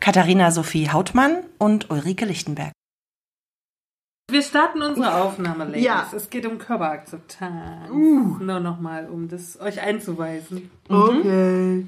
Katharina 0.00 0.50
Sophie 0.50 0.90
Hautmann 0.90 1.44
und 1.58 1.90
Ulrike 1.90 2.24
Lichtenberg. 2.24 2.72
Wir 4.28 4.42
starten 4.42 4.82
unsere 4.82 5.14
Aufnahme, 5.14 5.64
Ladies. 5.64 5.84
Ja. 5.84 6.10
Es 6.14 6.30
geht 6.30 6.46
um 6.46 6.58
Körperakzeptanz. 6.58 7.88
Nur 7.90 8.60
nochmal, 8.60 9.08
um 9.08 9.28
das 9.28 9.60
euch 9.60 9.80
einzuweisen. 9.80 10.70
Okay. 10.88 11.86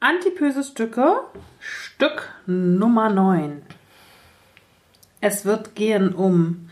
Antipöse 0.00 0.62
Stücke, 0.62 1.22
Stück 1.58 2.30
Nummer 2.46 3.08
9. 3.10 3.62
Es 5.20 5.44
wird 5.44 5.74
gehen 5.74 6.14
um 6.14 6.68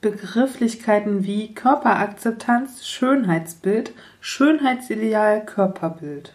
Begrifflichkeiten 0.00 1.24
wie 1.24 1.52
Körperakzeptanz, 1.52 2.86
Schönheitsbild, 2.86 3.92
Schönheitsideal, 4.20 5.44
Körperbild. 5.44 6.34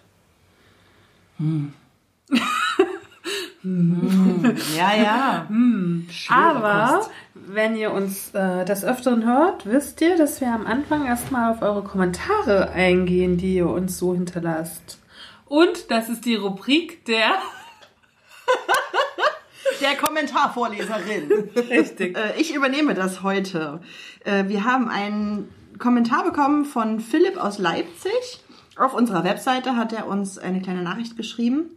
Ja, 4.77 4.95
ja. 4.95 5.47
Aber 6.29 7.07
wenn 7.33 7.75
ihr 7.75 7.91
uns 7.91 8.33
äh, 8.35 8.63
des 8.63 8.85
Öfteren 8.85 9.25
hört, 9.25 9.65
wisst 9.65 10.01
ihr, 10.01 10.17
dass 10.17 10.39
wir 10.39 10.49
am 10.49 10.67
Anfang 10.67 11.05
erstmal 11.05 11.51
auf 11.51 11.61
eure 11.63 11.83
Kommentare 11.83 12.69
eingehen, 12.69 13.37
die 13.37 13.55
ihr 13.55 13.67
uns 13.67 13.97
so 13.97 14.13
hinterlasst. 14.13 14.99
Und 15.45 15.89
das 15.89 16.09
ist 16.09 16.25
die 16.25 16.35
Rubrik 16.35 17.05
der. 17.05 17.31
Der 19.81 19.97
Kommentarvorleserin. 19.97 21.49
Richtig. 21.69 22.17
Äh, 22.17 22.39
ich 22.39 22.55
übernehme 22.55 22.93
das 22.93 23.23
heute. 23.23 23.81
Äh, 24.23 24.45
wir 24.47 24.63
haben 24.63 24.87
einen 24.87 25.49
Kommentar 25.79 26.23
bekommen 26.23 26.63
von 26.63 27.01
Philipp 27.01 27.35
aus 27.35 27.57
Leipzig. 27.57 28.44
Auf 28.77 28.93
unserer 28.93 29.23
Webseite 29.23 29.75
hat 29.75 29.93
er 29.93 30.07
uns 30.07 30.37
eine 30.37 30.61
kleine 30.61 30.81
Nachricht 30.81 31.15
geschrieben. 31.15 31.69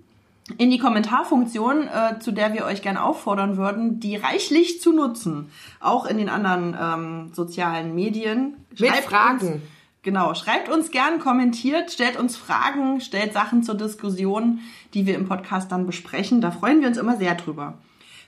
In 0.57 0.71
die 0.71 0.79
Kommentarfunktion, 0.79 1.89
äh, 1.89 2.19
zu 2.21 2.33
der 2.33 2.55
wir 2.55 2.65
euch 2.65 2.81
gerne 2.81 3.03
auffordern 3.03 3.57
würden, 3.57 4.01
die 4.01 4.17
reichlich 4.17 4.81
zu 4.81 4.93
nutzen. 4.93 5.51
Auch 5.79 6.07
in 6.07 6.17
den 6.17 6.31
anderen 6.31 6.77
ähm, 6.81 7.35
sozialen 7.35 7.95
Medien. 7.95 8.57
Mit 8.71 8.79
Schreibt 8.79 9.05
Fragen. 9.05 9.47
Uns, 9.47 9.63
genau, 10.03 10.35
schreibt 10.35 10.71
uns 10.71 10.91
gern, 10.91 11.21
kommentiert, 11.21 11.93
stellt 11.93 12.19
uns 12.19 12.37
Fragen, 12.37 13.01
stellt 13.01 13.35
Sachen 13.35 13.63
zur 13.63 13.75
Diskussion, 13.75 14.61
die 14.95 15.07
wir 15.07 15.17
im 15.17 15.29
Podcast 15.29 15.71
dann 15.71 15.87
besprechen. 15.87 16.41
Da 16.41 16.51
freuen 16.51 16.81
wir 16.81 16.89
uns 16.89 16.97
immer 16.97 17.19
sehr 17.19 17.35
drüber. 17.35 17.75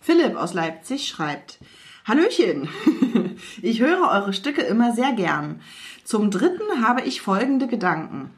Philipp 0.02 0.36
aus 0.36 0.52
Leipzig 0.52 1.08
schreibt, 1.08 1.58
Hallöchen, 2.04 2.68
ich 3.62 3.80
höre 3.80 4.10
eure 4.10 4.32
Stücke 4.32 4.62
immer 4.62 4.92
sehr 4.92 5.12
gern. 5.12 5.60
Zum 6.04 6.30
dritten 6.30 6.86
habe 6.86 7.02
ich 7.02 7.22
folgende 7.22 7.66
Gedanken. 7.66 8.30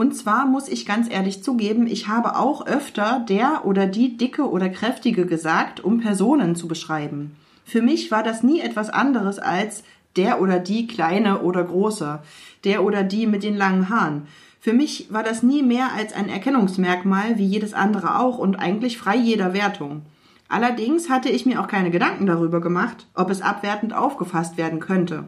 Und 0.00 0.16
zwar 0.16 0.46
muss 0.46 0.66
ich 0.66 0.86
ganz 0.86 1.10
ehrlich 1.10 1.42
zugeben, 1.42 1.86
ich 1.86 2.08
habe 2.08 2.38
auch 2.38 2.66
öfter 2.66 3.22
der 3.28 3.66
oder 3.66 3.84
die 3.84 4.16
dicke 4.16 4.48
oder 4.48 4.70
kräftige 4.70 5.26
gesagt, 5.26 5.84
um 5.84 6.00
Personen 6.00 6.56
zu 6.56 6.68
beschreiben. 6.68 7.36
Für 7.66 7.82
mich 7.82 8.10
war 8.10 8.22
das 8.22 8.42
nie 8.42 8.60
etwas 8.60 8.88
anderes 8.88 9.38
als 9.38 9.84
der 10.16 10.40
oder 10.40 10.58
die 10.58 10.86
kleine 10.86 11.42
oder 11.42 11.62
große, 11.62 12.20
der 12.64 12.82
oder 12.82 13.02
die 13.02 13.26
mit 13.26 13.42
den 13.42 13.58
langen 13.58 13.90
Haaren. 13.90 14.26
Für 14.58 14.72
mich 14.72 15.08
war 15.10 15.22
das 15.22 15.42
nie 15.42 15.62
mehr 15.62 15.90
als 15.94 16.14
ein 16.14 16.30
Erkennungsmerkmal 16.30 17.36
wie 17.36 17.44
jedes 17.44 17.74
andere 17.74 18.18
auch 18.20 18.38
und 18.38 18.56
eigentlich 18.56 18.96
frei 18.96 19.16
jeder 19.16 19.52
Wertung. 19.52 20.00
Allerdings 20.48 21.10
hatte 21.10 21.28
ich 21.28 21.44
mir 21.44 21.60
auch 21.60 21.68
keine 21.68 21.90
Gedanken 21.90 22.24
darüber 22.24 22.62
gemacht, 22.62 23.06
ob 23.14 23.28
es 23.28 23.42
abwertend 23.42 23.92
aufgefasst 23.92 24.56
werden 24.56 24.80
könnte. 24.80 25.24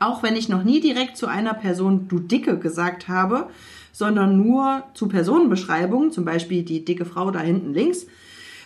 Auch 0.00 0.24
wenn 0.24 0.34
ich 0.34 0.48
noch 0.48 0.64
nie 0.64 0.80
direkt 0.80 1.16
zu 1.16 1.28
einer 1.28 1.54
Person 1.54 2.08
du 2.08 2.18
Dicke 2.18 2.58
gesagt 2.58 3.06
habe, 3.06 3.48
sondern 3.92 4.36
nur 4.36 4.82
zu 4.94 5.08
Personenbeschreibungen, 5.08 6.10
zum 6.10 6.24
Beispiel 6.24 6.64
die 6.64 6.84
dicke 6.84 7.04
Frau 7.04 7.30
da 7.30 7.40
hinten 7.40 7.72
links, 7.72 8.06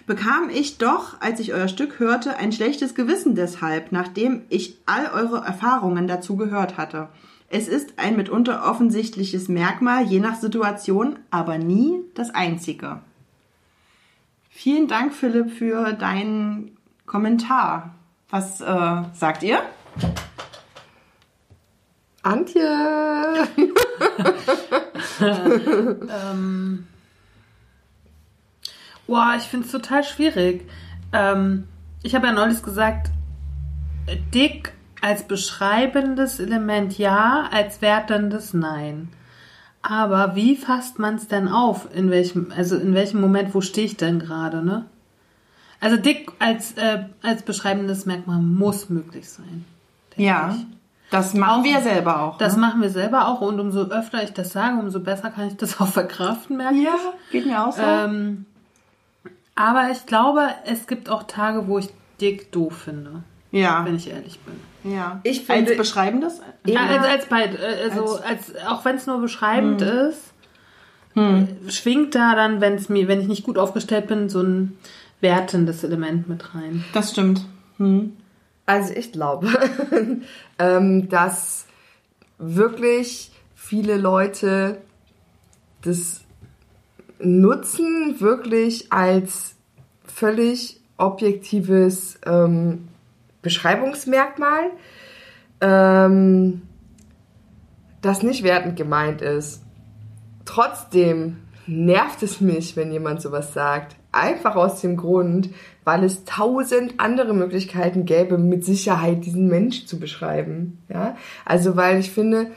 bekam 0.06 0.48
ich 0.48 0.78
doch, 0.78 1.20
als 1.20 1.40
ich 1.40 1.52
euer 1.52 1.68
Stück 1.68 1.98
hörte, 1.98 2.36
ein 2.36 2.52
schlechtes 2.52 2.94
Gewissen 2.94 3.34
deshalb, 3.34 3.92
nachdem 3.92 4.42
ich 4.48 4.78
all 4.86 5.10
eure 5.12 5.44
Erfahrungen 5.44 6.06
dazu 6.06 6.36
gehört 6.36 6.78
hatte. 6.78 7.08
Es 7.48 7.68
ist 7.68 7.98
ein 7.98 8.16
mitunter 8.16 8.68
offensichtliches 8.68 9.48
Merkmal, 9.48 10.04
je 10.04 10.20
nach 10.20 10.36
Situation, 10.36 11.18
aber 11.30 11.58
nie 11.58 12.00
das 12.14 12.34
einzige. 12.34 13.00
Vielen 14.50 14.88
Dank, 14.88 15.12
Philipp, 15.12 15.50
für 15.50 15.92
deinen 15.92 16.76
Kommentar. 17.04 17.94
Was 18.30 18.60
äh, 18.60 19.02
sagt 19.12 19.42
ihr? 19.42 19.60
Antje. 22.22 23.46
Ähm, 25.20 26.86
boah, 29.06 29.34
ich 29.36 29.44
finde 29.44 29.66
es 29.66 29.72
total 29.72 30.04
schwierig. 30.04 30.68
Ähm, 31.12 31.64
ich 32.02 32.14
habe 32.14 32.26
ja 32.26 32.32
neulich 32.32 32.62
gesagt, 32.62 33.10
dick 34.34 34.72
als 35.00 35.24
beschreibendes 35.24 36.40
Element 36.40 36.98
ja, 36.98 37.48
als 37.52 37.82
wertendes 37.82 38.54
nein. 38.54 39.08
Aber 39.82 40.34
wie 40.34 40.56
fasst 40.56 40.98
man 40.98 41.14
es 41.14 41.28
denn 41.28 41.48
auf? 41.48 41.88
In 41.94 42.10
welchem, 42.10 42.52
also 42.56 42.76
in 42.76 42.94
welchem 42.94 43.20
Moment, 43.20 43.54
wo 43.54 43.60
stehe 43.60 43.86
ich 43.86 43.96
denn 43.96 44.18
gerade, 44.18 44.64
ne? 44.64 44.86
Also 45.78 45.96
dick 45.96 46.32
als, 46.38 46.72
äh, 46.72 47.04
als 47.22 47.42
beschreibendes 47.42 48.06
Merkmal 48.06 48.40
muss 48.40 48.88
möglich 48.88 49.28
sein. 49.28 49.64
Ja, 50.16 50.56
ich. 50.56 50.75
Das 51.10 51.34
machen 51.34 51.60
Auch- 51.60 51.64
wir 51.64 51.80
selber 51.80 52.22
auch. 52.22 52.38
Das 52.38 52.54
ne? 52.56 52.60
machen 52.62 52.82
wir 52.82 52.90
selber 52.90 53.28
auch 53.28 53.40
und 53.40 53.60
umso 53.60 53.82
öfter 53.82 54.22
ich 54.22 54.32
das 54.32 54.52
sage, 54.52 54.78
umso 54.78 55.00
besser 55.00 55.30
kann 55.30 55.48
ich 55.48 55.56
das 55.56 55.80
auch 55.80 55.86
verkraften, 55.88 56.56
merke 56.56 56.76
Ja, 56.76 56.94
ich. 57.26 57.32
geht 57.32 57.46
mir 57.46 57.64
auch 57.66 57.72
so. 57.72 57.82
Ähm, 57.82 58.46
aber 59.54 59.90
ich 59.90 60.04
glaube, 60.06 60.48
es 60.64 60.86
gibt 60.86 61.08
auch 61.08 61.22
Tage, 61.24 61.66
wo 61.68 61.78
ich 61.78 61.88
dick 62.20 62.50
doof 62.52 62.76
finde, 62.84 63.22
ja, 63.52 63.84
wenn 63.84 63.96
ich 63.96 64.10
ehrlich 64.10 64.38
bin. 64.40 64.92
ja. 64.92 65.20
Ich 65.22 65.44
finde- 65.44 65.70
als 65.70 65.78
beschreibendes. 65.78 66.40
Immer- 66.64 66.80
als, 66.80 67.04
als 67.06 67.26
beid, 67.26 67.58
äh, 67.60 67.88
also 67.90 68.18
als, 68.20 68.54
auch 68.68 68.84
wenn 68.84 68.96
es 68.96 69.06
nur 69.06 69.20
beschreibend 69.20 69.80
Hm. 69.82 69.88
ist, 70.10 70.32
äh, 71.14 71.70
schwingt 71.70 72.14
da 72.14 72.34
dann, 72.34 72.60
wenn 72.60 72.74
es 72.74 72.88
mir, 72.88 73.08
wenn 73.08 73.20
ich 73.20 73.28
nicht 73.28 73.44
gut 73.44 73.56
aufgestellt 73.58 74.06
bin, 74.08 74.28
so 74.28 74.42
ein 74.42 74.76
wertendes 75.20 75.82
Element 75.84 76.28
mit 76.28 76.54
rein. 76.54 76.84
Das 76.92 77.12
stimmt. 77.12 77.42
Hm. 77.78 78.14
Also 78.66 78.92
ich 78.94 79.12
glaube, 79.12 79.48
ähm, 80.58 81.08
dass 81.08 81.66
wirklich 82.38 83.30
viele 83.54 83.96
Leute 83.96 84.78
das 85.82 86.22
nutzen 87.18 88.20
wirklich 88.20 88.92
als 88.92 89.54
völlig 90.04 90.80
objektives 90.96 92.18
ähm, 92.26 92.88
Beschreibungsmerkmal, 93.42 94.70
ähm, 95.60 96.62
das 98.02 98.22
nicht 98.22 98.42
wertend 98.42 98.76
gemeint 98.76 99.22
ist. 99.22 99.62
Trotzdem 100.44 101.38
nervt 101.66 102.22
es 102.22 102.40
mich, 102.40 102.76
wenn 102.76 102.92
jemand 102.92 103.20
sowas 103.22 103.52
sagt. 103.52 103.96
Einfach 104.16 104.56
aus 104.56 104.80
dem 104.80 104.96
Grund, 104.96 105.50
weil 105.84 106.02
es 106.04 106.24
tausend 106.24 106.94
andere 106.98 107.34
Möglichkeiten 107.34 108.04
gäbe, 108.06 108.38
mit 108.38 108.64
Sicherheit 108.64 109.24
diesen 109.24 109.48
Mensch 109.48 109.86
zu 109.86 110.00
beschreiben. 110.00 110.82
Ja, 110.88 111.16
also 111.44 111.76
weil 111.76 111.98
ich 112.00 112.10
finde, 112.10 112.50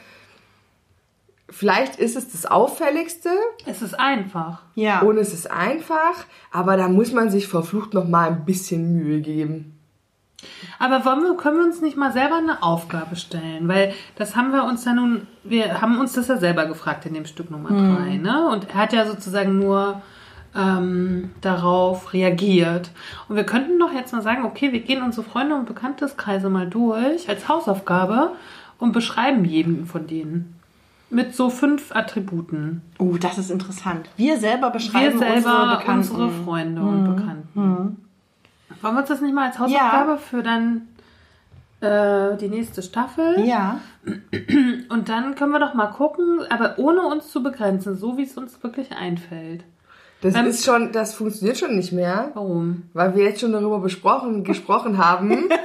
vielleicht 1.49 1.97
ist 1.97 2.15
es 2.15 2.31
das 2.31 2.45
Auffälligste 2.45 3.29
Es 3.65 3.81
ist 3.81 3.99
einfach. 3.99 4.63
Ja. 4.75 5.01
und 5.01 5.17
es 5.17 5.33
ist 5.33 5.51
einfach, 5.51 6.25
aber 6.51 6.77
da 6.77 6.87
muss 6.87 7.11
man 7.11 7.29
sich 7.29 7.47
verflucht 7.47 7.93
noch 7.93 8.07
mal 8.07 8.29
ein 8.29 8.45
bisschen 8.45 8.93
Mühe 8.93 9.21
geben. 9.21 9.75
Aber 10.77 11.03
wollen 11.03 11.21
wir, 11.23 11.35
können 11.35 11.57
wir 11.57 11.65
uns 11.65 11.81
nicht 11.81 11.97
mal 11.97 12.13
selber 12.13 12.37
eine 12.37 12.63
Aufgabe 12.63 13.15
stellen? 13.17 13.67
Weil 13.67 13.93
das 14.15 14.35
haben 14.35 14.51
wir 14.51 14.63
uns 14.63 14.85
ja 14.85 14.93
nun, 14.93 15.27
wir 15.43 15.81
haben 15.81 15.99
uns 15.99 16.13
das 16.13 16.29
ja 16.29 16.37
selber 16.37 16.65
gefragt 16.65 17.05
in 17.05 17.13
dem 17.13 17.25
Stück 17.25 17.51
Nummer 17.51 17.69
drei, 17.69 18.15
ne? 18.15 18.47
Und 18.49 18.69
er 18.69 18.75
hat 18.75 18.93
ja 18.93 19.05
sozusagen 19.05 19.59
nur 19.59 20.01
ähm, 20.55 21.31
darauf 21.41 22.13
reagiert. 22.13 22.91
Und 23.27 23.35
wir 23.35 23.43
könnten 23.43 23.79
doch 23.79 23.93
jetzt 23.93 24.13
mal 24.13 24.21
sagen, 24.21 24.45
okay, 24.45 24.71
wir 24.71 24.81
gehen 24.81 25.03
unsere 25.03 25.25
Freunde 25.27 25.55
und 25.55 25.65
Bekannteskreise 25.65 26.49
mal 26.49 26.67
durch 26.67 27.29
als 27.29 27.47
Hausaufgabe 27.47 28.31
und 28.79 28.91
beschreiben 28.91 29.45
jeden 29.45 29.85
von 29.85 30.07
denen. 30.07 30.55
Mit 31.11 31.35
so 31.35 31.49
fünf 31.49 31.95
Attributen. 31.95 32.83
Oh, 32.99 33.17
das 33.19 33.39
ist 33.39 33.49
interessant. 33.49 34.07
Wir 34.15 34.37
selber 34.37 34.67
Wir 34.67 34.73
beschreiben 34.73 35.17
selber 35.17 35.35
unsere 35.35 35.77
Bekannten. 35.77 36.11
unsere 36.11 36.29
Freunde 36.43 36.81
und 36.81 37.15
Bekannten. 37.15 38.05
Wollen 38.81 38.93
wir 38.93 38.99
uns 38.99 39.09
das 39.09 39.21
nicht 39.21 39.33
mal 39.33 39.47
als 39.47 39.57
Hausaufgabe 39.57 40.17
für 40.19 40.43
dann 40.43 40.87
äh, 41.81 42.37
die 42.37 42.47
nächste 42.47 42.83
Staffel? 42.83 43.43
Ja. 43.43 43.79
Und 44.89 45.09
dann 45.09 45.33
können 45.33 45.51
wir 45.51 45.59
doch 45.59 45.73
mal 45.73 45.87
gucken, 45.87 46.41
aber 46.49 46.77
ohne 46.77 47.01
uns 47.01 47.31
zu 47.31 47.41
begrenzen, 47.41 47.97
so 47.97 48.17
wie 48.17 48.23
es 48.23 48.37
uns 48.37 48.61
wirklich 48.63 48.91
einfällt. 48.91 49.63
Das 50.21 50.35
Ähm, 50.35 50.47
ist 50.47 50.65
schon, 50.65 50.91
das 50.91 51.13
funktioniert 51.13 51.57
schon 51.57 51.75
nicht 51.75 51.91
mehr, 51.93 52.31
Warum? 52.33 52.83
weil 52.93 53.15
wir 53.15 53.23
jetzt 53.23 53.39
schon 53.41 53.53
darüber 53.53 53.79
besprochen, 53.79 54.43
gesprochen 54.43 54.97
haben. 54.97 55.49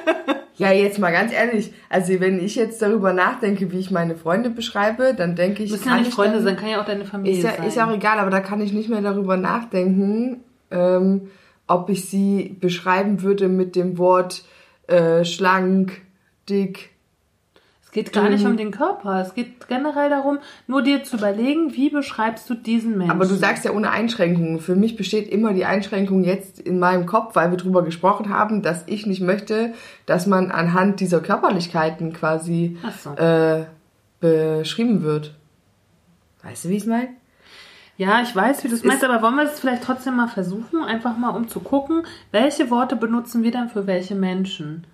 Ja, 0.56 0.70
jetzt 0.70 1.00
mal 1.00 1.10
ganz 1.10 1.32
ehrlich. 1.32 1.72
Also 1.90 2.20
wenn 2.20 2.38
ich 2.38 2.54
jetzt 2.54 2.80
darüber 2.80 3.12
nachdenke, 3.12 3.72
wie 3.72 3.78
ich 3.80 3.90
meine 3.90 4.14
Freunde 4.14 4.50
beschreibe, 4.50 5.12
dann 5.12 5.34
denke 5.34 5.64
ich, 5.64 5.72
Müssen 5.72 5.82
ja 5.84 5.90
kann 5.90 5.98
nicht 5.98 6.10
ich 6.10 6.14
Freunde 6.14 6.36
dann, 6.36 6.44
sein, 6.44 6.56
kann 6.56 6.68
ja 6.68 6.80
auch 6.80 6.84
deine 6.86 7.04
Familie 7.04 7.36
Ist 7.38 7.42
ja, 7.42 7.56
sein. 7.56 7.66
ist 7.66 7.76
ja 7.76 7.88
auch 7.88 7.92
egal, 7.92 8.20
aber 8.20 8.30
da 8.30 8.38
kann 8.38 8.60
ich 8.60 8.72
nicht 8.72 8.88
mehr 8.88 9.00
darüber 9.00 9.36
nachdenken, 9.36 10.44
ähm, 10.70 11.22
ob 11.66 11.90
ich 11.90 12.08
sie 12.08 12.56
beschreiben 12.60 13.22
würde 13.22 13.48
mit 13.48 13.74
dem 13.74 13.98
Wort 13.98 14.44
äh, 14.86 15.24
schlank, 15.24 16.02
dick. 16.48 16.90
Es 17.96 18.04
geht 18.06 18.12
gar 18.12 18.28
nicht 18.28 18.42
Mhm. 18.42 18.50
um 18.50 18.56
den 18.56 18.70
Körper. 18.72 19.20
Es 19.20 19.34
geht 19.34 19.68
generell 19.68 20.10
darum, 20.10 20.38
nur 20.66 20.82
dir 20.82 21.04
zu 21.04 21.16
überlegen, 21.16 21.74
wie 21.76 21.90
beschreibst 21.90 22.50
du 22.50 22.54
diesen 22.54 22.98
Menschen. 22.98 23.12
Aber 23.12 23.24
du 23.24 23.34
sagst 23.36 23.64
ja 23.64 23.70
ohne 23.70 23.90
Einschränkungen. 23.92 24.58
Für 24.58 24.74
mich 24.74 24.96
besteht 24.96 25.28
immer 25.28 25.52
die 25.52 25.64
Einschränkung 25.64 26.24
jetzt 26.24 26.58
in 26.58 26.80
meinem 26.80 27.06
Kopf, 27.06 27.36
weil 27.36 27.50
wir 27.52 27.56
drüber 27.56 27.84
gesprochen 27.84 28.30
haben, 28.30 28.62
dass 28.62 28.82
ich 28.86 29.06
nicht 29.06 29.20
möchte, 29.20 29.74
dass 30.06 30.26
man 30.26 30.50
anhand 30.50 30.98
dieser 30.98 31.20
Körperlichkeiten 31.20 32.12
quasi 32.12 32.76
so. 33.02 33.10
äh, 33.14 33.66
beschrieben 34.20 35.02
wird. 35.02 35.34
Weißt 36.42 36.64
du, 36.64 36.70
wie 36.70 36.74
ich 36.76 36.82
es 36.82 36.88
meine? 36.88 37.08
Ja, 37.96 38.22
ich 38.22 38.34
weiß, 38.34 38.64
wie 38.64 38.68
du 38.68 38.74
es 38.74 38.82
meinst, 38.82 39.04
aber 39.04 39.22
wollen 39.22 39.36
wir 39.36 39.44
es 39.44 39.60
vielleicht 39.60 39.84
trotzdem 39.84 40.16
mal 40.16 40.26
versuchen, 40.26 40.82
einfach 40.82 41.16
mal 41.16 41.28
um 41.30 41.46
zu 41.46 41.60
gucken, 41.60 42.02
welche 42.32 42.68
Worte 42.70 42.96
benutzen 42.96 43.44
wir 43.44 43.52
dann 43.52 43.68
für 43.68 43.86
welche 43.86 44.16
Menschen? 44.16 44.84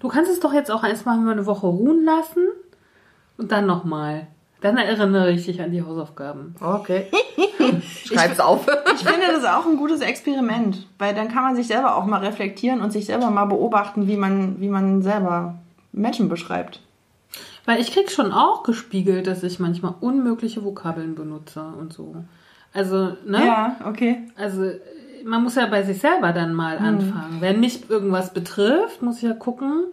Du 0.00 0.08
kannst 0.08 0.30
es 0.30 0.40
doch 0.40 0.52
jetzt 0.52 0.70
auch 0.70 0.84
erstmal 0.84 1.18
mal 1.18 1.32
eine 1.32 1.46
Woche 1.46 1.66
ruhen 1.66 2.04
lassen 2.04 2.46
und 3.36 3.52
dann 3.52 3.66
nochmal. 3.66 4.26
Dann 4.60 4.76
erinnere 4.76 5.30
ich 5.30 5.46
dich 5.46 5.62
an 5.62 5.70
die 5.70 5.82
Hausaufgaben. 5.82 6.56
Okay. 6.60 7.06
Schreib's 8.04 8.40
auf. 8.40 8.66
Ich 8.94 9.04
finde 9.04 9.26
das 9.28 9.38
ist 9.38 9.48
auch 9.48 9.66
ein 9.66 9.76
gutes 9.76 10.00
Experiment, 10.00 10.88
weil 10.98 11.14
dann 11.14 11.28
kann 11.28 11.44
man 11.44 11.56
sich 11.56 11.68
selber 11.68 11.96
auch 11.96 12.06
mal 12.06 12.24
reflektieren 12.24 12.80
und 12.80 12.92
sich 12.92 13.06
selber 13.06 13.30
mal 13.30 13.44
beobachten, 13.44 14.08
wie 14.08 14.16
man, 14.16 14.60
wie 14.60 14.68
man 14.68 15.02
selber 15.02 15.54
Menschen 15.92 16.28
beschreibt. 16.28 16.80
Weil 17.66 17.80
ich 17.80 17.92
krieg 17.92 18.10
schon 18.10 18.32
auch 18.32 18.64
gespiegelt, 18.64 19.26
dass 19.26 19.42
ich 19.42 19.60
manchmal 19.60 19.94
unmögliche 20.00 20.64
Vokabeln 20.64 21.14
benutze 21.14 21.62
und 21.62 21.92
so. 21.92 22.16
Also, 22.72 23.16
ne? 23.26 23.44
Ja, 23.44 23.76
okay. 23.86 24.22
Also 24.36 24.72
man 25.24 25.42
muss 25.42 25.54
ja 25.56 25.66
bei 25.66 25.82
sich 25.82 25.98
selber 25.98 26.32
dann 26.32 26.54
mal 26.54 26.78
anfangen. 26.78 27.40
Wenn 27.40 27.60
mich 27.60 27.88
irgendwas 27.90 28.32
betrifft, 28.32 29.02
muss 29.02 29.18
ich 29.18 29.24
ja 29.24 29.34
gucken. 29.34 29.84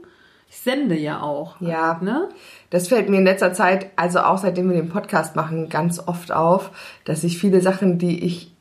Ich 0.49 0.57
sende 0.57 0.97
ja 0.97 1.21
auch. 1.21 1.59
Ja. 1.59 1.99
Ne? 2.01 2.29
Das 2.69 2.87
fällt 2.87 3.09
mir 3.09 3.17
in 3.17 3.25
letzter 3.25 3.53
Zeit, 3.53 3.87
also 3.95 4.19
auch 4.19 4.37
seitdem 4.37 4.69
wir 4.69 4.75
den 4.77 4.89
Podcast 4.89 5.35
machen, 5.35 5.69
ganz 5.69 5.99
oft 6.05 6.31
auf, 6.31 6.71
dass 7.03 7.23
ich 7.23 7.39
viele 7.39 7.61
Sachen, 7.61 7.97
die 7.97 8.23
ich, 8.23 8.53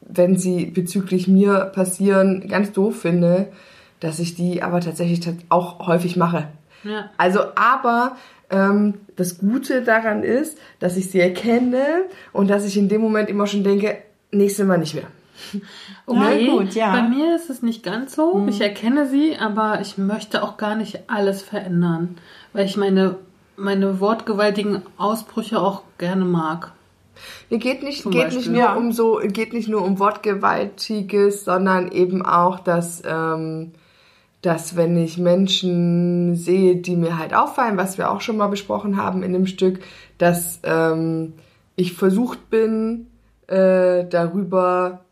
wenn 0.00 0.36
sie 0.36 0.66
bezüglich 0.66 1.28
mir 1.28 1.70
passieren, 1.74 2.48
ganz 2.48 2.72
doof 2.72 3.02
finde, 3.02 3.52
dass 4.00 4.18
ich 4.18 4.34
die 4.34 4.62
aber 4.62 4.80
tatsächlich 4.80 5.20
tat- 5.20 5.36
auch 5.48 5.86
häufig 5.86 6.16
mache. 6.16 6.48
Ja. 6.82 7.10
Also, 7.18 7.40
aber 7.54 8.16
ähm, 8.50 8.94
das 9.14 9.38
Gute 9.38 9.82
daran 9.82 10.24
ist, 10.24 10.58
dass 10.80 10.96
ich 10.96 11.10
sie 11.10 11.20
erkenne 11.20 11.84
und 12.32 12.48
dass 12.50 12.66
ich 12.66 12.76
in 12.76 12.88
dem 12.88 13.00
Moment 13.00 13.28
immer 13.28 13.46
schon 13.46 13.62
denke, 13.62 13.98
nächstes 14.32 14.66
Mal 14.66 14.78
nicht 14.78 14.94
mehr. 14.94 15.06
Okay, 16.06 16.46
gut, 16.46 16.74
ja. 16.74 16.92
bei 16.92 17.02
mir 17.02 17.36
ist 17.36 17.48
es 17.48 17.62
nicht 17.62 17.82
ganz 17.82 18.14
so. 18.14 18.44
Ich 18.48 18.60
erkenne 18.60 19.06
sie, 19.06 19.36
aber 19.38 19.80
ich 19.80 19.98
möchte 19.98 20.42
auch 20.42 20.56
gar 20.56 20.74
nicht 20.74 21.08
alles 21.08 21.42
verändern, 21.42 22.16
weil 22.52 22.66
ich 22.66 22.76
meine, 22.76 23.16
meine 23.56 24.00
wortgewaltigen 24.00 24.82
Ausbrüche 24.96 25.60
auch 25.60 25.82
gerne 25.98 26.24
mag. 26.24 26.72
Mir 27.50 27.58
geht 27.58 27.82
nicht, 27.82 28.02
Zum 28.02 28.12
geht 28.12 28.24
Beispiel. 28.24 28.52
nicht 28.52 28.60
nur 28.60 28.76
um 28.76 28.92
so, 28.92 29.20
geht 29.22 29.52
nicht 29.52 29.68
nur 29.68 29.82
um 29.82 29.98
Wortgewaltiges, 29.98 31.44
sondern 31.44 31.92
eben 31.92 32.24
auch, 32.24 32.60
dass, 32.60 33.02
ähm, 33.06 33.72
dass 34.40 34.76
wenn 34.76 34.96
ich 34.96 35.18
Menschen 35.18 36.34
sehe, 36.34 36.76
die 36.76 36.96
mir 36.96 37.18
halt 37.18 37.34
auffallen, 37.34 37.76
was 37.76 37.98
wir 37.98 38.10
auch 38.10 38.20
schon 38.20 38.36
mal 38.36 38.48
besprochen 38.48 38.96
haben 38.96 39.22
in 39.22 39.32
dem 39.32 39.46
Stück, 39.46 39.80
dass 40.18 40.60
ähm, 40.64 41.34
ich 41.76 41.92
versucht 41.92 42.50
bin, 42.50 43.06
äh, 43.46 44.04
darüber 44.08 45.04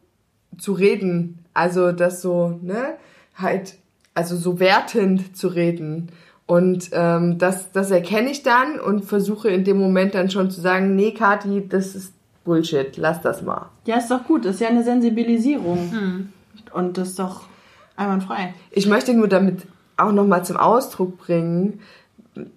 zu 0.61 0.73
reden. 0.73 1.39
Also 1.55 1.93
das 1.93 2.23
so, 2.23 2.59
ne, 2.62 2.95
halt, 3.35 3.75
also 4.15 4.37
so 4.37 4.61
wertend 4.61 5.37
zu 5.37 5.49
reden. 5.49 6.11
Und 6.47 6.91
ähm, 6.93 7.39
das, 7.39 7.73
das 7.73 7.91
erkenne 7.91 8.31
ich 8.31 8.43
dann 8.43 8.81
und 8.81 9.05
versuche 9.05 9.49
in 9.49 9.65
dem 9.65 9.79
Moment 9.79 10.15
dann 10.15 10.31
schon 10.31 10.51
zu 10.51 10.61
sagen, 10.61 10.97
nee, 10.97 11.12
Kathi, 11.12 11.69
das 11.69 11.95
ist 11.95 12.12
Bullshit, 12.45 12.97
lass 12.97 13.21
das 13.21 13.43
mal. 13.43 13.71
Ja, 13.87 13.99
ist 13.99 14.11
doch 14.11 14.25
gut. 14.25 14.45
Das 14.45 14.55
ist 14.55 14.61
ja 14.61 14.69
eine 14.69 14.83
Sensibilisierung. 14.83 16.29
Und 16.73 16.99
das 16.99 17.11
ist 17.11 17.19
doch 17.19 17.43
einwandfrei. 17.97 18.55
Ich 18.73 18.87
möchte 18.87 19.15
nur 19.15 19.29
damit 19.29 19.62
auch 19.97 20.12
nochmal 20.12 20.45
zum 20.45 20.57
Ausdruck 20.57 21.19
bringen, 21.19 21.81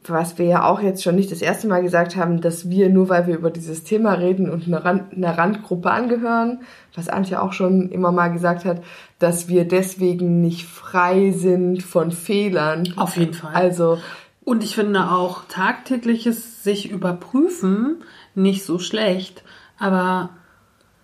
was 0.06 0.38
wir 0.38 0.46
ja 0.46 0.66
auch 0.66 0.82
jetzt 0.82 1.04
schon 1.04 1.16
nicht 1.16 1.32
das 1.32 1.42
erste 1.42 1.68
Mal 1.68 1.82
gesagt 1.82 2.16
haben, 2.16 2.42
dass 2.42 2.70
wir 2.70 2.90
nur 2.90 3.10
weil 3.10 3.28
wir 3.28 3.36
über 3.36 3.52
dieses 3.52 3.84
Thema 3.84 4.14
reden 4.14 4.50
und 4.50 4.68
einer, 4.68 4.84
Rand, 4.84 5.14
einer 5.16 5.38
Randgruppe 5.38 5.92
angehören, 5.92 6.62
was 6.96 7.10
Antje 7.10 7.42
auch 7.42 7.54
schon 7.54 7.90
immer 7.90 8.12
mal 8.12 8.30
gesagt 8.30 8.66
hat, 8.66 8.84
dass 9.20 9.48
wir 9.48 9.68
deswegen 9.68 10.42
nicht 10.42 10.66
frei 10.66 11.32
sind 11.32 11.84
von 11.84 12.12
Fehlern. 12.12 12.84
Auf 12.98 13.18
jeden 13.18 13.34
Fall. 13.34 13.54
Also 13.54 14.00
Und 14.44 14.64
ich 14.64 14.76
finde 14.76 15.12
auch 15.12 15.44
tagtägliches 15.48 16.64
sich 16.64 16.92
überprüfen 16.92 18.04
nicht 18.36 18.66
so 18.66 18.80
schlecht. 18.80 19.44
Aber 19.80 20.30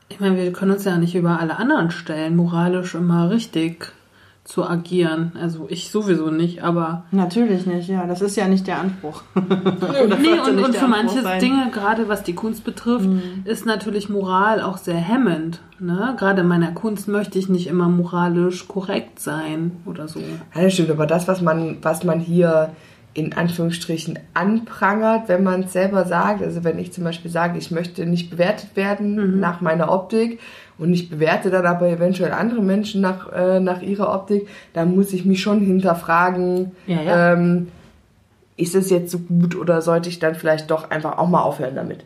ich 0.09 0.19
meine, 0.19 0.37
wir 0.37 0.51
können 0.51 0.71
uns 0.71 0.85
ja 0.85 0.97
nicht 0.97 1.15
über 1.15 1.39
alle 1.39 1.57
anderen 1.57 1.91
stellen, 1.91 2.35
moralisch 2.35 2.95
immer 2.95 3.29
richtig 3.29 3.93
zu 4.49 4.67
agieren. 4.67 5.33
Also 5.39 5.67
ich 5.69 5.91
sowieso 5.91 6.31
nicht, 6.31 6.63
aber 6.63 7.03
Natürlich 7.11 7.67
nicht, 7.67 7.87
ja. 7.87 8.07
Das 8.07 8.21
ist 8.21 8.35
ja 8.35 8.47
nicht 8.47 8.65
der 8.65 8.79
Anspruch. 8.79 9.21
Nee, 10.21 10.39
und, 10.39 10.63
und 10.63 10.75
für 10.75 10.87
manche 10.87 11.21
sein. 11.21 11.39
Dinge, 11.39 11.69
gerade 11.71 12.09
was 12.09 12.23
die 12.23 12.33
Kunst 12.33 12.63
betrifft, 12.63 13.07
ist 13.45 13.65
natürlich 13.65 14.09
Moral 14.09 14.61
auch 14.61 14.77
sehr 14.77 14.95
hemmend. 14.95 15.59
Ne? 15.79 16.15
Gerade 16.17 16.41
in 16.41 16.47
meiner 16.47 16.71
Kunst 16.71 17.07
möchte 17.07 17.37
ich 17.37 17.47
nicht 17.47 17.67
immer 17.67 17.87
moralisch 17.87 18.67
korrekt 18.67 19.19
sein 19.19 19.71
oder 19.85 20.07
so. 20.07 20.19
Ja, 20.19 20.63
das 20.63 20.73
stimmt, 20.73 20.89
aber 20.89 21.05
das, 21.05 21.27
was 21.27 21.41
man, 21.41 21.77
was 21.81 22.03
man 22.03 22.19
hier 22.19 22.71
in 23.13 23.33
Anführungsstrichen 23.33 24.19
anprangert, 24.33 25.27
wenn 25.27 25.43
man 25.43 25.63
es 25.63 25.73
selber 25.73 26.05
sagt, 26.05 26.43
also 26.43 26.63
wenn 26.63 26.77
ich 26.77 26.93
zum 26.93 27.03
Beispiel 27.03 27.31
sage, 27.31 27.57
ich 27.57 27.71
möchte 27.71 28.05
nicht 28.05 28.29
bewertet 28.29 28.75
werden 28.75 29.39
nach 29.39 29.61
meiner 29.61 29.91
Optik 29.91 30.39
und 30.77 30.93
ich 30.93 31.09
bewerte 31.09 31.49
dann 31.49 31.65
aber 31.65 31.89
eventuell 31.89 32.31
andere 32.31 32.61
Menschen 32.61 33.01
nach, 33.01 33.31
äh, 33.33 33.59
nach 33.59 33.81
ihrer 33.81 34.13
Optik, 34.13 34.47
dann 34.73 34.95
muss 34.95 35.11
ich 35.11 35.25
mich 35.25 35.41
schon 35.41 35.59
hinterfragen, 35.59 36.71
Ja, 36.85 37.01
ja. 37.01 37.33
Ähm, 37.33 37.67
ist 38.57 38.75
es 38.75 38.89
jetzt 38.89 39.09
so 39.11 39.19
gut 39.19 39.55
oder 39.55 39.81
sollte 39.81 40.09
ich 40.09 40.19
dann 40.19 40.35
vielleicht 40.35 40.69
doch 40.69 40.91
einfach 40.91 41.17
auch 41.17 41.29
mal 41.29 41.41
aufhören 41.41 41.75
damit? 41.75 42.03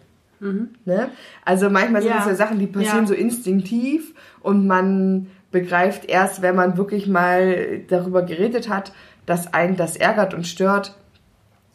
Ne? 0.86 1.10
Also 1.46 1.70
manchmal 1.70 2.02
sind 2.02 2.12
Ja. 2.12 2.20
es 2.20 2.26
ja 2.28 2.36
Sachen, 2.36 2.60
die 2.60 2.68
passieren 2.68 3.02
Ja. 3.02 3.08
so 3.08 3.14
instinktiv 3.14 4.14
und 4.42 4.68
man 4.68 5.28
begreift 5.52 6.06
erst, 6.10 6.42
wenn 6.42 6.56
man 6.56 6.78
wirklich 6.78 7.08
mal 7.08 7.80
darüber 7.88 8.24
geredet 8.24 8.70
hat, 8.70 8.92
dass 9.26 9.54
einen 9.54 9.76
das 9.78 9.96
ärgert 9.96 10.34
und 10.34 10.48
stört, 10.48 10.96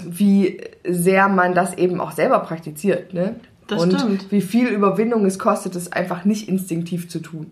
wie 0.05 0.61
sehr 0.87 1.29
man 1.29 1.55
das 1.55 1.75
eben 1.75 2.01
auch 2.01 2.13
selber 2.13 2.39
praktiziert. 2.41 3.13
Ne? 3.15 3.37
Das 3.67 3.83
und 3.83 3.99
stimmt. 3.99 4.31
wie 4.31 4.41
viel 4.41 4.69
Überwindung 4.69 5.27
es 5.27 5.39
kostet, 5.39 5.75
es 5.77 5.93
einfach 5.93 6.25
nicht 6.25 6.49
instinktiv 6.49 7.09
zu 7.09 7.19
tun. 7.21 7.51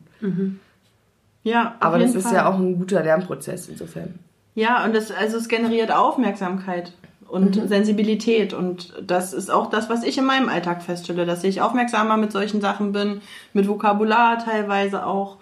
Ja, 1.43 1.75
auf 1.81 1.87
Aber 1.87 1.99
das 1.99 2.09
jeden 2.09 2.19
ist 2.19 2.25
Fall. 2.27 2.35
ja 2.37 2.49
auch 2.49 2.55
ein 2.59 2.79
guter 2.79 3.03
Lernprozess 3.03 3.69
insofern. 3.69 4.19
Ja, 4.55 4.85
und 4.85 4.95
das, 4.95 5.11
also 5.11 5.37
es 5.37 5.49
generiert 5.49 5.93
Aufmerksamkeit 5.93 6.93
und 7.29 7.57
Mhm. 7.57 7.69
Sensibilität. 7.69 8.55
Und 8.55 8.95
das 9.07 9.33
ist 9.33 9.51
auch 9.51 9.69
das, 9.69 9.91
was 9.91 10.03
ich 10.05 10.17
in 10.17 10.25
meinem 10.25 10.49
Alltag 10.49 10.83
feststelle, 10.83 11.27
dass 11.27 11.45
ich 11.45 11.61
aufmerksamer 11.61 12.17
mit 12.17 12.33
solchen 12.33 12.61
Sachen 12.61 12.93
bin, 12.93 13.21
mit 13.53 13.69
Vokabular 13.69 14.39
teilweise 14.39 15.05
auch 15.05 15.37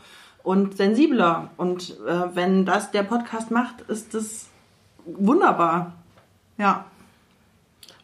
und 0.44 0.76
sensibler. 0.76 1.50
Und 1.56 1.90
äh, 2.06 2.34
wenn 2.34 2.64
das 2.64 2.92
der 2.92 3.02
Podcast 3.02 3.50
macht, 3.50 3.80
ist 3.88 4.14
das 4.14 4.46
wunderbar. 5.04 5.94
Ja. 6.56 6.84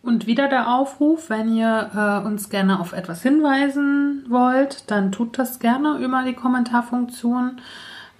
Und 0.02 0.26
wieder 0.26 0.48
der 0.48 0.72
Aufruf, 0.74 1.28
wenn 1.28 1.54
ihr 1.54 1.90
äh, 1.94 2.26
uns 2.26 2.48
gerne 2.48 2.80
auf 2.80 2.92
etwas 2.94 3.22
hinweisen 3.22 4.24
wollt, 4.28 4.90
dann 4.90 5.12
tut 5.12 5.38
das 5.38 5.58
gerne 5.60 5.98
über 5.98 6.24
die 6.24 6.32
Kommentarfunktion 6.32 7.60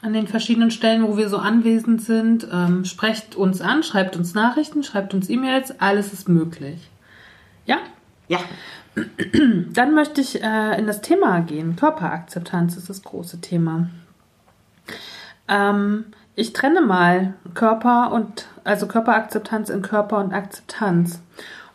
an 0.02 0.12
den 0.12 0.26
verschiedenen 0.26 0.70
Stellen, 0.70 1.02
wo 1.06 1.16
wir 1.16 1.28
so 1.30 1.38
anwesend 1.38 2.02
sind. 2.02 2.46
Ähm, 2.52 2.84
sprecht 2.84 3.34
uns 3.34 3.62
an, 3.62 3.82
schreibt 3.82 4.16
uns 4.16 4.34
Nachrichten, 4.34 4.82
schreibt 4.82 5.14
uns 5.14 5.30
E-Mails, 5.30 5.80
alles 5.80 6.12
ist 6.12 6.28
möglich. 6.28 6.90
Ja, 7.64 7.78
Ja. 8.28 8.38
dann 9.72 9.94
möchte 9.94 10.20
ich 10.20 10.42
äh, 10.42 10.78
in 10.78 10.86
das 10.86 11.00
Thema 11.00 11.40
gehen. 11.40 11.76
Körperakzeptanz 11.76 12.76
ist 12.76 12.90
das 12.90 13.02
große 13.02 13.40
Thema. 13.40 13.88
Ähm, 15.50 16.06
Ich 16.36 16.54
trenne 16.54 16.80
mal 16.80 17.34
Körper 17.52 18.12
und 18.12 18.46
also 18.64 18.86
Körperakzeptanz 18.86 19.68
in 19.68 19.82
Körper 19.82 20.18
und 20.18 20.32
Akzeptanz 20.32 21.20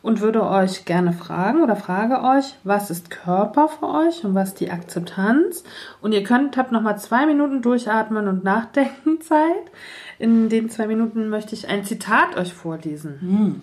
und 0.01 0.21
würde 0.21 0.43
euch 0.43 0.85
gerne 0.85 1.13
fragen 1.13 1.61
oder 1.61 1.75
frage 1.75 2.23
euch, 2.23 2.55
was 2.63 2.89
ist 2.89 3.11
Körper 3.11 3.67
für 3.67 3.87
euch 3.87 4.23
und 4.23 4.33
was 4.33 4.53
die 4.55 4.71
Akzeptanz? 4.71 5.63
Und 6.01 6.13
ihr 6.13 6.23
könnt, 6.23 6.57
habt 6.57 6.71
nochmal 6.71 6.97
zwei 6.97 7.25
Minuten 7.27 7.61
durchatmen 7.61 8.27
und 8.27 8.43
nachdenken 8.43 9.21
Zeit. 9.29 9.69
In 10.17 10.49
den 10.49 10.69
zwei 10.69 10.87
Minuten 10.87 11.29
möchte 11.29 11.53
ich 11.53 11.67
ein 11.67 11.83
Zitat 11.83 12.37
euch 12.37 12.53
vorlesen. 12.53 13.61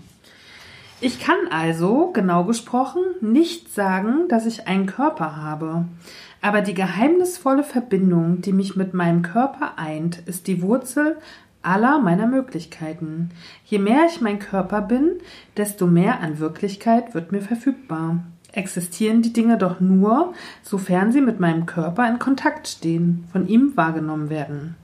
Ich 1.00 1.18
kann 1.18 1.48
also, 1.50 2.12
genau 2.12 2.44
gesprochen, 2.44 3.02
nicht 3.20 3.74
sagen, 3.74 4.28
dass 4.28 4.46
ich 4.46 4.68
einen 4.68 4.86
Körper 4.86 5.36
habe. 5.36 5.86
Aber 6.42 6.60
die 6.60 6.74
geheimnisvolle 6.74 7.62
Verbindung, 7.62 8.42
die 8.42 8.52
mich 8.52 8.74
mit 8.74 8.94
meinem 8.94 9.22
Körper 9.22 9.78
eint, 9.78 10.18
ist 10.26 10.48
die 10.48 10.60
Wurzel 10.60 11.16
aller 11.62 12.00
meiner 12.00 12.26
Möglichkeiten. 12.26 13.30
Je 13.64 13.78
mehr 13.78 14.06
ich 14.08 14.20
mein 14.20 14.40
Körper 14.40 14.82
bin, 14.82 15.12
desto 15.56 15.86
mehr 15.86 16.20
an 16.20 16.40
Wirklichkeit 16.40 17.14
wird 17.14 17.30
mir 17.30 17.42
verfügbar. 17.42 18.24
Existieren 18.50 19.22
die 19.22 19.32
Dinge 19.32 19.56
doch 19.56 19.78
nur, 19.78 20.34
sofern 20.62 21.12
sie 21.12 21.20
mit 21.20 21.38
meinem 21.38 21.64
Körper 21.64 22.08
in 22.08 22.18
Kontakt 22.18 22.66
stehen, 22.66 23.24
von 23.30 23.46
ihm 23.46 23.76
wahrgenommen 23.76 24.28
werden. 24.28 24.74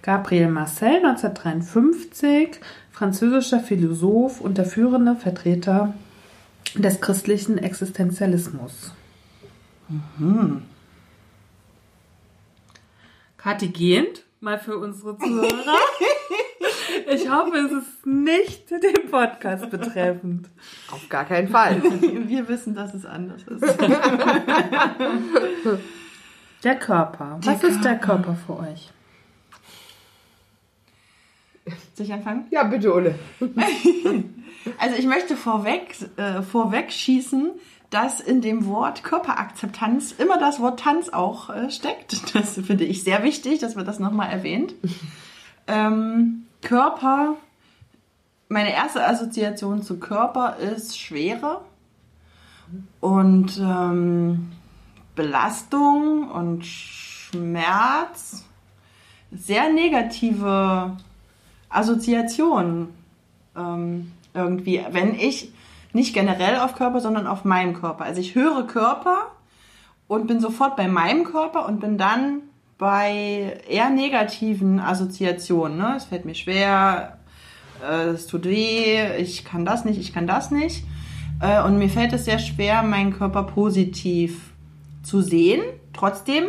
Gabriel 0.00 0.48
Marcel, 0.48 1.04
1953, 1.04 2.58
französischer 2.90 3.60
Philosoph 3.60 4.40
und 4.40 4.56
der 4.56 4.64
führende 4.64 5.14
Vertreter 5.14 5.92
des 6.74 7.02
christlichen 7.02 7.58
Existenzialismus. 7.58 8.94
Mhm. 10.18 10.62
Kathi 13.46 13.68
gehend, 13.68 14.24
mal 14.40 14.58
für 14.58 14.76
unsere 14.76 15.16
Zuhörer. 15.16 15.76
Ich 17.08 17.30
hoffe, 17.30 17.56
es 17.58 17.70
ist 17.70 18.04
nicht 18.06 18.68
den 18.70 19.10
Podcast 19.10 19.70
betreffend. 19.70 20.48
Auf 20.90 21.08
gar 21.08 21.24
keinen 21.24 21.46
Fall. 21.46 21.80
Wir 22.26 22.48
wissen, 22.48 22.74
dass 22.74 22.94
es 22.94 23.04
anders 23.06 23.42
ist. 23.44 23.62
Der 26.64 26.76
Körper. 26.76 27.38
Der 27.44 27.52
Was 27.52 27.62
ist 27.62 27.84
der 27.84 27.98
Körper. 27.98 28.34
Körper 28.34 28.38
für 28.46 28.58
euch? 28.58 28.90
Soll 31.94 32.06
ich 32.06 32.12
anfangen? 32.12 32.46
Ja, 32.50 32.64
bitte, 32.64 32.92
Ulle. 32.92 33.14
Also 34.78 34.96
ich 34.96 35.06
möchte 35.06 35.36
vorweg, 35.36 35.94
äh, 36.16 36.42
vorweg 36.42 36.90
schießen, 36.90 37.52
dass 37.96 38.20
in 38.20 38.42
dem 38.42 38.66
Wort 38.66 39.04
Körperakzeptanz 39.04 40.12
immer 40.12 40.38
das 40.38 40.60
Wort 40.60 40.80
Tanz 40.80 41.08
auch 41.08 41.48
äh, 41.48 41.70
steckt. 41.70 42.14
Das 42.34 42.60
finde 42.60 42.84
ich 42.84 43.02
sehr 43.02 43.22
wichtig, 43.22 43.58
dass 43.58 43.74
wir 43.74 43.84
das 43.84 43.98
nochmal 43.98 44.30
erwähnt. 44.30 44.74
Ähm, 45.68 46.46
Körper, 46.62 47.34
meine 48.48 48.72
erste 48.72 49.04
Assoziation 49.04 49.82
zu 49.82 49.98
Körper 49.98 50.58
ist 50.58 50.96
Schwere 50.96 51.60
und 53.00 53.58
ähm, 53.60 54.52
Belastung 55.16 56.30
und 56.30 56.64
Schmerz. 56.64 58.44
Sehr 59.32 59.72
negative 59.72 60.96
Assoziationen 61.68 62.90
ähm, 63.56 64.12
irgendwie, 64.34 64.84
wenn 64.92 65.16
ich 65.16 65.50
nicht 65.96 66.14
generell 66.14 66.56
auf 66.60 66.76
Körper, 66.76 67.00
sondern 67.00 67.26
auf 67.26 67.44
meinem 67.44 67.74
Körper. 67.74 68.04
Also 68.04 68.20
ich 68.20 68.34
höre 68.34 68.66
Körper 68.66 69.32
und 70.06 70.28
bin 70.28 70.40
sofort 70.40 70.76
bei 70.76 70.86
meinem 70.86 71.24
Körper 71.24 71.66
und 71.66 71.80
bin 71.80 71.98
dann 71.98 72.42
bei 72.78 73.60
eher 73.68 73.90
negativen 73.90 74.78
Assoziationen. 74.78 75.78
Ne? 75.78 75.94
Es 75.96 76.04
fällt 76.04 76.26
mir 76.26 76.34
schwer, 76.34 77.18
äh, 77.82 78.08
es 78.08 78.26
tut 78.26 78.44
weh, 78.44 79.16
ich 79.16 79.44
kann 79.44 79.64
das 79.64 79.84
nicht, 79.84 79.98
ich 79.98 80.12
kann 80.12 80.26
das 80.26 80.50
nicht. 80.50 80.84
Äh, 81.40 81.62
und 81.64 81.78
mir 81.78 81.88
fällt 81.88 82.12
es 82.12 82.26
sehr 82.26 82.38
schwer, 82.38 82.82
meinen 82.82 83.14
Körper 83.14 83.44
positiv 83.44 84.52
zu 85.02 85.22
sehen. 85.22 85.62
Trotzdem 85.94 86.44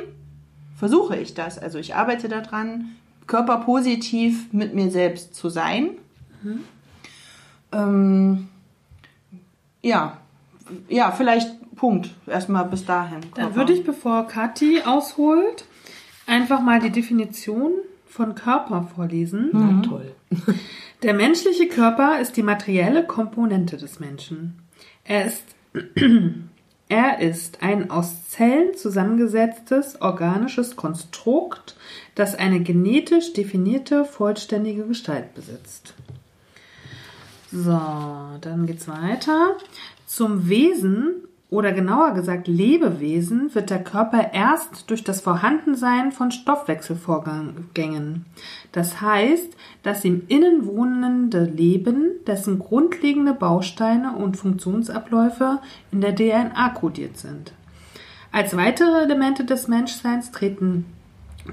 versuche 0.76 1.16
ich 1.16 1.34
das. 1.34 1.58
Also 1.58 1.80
ich 1.80 1.96
arbeite 1.96 2.28
daran, 2.28 2.96
körperpositiv 3.26 4.52
mit 4.52 4.76
mir 4.76 4.92
selbst 4.92 5.36
zu 5.36 5.50
sein. 5.50 5.92
Ähm, 7.72 8.50
ja, 9.82 10.18
ja, 10.90 11.12
vielleicht 11.12 11.58
Punkt. 11.78 12.10
Erstmal 12.26 12.66
bis 12.66 12.86
dahin. 12.86 13.22
Dann 13.22 13.32
Körper. 13.32 13.56
würde 13.56 13.74
ich, 13.74 13.86
bevor 13.86 14.28
Kathi 14.28 14.82
ausholt, 14.84 15.66
einfach 16.26 16.62
mal 16.62 16.80
die 16.80 16.90
Definition 16.90 17.72
von 18.08 18.36
Körper 18.36 18.90
vorlesen. 18.96 19.50
Na 19.54 19.82
toll. 19.88 20.14
Der 21.04 21.14
menschliche 21.14 21.68
Körper 21.68 22.20
ist 22.20 22.36
die 22.36 22.44
materielle 22.44 23.06
Komponente 23.06 23.78
des 23.78 24.00
Menschen. 24.00 24.58
Er 25.04 25.26
ist, 25.26 25.44
er 26.90 27.20
ist 27.20 27.62
ein 27.62 27.92
aus 27.92 28.28
Zellen 28.30 28.76
zusammengesetztes 28.76 30.02
organisches 30.02 30.76
Konstrukt, 30.76 31.76
das 32.16 32.34
eine 32.34 32.62
genetisch 32.62 33.34
definierte, 33.34 34.06
vollständige 34.06 34.88
Gestalt 34.88 35.36
besitzt. 35.36 35.94
So, 37.52 37.80
dann 38.42 38.66
geht's 38.66 38.88
weiter. 38.88 39.56
Zum 40.06 40.50
Wesen 40.50 41.28
oder 41.50 41.72
genauer 41.72 42.14
gesagt 42.14 42.48
Lebewesen 42.48 43.56
wird 43.56 43.70
der 43.70 43.82
Körper 43.82 44.34
erst 44.34 44.90
durch 44.90 45.04
das 45.04 45.22
Vorhandensein 45.22 46.12
von 46.12 46.32
Stoffwechselvorgängen. 46.32 48.26
Das 48.74 49.00
heißt, 49.00 49.56
das 49.82 50.04
im 50.04 50.24
Innen 50.28 50.66
wohnende 50.66 51.46
Leben, 51.46 52.12
dessen 52.26 52.60
grundlegende 52.60 53.34
Bausteine 53.34 54.18
und 54.18 54.36
Funktionsabläufe 54.36 55.60
in 55.92 56.02
der 56.02 56.16
DNA 56.16 56.70
kodiert 56.70 57.18
sind. 57.18 57.54
Als 58.34 58.58
weitere 58.58 59.04
Elemente 59.04 59.46
des 59.46 59.70
Menschseins 59.70 60.32
treten 60.32 60.86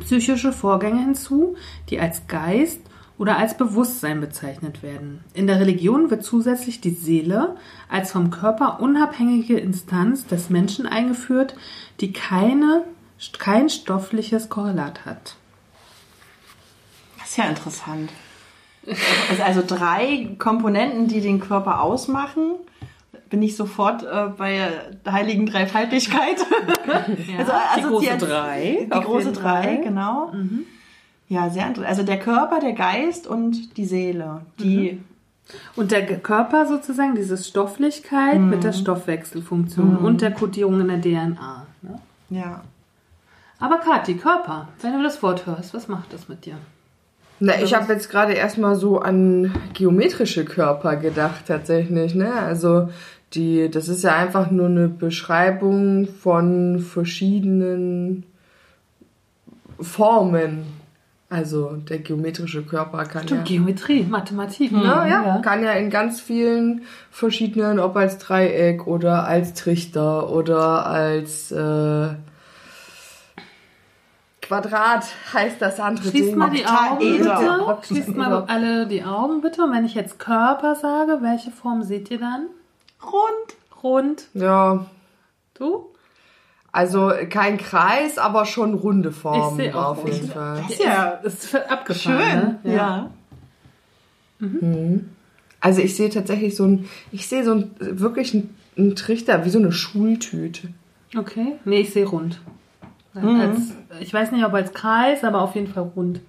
psychische 0.01 0.53
Vorgänge 0.53 1.03
hinzu, 1.03 1.55
die 1.89 2.01
als 2.01 2.27
Geist 2.27 2.81
oder 3.19 3.39
als 3.39 3.57
Bewusstsein 3.57 4.21
bezeichnet 4.21 4.83
werden. 4.83 5.23
In 5.35 5.47
der 5.47 5.61
Religion 5.61 6.11
wird 6.11 6.25
zusätzlich 6.25 6.81
die 6.81 6.91
Seele 6.95 7.57
als 7.89 8.11
vom 8.13 8.31
Körper 8.31 8.81
unabhängige 8.81 9.59
Instanz 9.59 10.27
des 10.27 10.51
Menschen 10.51 10.87
eingeführt, 10.87 11.55
die 12.01 12.13
keine, 12.13 12.83
kein 13.39 13.69
stoffliches 13.71 14.49
Korrelat 14.49 15.05
hat. 15.07 15.37
Das 17.19 17.31
ist 17.31 17.37
ja 17.37 17.45
interessant. 17.45 18.11
Also, 19.31 19.43
also 19.43 19.63
drei 19.67 20.35
Komponenten, 20.39 21.09
die 21.09 21.21
den 21.21 21.41
Körper 21.41 21.81
ausmachen. 21.81 22.53
Bin 23.31 23.43
ich 23.43 23.57
sofort 23.57 24.03
äh, 24.03 24.29
bei 24.37 24.71
der 25.05 25.13
heiligen 25.13 25.47
Dreifaltigkeit. 25.47 26.37
also, 27.39 27.53
die 27.77 27.83
große 27.83 28.11
assoziiert- 28.11 28.19
Drei, 28.21 28.89
Die 28.93 29.01
große 29.01 29.33
Drei, 29.33 29.83
Fall. 29.83 30.33
Mhm. 30.35 30.67
Ja, 31.35 31.51
sehr 31.51 31.67
interessant. 31.67 31.89
Also 31.89 32.03
der 32.05 32.21
Körper, 32.21 32.61
der 32.61 32.75
Geist 32.75 33.27
und 33.27 33.77
die 33.77 33.87
Seele. 33.87 34.43
Die 34.61 35.01
Und 35.75 35.91
der 35.91 36.07
Körper 36.21 36.67
sozusagen, 36.67 37.17
diese 37.17 37.37
Stofflichkeit 37.37 38.41
mit 38.41 38.63
der 38.63 38.73
Stoffwechselfunktion 38.73 39.97
und 39.97 40.23
der 40.23 40.31
Kodierung 40.31 40.81
in 40.81 40.89
der 40.89 41.01
DNA. 41.01 41.67
Ne? 41.83 41.99
ja. 42.31 42.63
Aber 43.59 43.79
Kathi, 43.79 44.15
Körper, 44.15 44.69
wenn 44.81 44.97
du 44.97 45.03
das 45.03 45.23
Wort 45.23 45.47
hörst, 45.47 45.75
was 45.75 45.89
macht 45.89 46.13
das 46.13 46.29
mit 46.29 46.47
dir? 46.47 46.57
Na, 47.41 47.61
ich 47.61 47.75
habe 47.75 47.93
jetzt 47.93 48.11
gerade 48.11 48.35
erstmal 48.35 48.77
so 48.77 49.01
an 49.01 49.53
geometrische 49.75 50.45
Körper 50.45 50.97
gedacht 50.97 51.47
tatsächlich, 51.49 52.15
ne? 52.15 52.33
Also 52.33 52.91
die, 53.33 53.69
das 53.71 53.89
ist 53.89 54.05
ja 54.05 54.15
einfach 54.15 54.51
nur 54.51 54.67
eine 54.67 54.89
Beschreibung 54.89 56.07
von 56.07 56.79
verschiedenen 56.79 58.25
Formen. 59.81 60.84
Also 61.31 61.77
der 61.77 61.99
geometrische 61.99 62.63
Körper 62.63 63.05
kann 63.07 63.27
ja, 63.27 63.43
Geometrie, 63.43 64.05
Mathematik. 64.05 64.71
na, 64.73 65.05
ne? 65.05 65.11
ja, 65.11 65.39
kann 65.43 65.65
ja 65.65 65.73
in 65.73 65.91
ganz 65.91 66.21
vielen 66.21 66.83
verschiedenen, 67.11 67.81
ob 67.81 67.97
als 67.97 68.19
Dreieck 68.19 68.87
oder 68.87 69.27
als 69.27 69.55
Trichter 69.55 70.31
oder 70.31 70.87
als 70.87 71.51
äh, 71.51 72.09
Quadrat 74.43 75.07
heißt 75.33 75.61
das 75.61 75.81
andere 75.81 76.09
Schließt 76.11 76.29
Ding. 76.29 76.37
mal 76.39 76.51
die 76.51 76.67
Augen 76.67 77.23
Oktaeder. 77.23 77.77
bitte. 77.81 77.87
Schließt 77.87 78.17
mal 78.17 78.45
alle 78.47 78.87
die 78.87 79.03
Augen 79.03 79.41
bitte. 79.41 79.63
Und 79.65 79.73
wenn 79.73 79.87
ich 79.87 79.95
jetzt 79.95 80.19
Körper 80.19 80.75
sage, 80.75 81.19
welche 81.23 81.51
Form 81.51 81.83
seht 81.83 82.11
ihr 82.11 82.19
dann? 82.19 82.49
Rund. 83.03 83.83
Rund. 83.83 84.29
Ja, 84.35 84.87
Du? 85.55 85.94
Also 86.75 87.13
kein 87.31 87.57
Kreis, 87.57 88.19
aber 88.19 88.45
schon 88.47 88.75
runde 88.75 89.11
Ich 89.11 89.15
Formen 89.15 89.75
auch 89.75 89.91
auf 89.91 90.13
jeden 90.13 90.29
Fall. 90.29 90.61
Das 90.61 90.71
ist 90.73 90.85
ja 90.85 91.21
Das 91.23 91.35
ist 91.45 91.55
abgefahren. 91.55 92.59
schön. 92.61 92.73
Ne? 92.73 92.77
Ja. 92.77 93.11
Also 95.61 95.81
ich 95.83 95.95
sehe 95.95 96.11
tatsächlich 96.11 96.57
so 96.57 96.65
ein, 96.65 96.89
ich 97.13 97.29
sehe 97.29 97.45
so 97.45 97.53
ein 97.55 97.71
wirklich 97.79 98.35
ein, 98.35 98.57
ein 98.77 98.97
Trichter, 98.97 99.45
wie 99.45 99.51
so 99.51 99.61
eine 99.61 99.71
Schultüte. 99.71 100.69
Okay. 101.17 101.53
Nee, 101.65 101.83
ich 101.83 101.93
sehe 101.93 102.07
rund. 102.07 102.41
Mhm. 103.13 103.41
Als, 103.41 103.59
ich 104.01 104.13
weiß 104.13 104.33
nicht, 104.33 104.45
ob 104.45 104.53
als 104.53 104.73
Kreis, 104.73 105.23
aber 105.23 105.43
auf 105.43 105.55
jeden 105.55 105.73
Fall 105.73 105.89
rund. 105.95 106.23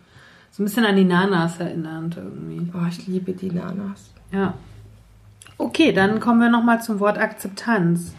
So 0.52 0.62
ein 0.62 0.66
bisschen 0.68 0.86
an 0.86 0.96
die 0.96 1.06
Nanas 1.06 1.60
erinnernd 1.60 2.18
irgendwie. 2.18 2.72
Oh, 2.72 2.86
ich 2.88 3.08
liebe 3.08 3.34
die 3.34 3.50
Nanas. 3.50 4.12
Ja. 4.32 4.54
Okay, 5.58 5.92
dann 5.92 6.20
kommen 6.20 6.40
wir 6.40 6.50
nochmal 6.50 6.84
zum 6.84 7.00
Wort 7.00 7.18
Akzeptanz. 7.18 8.14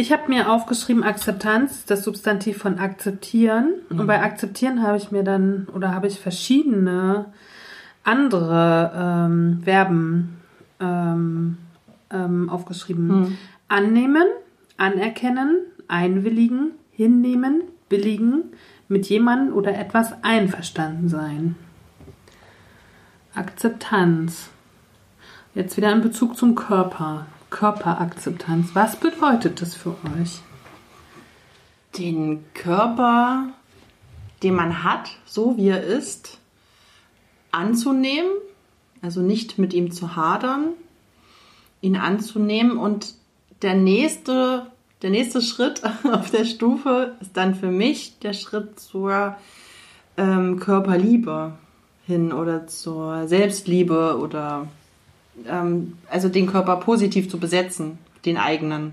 Ich 0.00 0.12
habe 0.12 0.30
mir 0.30 0.50
aufgeschrieben, 0.50 1.02
Akzeptanz, 1.04 1.84
das 1.84 2.04
Substantiv 2.04 2.56
von 2.56 2.78
akzeptieren. 2.78 3.74
Und 3.90 4.06
bei 4.06 4.22
akzeptieren 4.22 4.82
habe 4.82 4.96
ich 4.96 5.10
mir 5.10 5.22
dann, 5.24 5.68
oder 5.74 5.94
habe 5.94 6.06
ich 6.06 6.18
verschiedene 6.18 7.26
andere 8.02 8.92
ähm, 8.96 9.60
Verben 9.62 10.38
ähm, 10.80 11.58
ähm, 12.10 12.48
aufgeschrieben. 12.48 13.36
Annehmen, 13.68 14.24
anerkennen, 14.78 15.66
einwilligen, 15.86 16.70
hinnehmen, 16.92 17.64
billigen, 17.90 18.44
mit 18.88 19.06
jemandem 19.10 19.54
oder 19.54 19.78
etwas 19.78 20.14
einverstanden 20.22 21.10
sein. 21.10 21.56
Akzeptanz. 23.34 24.48
Jetzt 25.54 25.76
wieder 25.76 25.92
in 25.92 26.00
Bezug 26.00 26.38
zum 26.38 26.54
Körper. 26.54 27.26
Körperakzeptanz. 27.50 28.70
Was 28.74 28.96
bedeutet 28.96 29.60
das 29.60 29.74
für 29.74 29.90
euch? 29.90 30.40
Den 31.98 32.44
Körper, 32.54 33.48
den 34.42 34.54
man 34.54 34.84
hat, 34.84 35.10
so 35.26 35.56
wie 35.56 35.68
er 35.68 35.82
ist, 35.82 36.38
anzunehmen, 37.52 38.30
also 39.02 39.20
nicht 39.20 39.58
mit 39.58 39.74
ihm 39.74 39.90
zu 39.90 40.16
hadern, 40.16 40.68
ihn 41.80 41.96
anzunehmen 41.96 42.76
und 42.76 43.14
der 43.62 43.74
nächste, 43.74 44.66
der 45.02 45.10
nächste 45.10 45.42
Schritt 45.42 45.82
auf 46.04 46.30
der 46.30 46.44
Stufe 46.44 47.16
ist 47.20 47.36
dann 47.36 47.54
für 47.54 47.70
mich 47.70 48.18
der 48.20 48.32
Schritt 48.32 48.78
zur 48.78 49.36
ähm, 50.16 50.60
Körperliebe 50.60 51.52
hin 52.06 52.32
oder 52.32 52.66
zur 52.66 53.26
Selbstliebe 53.28 54.18
oder 54.18 54.68
ähm, 55.46 55.98
also 56.08 56.28
den 56.28 56.46
Körper 56.46 56.76
positiv 56.76 57.28
zu 57.28 57.38
besetzen, 57.38 57.98
den 58.24 58.36
eigenen. 58.36 58.92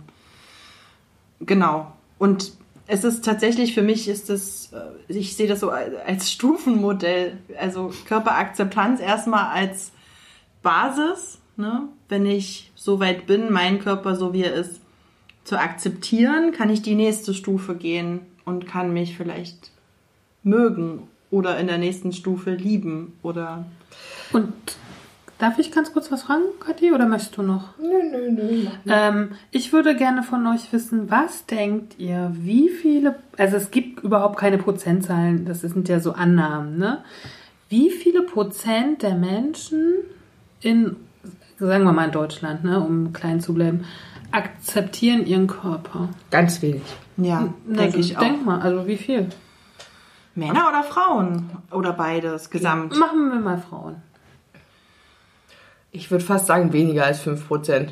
Genau. 1.41 1.91
Und 2.17 2.53
es 2.87 3.03
ist 3.03 3.25
tatsächlich 3.25 3.73
für 3.73 3.81
mich 3.81 4.07
ist 4.07 4.29
das, 4.29 4.71
äh, 4.73 5.13
ich 5.13 5.35
sehe 5.35 5.47
das 5.47 5.59
so 5.59 5.69
als 5.69 6.31
Stufenmodell. 6.31 7.37
Also 7.59 7.91
Körperakzeptanz 8.05 8.99
erstmal 8.99 9.51
als 9.51 9.91
Basis, 10.63 11.39
ne? 11.57 11.83
wenn 12.09 12.25
ich 12.25 12.71
so 12.75 12.99
weit 12.99 13.27
bin, 13.27 13.51
meinen 13.51 13.79
Körper 13.79 14.15
so 14.15 14.33
wie 14.33 14.43
er 14.43 14.53
ist, 14.53 14.81
zu 15.43 15.59
akzeptieren, 15.59 16.51
kann 16.51 16.69
ich 16.69 16.81
die 16.81 16.95
nächste 16.95 17.33
Stufe 17.33 17.75
gehen 17.75 18.21
und 18.43 18.67
kann 18.67 18.93
mich 18.93 19.15
vielleicht 19.15 19.71
mögen 20.43 21.07
oder 21.29 21.57
in 21.59 21.67
der 21.67 21.77
nächsten 21.77 22.13
Stufe 22.13 22.51
lieben 22.51 23.13
oder 23.21 23.65
Und 24.31 24.53
darf 25.39 25.59
ich 25.59 25.71
ganz 25.71 25.93
kurz 25.93 26.11
was 26.11 26.23
fragen, 26.23 26.43
Kathi, 26.59 26.91
oder 26.91 27.05
möchtest 27.05 27.37
du 27.37 27.41
noch? 27.43 27.77
Nö, 27.77 28.03
nö, 28.11 28.31
nö. 28.31 28.65
Ähm, 28.87 29.31
ich 29.51 29.73
würde 29.73 29.95
gerne 29.95 30.23
von 30.23 30.45
euch 30.47 30.71
wissen, 30.73 31.09
was 31.09 31.45
denkt 31.45 31.99
ihr, 31.99 32.31
wie 32.33 32.69
viele, 32.69 33.15
also 33.37 33.57
es 33.57 33.71
gibt 33.71 34.03
überhaupt 34.03 34.37
keine 34.37 34.57
Prozentzahlen, 34.57 35.45
das 35.45 35.61
sind 35.61 35.89
ja 35.89 35.99
so 35.99 36.13
Annahmen, 36.13 36.77
ne? 36.77 37.03
Wie 37.69 37.89
viele 37.89 38.21
Prozent 38.23 39.03
der 39.03 39.15
Menschen 39.15 39.95
in, 40.61 40.95
sagen 41.59 41.83
wir 41.83 41.91
mal 41.91 42.05
in 42.05 42.11
Deutschland, 42.11 42.63
ne, 42.63 42.79
um 42.79 43.11
klein 43.11 43.41
zu 43.41 43.53
bleiben, 43.53 43.83
akzeptieren 44.31 45.25
ihren 45.25 45.47
Körper? 45.47 46.09
Ganz 46.31 46.61
wenig. 46.61 46.83
ja, 47.17 47.53
denke 47.65 47.97
ich 47.97 48.15
auch. 48.17 48.21
Denk 48.21 48.45
mal, 48.45 48.61
also 48.61 48.87
wie 48.87 48.97
viel? 48.97 49.27
Männer 50.37 50.69
oder 50.69 50.83
Frauen 50.83 51.49
oder 51.71 51.93
beides 51.93 52.49
gesamt. 52.49 52.95
Machen 52.97 53.31
wir 53.31 53.39
mal 53.39 53.57
Frauen. 53.57 53.95
Ich 55.97 56.11
würde 56.11 56.23
fast 56.23 56.45
sagen, 56.45 56.73
weniger 56.73 57.05
als 57.05 57.25
5%. 57.25 57.87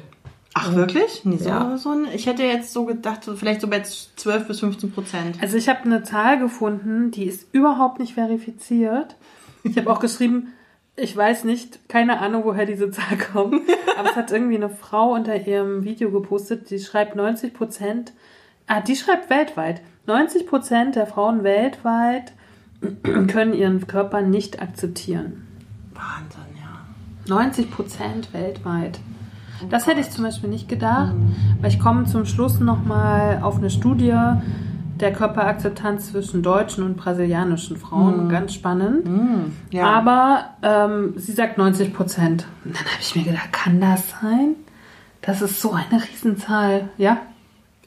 Ach 0.54 0.74
wirklich? 0.74 1.26
Nee, 1.26 1.38
so, 1.38 1.50
Ja. 1.50 1.78
so 1.78 1.90
ein, 1.90 2.06
ich 2.14 2.28
hätte 2.28 2.44
jetzt 2.44 2.72
so 2.72 2.86
gedacht, 2.86 3.24
so 3.24 3.36
vielleicht 3.36 3.62
so 3.62 3.68
bei 3.68 3.82
12 3.82 4.48
bis 4.48 4.60
15 4.60 4.92
Prozent. 4.92 5.38
Also 5.42 5.58
ich 5.58 5.68
habe 5.68 5.82
eine 5.84 6.04
Zahl 6.04 6.40
gefunden, 6.40 7.12
die 7.12 7.26
ist 7.26 7.48
überhaupt 7.52 8.00
nicht 8.00 8.14
verifiziert. 8.14 9.16
Ich 9.64 9.76
habe 9.78 9.90
auch 9.92 10.00
geschrieben, 10.00 10.54
ich 10.96 11.18
weiß 11.18 11.44
nicht, 11.44 11.90
keine 11.90 12.20
Ahnung, 12.20 12.44
woher 12.46 12.66
diese 12.66 12.90
Zahl 12.92 13.18
kommt, 13.34 13.62
aber 13.98 14.12
es 14.12 14.16
hat 14.16 14.32
irgendwie 14.32 14.56
eine 14.56 14.70
Frau 14.70 15.14
unter 15.14 15.36
ihrem 15.46 15.84
Video 15.84 16.10
gepostet, 16.12 16.70
die 16.70 16.80
schreibt 16.80 17.16
90 17.16 17.54
Prozent, 17.54 18.14
ah, 18.68 18.80
die 18.82 18.96
schreibt 18.96 19.30
weltweit, 19.30 19.82
90 20.06 20.48
Prozent 20.48 20.96
der 20.96 21.08
Frauen 21.08 21.44
weltweit 21.44 22.32
können 23.04 23.54
ihren 23.54 23.88
Körper 23.88 24.22
nicht 24.22 24.62
akzeptieren. 24.62 25.48
Wahnsinn. 25.94 26.55
90 27.28 27.72
Prozent 27.72 28.34
weltweit. 28.34 29.00
Das 29.70 29.88
hätte 29.88 30.02
ich 30.02 30.10
zum 30.12 30.24
Beispiel 30.24 30.50
nicht 30.50 30.68
gedacht, 30.68 31.14
weil 31.62 31.70
ich 31.70 31.80
komme 31.80 32.06
zum 32.06 32.26
Schluss 32.26 32.60
nochmal 32.60 33.40
auf 33.42 33.58
eine 33.58 33.70
Studie 33.70 34.14
der 35.00 35.12
Körperakzeptanz 35.12 36.12
zwischen 36.12 36.42
deutschen 36.42 36.84
und 36.84 36.98
brasilianischen 36.98 37.78
Frauen. 37.78 38.30
Ganz 38.30 38.54
spannend. 38.54 39.08
Ja. 39.72 39.86
Aber 39.86 40.50
ähm, 40.62 41.14
sie 41.18 41.34
sagt 41.34 41.58
90 41.58 41.94
Prozent. 41.94 42.48
Und 42.64 42.76
dann 42.76 42.86
habe 42.86 42.98
ich 43.02 43.16
mir 43.16 43.24
gedacht, 43.24 43.52
kann 43.52 43.82
das 43.82 44.10
sein? 44.22 44.56
Das 45.22 45.42
ist 45.42 45.62
so 45.62 45.72
eine 45.72 46.02
Riesenzahl. 46.02 46.90
Ja? 46.98 47.18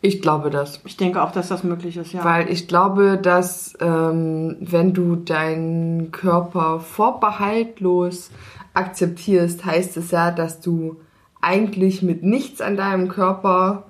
Ich 0.01 0.22
glaube 0.22 0.51
das. 0.51 0.81
ich 0.85 0.96
denke 0.96 1.22
auch, 1.22 1.33
dass 1.33 1.48
das 1.48 1.64
möglich 1.64 1.96
ist, 1.96 2.12
ja. 2.12 2.24
Weil 2.24 2.51
ich 2.51 2.68
glaube, 2.68 3.18
dass 3.20 3.74
ähm, 3.81 4.57
wenn 4.61 4.92
du 4.92 5.16
deinen 5.16 6.12
Körper 6.12 6.81
vorbehaltlos 6.81 8.31
akzeptierst, 8.78 9.64
heißt 9.64 9.96
es 9.96 10.10
ja, 10.10 10.30
dass 10.30 10.60
du 10.60 11.00
eigentlich 11.40 12.02
mit 12.02 12.22
nichts 12.22 12.60
an 12.60 12.76
deinem 12.76 13.08
Körper 13.08 13.86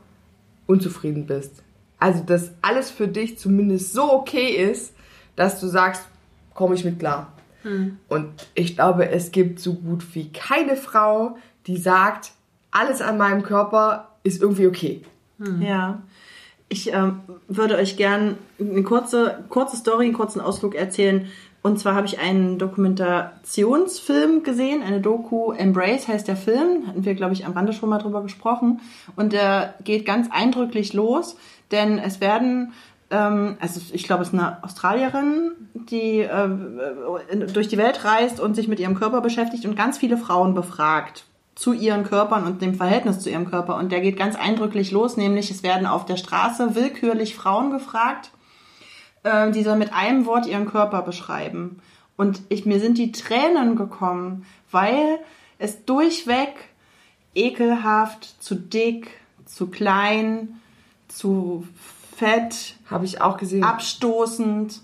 unzufrieden 0.67 1.27
bist. 1.27 1.63
Also, 1.99 2.23
dass 2.23 2.53
alles 2.63 2.91
für 2.91 3.09
dich 3.09 3.39
zumindest 3.39 3.93
so 3.93 4.13
okay 4.13 4.49
ist, 4.49 4.95
dass 5.37 5.61
du 5.61 5.67
sagst, 5.67 6.03
komme 6.55 6.75
ich 6.75 6.85
mit 6.85 6.99
klar. 6.99 7.33
Und 8.09 8.29
ich 8.55 8.75
glaube, 8.77 9.09
es 9.11 9.31
gibt 9.31 9.61
so 9.61 9.75
gut 9.75 10.15
wie 10.15 10.31
keine 10.33 10.77
Frau, 10.77 11.37
die 11.67 11.77
sagt, 11.77 12.33
alles 12.71 13.01
an 13.01 13.19
meinem 13.19 13.43
Körper 13.43 14.09
ist 14.23 14.41
irgendwie 14.41 14.67
okay. 14.67 15.03
Ja. 15.61 16.03
Ich 16.69 16.93
ähm, 16.93 17.21
würde 17.49 17.77
euch 17.77 17.97
gern 17.97 18.37
eine 18.61 18.83
kurze, 18.83 19.45
kurze 19.49 19.77
Story, 19.77 20.05
einen 20.05 20.15
kurzen 20.15 20.41
Ausflug 20.41 20.75
erzählen. 20.75 21.27
Und 21.63 21.79
zwar 21.79 21.95
habe 21.95 22.07
ich 22.07 22.19
einen 22.19 22.59
Dokumentationsfilm 22.59 24.43
gesehen, 24.43 24.83
eine 24.83 25.01
Doku 25.01 25.53
Embrace 25.53 26.07
heißt 26.09 26.29
der 26.29 26.37
Film. 26.37 26.87
Hatten 26.87 27.05
wir, 27.05 27.15
glaube 27.15 27.35
ich, 27.35 27.47
am 27.47 27.53
Rande 27.53 27.73
schon 27.73 27.89
mal 27.89 27.99
drüber 27.99 28.23
gesprochen. 28.23 28.81
Und 29.17 29.33
der 29.33 29.75
geht 29.83 30.07
ganz 30.07 30.29
eindrücklich 30.31 30.93
los, 30.93 31.37
denn 31.71 31.99
es 31.99 32.21
werden 32.21 32.73
ähm, 33.11 33.57
also 33.61 33.81
ich 33.93 34.05
glaube, 34.05 34.23
es 34.23 34.29
ist 34.29 34.35
eine 34.35 34.63
Australierin, 34.63 35.53
die 35.75 36.21
äh, 36.21 37.47
durch 37.53 37.69
die 37.69 37.79
Welt 37.79 38.05
reist 38.05 38.41
und 38.41 38.55
sich 38.55 38.69
mit 38.69 38.81
ihrem 38.81 38.95
Körper 38.95 39.21
beschäftigt 39.21 39.65
und 39.65 39.77
ganz 39.77 39.99
viele 39.99 40.17
Frauen 40.17 40.55
befragt 40.55 41.25
zu 41.55 41.73
ihren 41.73 42.05
Körpern 42.05 42.45
und 42.45 42.63
dem 42.63 42.75
Verhältnis 42.75 43.19
zu 43.19 43.31
ihrem 43.31 43.51
Körper. 43.51 43.77
Und 43.77 43.91
der 43.91 44.01
geht 44.01 44.17
ganz 44.17 44.37
eindrücklich 44.37 44.93
los, 44.93 45.17
nämlich 45.17 45.51
es 45.51 45.63
werden 45.63 45.87
auf 45.87 46.05
der 46.07 46.17
Straße 46.17 46.75
willkürlich 46.75 47.35
Frauen 47.35 47.71
gefragt, 47.71 48.31
äh, 49.29 49.51
die 49.51 49.63
sollen 49.63 49.79
mit 49.79 49.93
einem 49.93 50.27
Wort 50.27 50.47
ihren 50.47 50.67
Körper 50.67 51.03
beschreiben. 51.03 51.81
Und 52.17 52.43
ich, 52.49 52.67
mir 52.67 52.81
sind 52.81 52.99
die 52.99 53.13
Tränen 53.13 53.77
gekommen, 53.77 54.45
weil 54.71 55.21
es 55.59 55.85
durchweg 55.85 56.55
ekelhaft, 57.35 58.43
zu 58.43 58.57
dick, 58.57 59.11
zu 59.45 59.69
klein, 59.69 60.61
zu 61.07 61.67
fett, 62.17 62.75
Habe 62.91 63.05
ich 63.05 63.21
auch 63.21 63.37
gesehen. 63.37 63.63
abstoßend. 63.63 64.83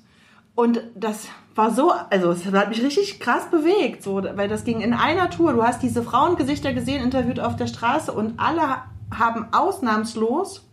Und 0.54 0.82
das 0.94 1.26
war 1.56 1.72
so, 1.72 1.92
also 2.10 2.30
es 2.30 2.46
hat 2.46 2.68
mich 2.68 2.82
richtig 2.82 3.18
krass 3.20 3.50
bewegt, 3.50 4.02
so, 4.02 4.22
weil 4.34 4.48
das 4.48 4.64
ging 4.64 4.80
in 4.80 4.94
einer 4.94 5.30
Tour. 5.30 5.52
Du 5.52 5.62
hast 5.62 5.82
diese 5.82 6.02
Frauengesichter 6.02 6.72
gesehen, 6.72 7.02
interviewt 7.02 7.40
auf 7.40 7.56
der 7.56 7.66
Straße 7.66 8.12
und 8.12 8.38
alle 8.38 8.82
haben 9.12 9.46
ausnahmslos 9.52 10.64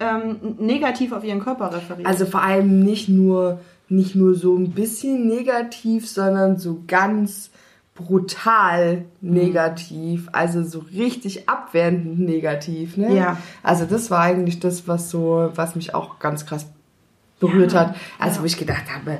ähm, 0.00 0.56
negativ 0.58 1.12
auf 1.12 1.24
ihren 1.24 1.40
Körper 1.40 1.72
referiert. 1.72 2.06
Also 2.06 2.26
vor 2.26 2.42
allem 2.42 2.80
nicht 2.80 3.08
nur, 3.08 3.60
nicht 3.88 4.14
nur 4.14 4.34
so 4.34 4.56
ein 4.56 4.72
bisschen 4.72 5.28
negativ, 5.28 6.08
sondern 6.08 6.58
so 6.58 6.82
ganz 6.86 7.50
brutal 7.94 9.04
negativ, 9.20 10.28
also 10.32 10.62
so 10.62 10.78
richtig 10.78 11.48
abwertend 11.48 12.18
negativ, 12.18 12.96
ne? 12.96 13.14
Ja. 13.14 13.36
Also 13.62 13.84
das 13.84 14.10
war 14.10 14.20
eigentlich 14.20 14.58
das, 14.58 14.88
was 14.88 15.10
so, 15.10 15.50
was 15.54 15.76
mich 15.76 15.94
auch 15.94 16.18
ganz 16.18 16.46
krass 16.46 16.66
berührt 17.40 17.74
hat. 17.74 17.94
Also 18.18 18.40
wo 18.40 18.46
ich 18.46 18.56
gedacht 18.56 18.84
habe, 18.94 19.18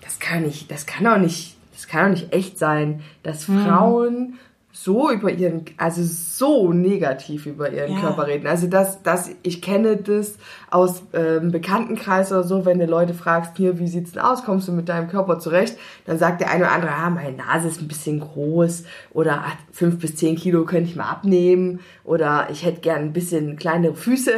das 0.00 0.18
kann 0.18 0.42
nicht, 0.42 0.70
das 0.70 0.86
kann 0.86 1.04
doch 1.04 1.18
nicht, 1.18 1.56
das 1.72 1.86
kann 1.86 2.04
doch 2.04 2.20
nicht 2.20 2.32
echt 2.32 2.58
sein, 2.58 3.02
dass 3.22 3.44
Frauen 3.44 4.38
so 4.76 5.08
über 5.08 5.30
ihren, 5.30 5.64
also 5.76 6.02
so 6.02 6.72
negativ 6.72 7.46
über 7.46 7.70
ihren 7.70 7.92
Ja. 7.92 8.00
Körper 8.00 8.26
reden. 8.26 8.48
Also 8.48 8.66
das, 8.66 9.04
das, 9.04 9.30
ich 9.44 9.62
kenne 9.62 9.96
das 9.96 10.34
aus 10.68 11.04
ähm, 11.12 11.52
Bekanntenkreis 11.52 12.32
oder 12.32 12.42
so, 12.42 12.66
wenn 12.66 12.80
du 12.80 12.86
Leute 12.86 13.14
fragst, 13.14 13.56
hier, 13.56 13.78
wie 13.78 13.86
sieht's 13.86 14.12
denn 14.12 14.22
aus, 14.22 14.44
kommst 14.44 14.66
du 14.66 14.72
mit 14.72 14.88
deinem 14.88 15.08
Körper 15.08 15.38
zurecht? 15.38 15.78
Dann 16.06 16.18
sagt 16.18 16.40
der 16.40 16.50
eine 16.50 16.64
oder 16.64 16.72
andere, 16.72 16.90
ah, 16.90 17.08
meine 17.08 17.36
Nase 17.36 17.68
ist 17.68 17.80
ein 17.80 17.86
bisschen 17.86 18.18
groß 18.18 18.82
oder 19.12 19.44
ah, 19.44 19.52
fünf 19.70 20.00
bis 20.00 20.16
zehn 20.16 20.34
Kilo 20.34 20.64
könnte 20.64 20.90
ich 20.90 20.96
mal 20.96 21.08
abnehmen 21.08 21.78
oder 22.02 22.48
ich 22.50 22.64
hätte 22.64 22.80
gern 22.80 23.00
ein 23.00 23.12
bisschen 23.12 23.54
kleinere 23.54 23.94
Füße, 23.94 24.32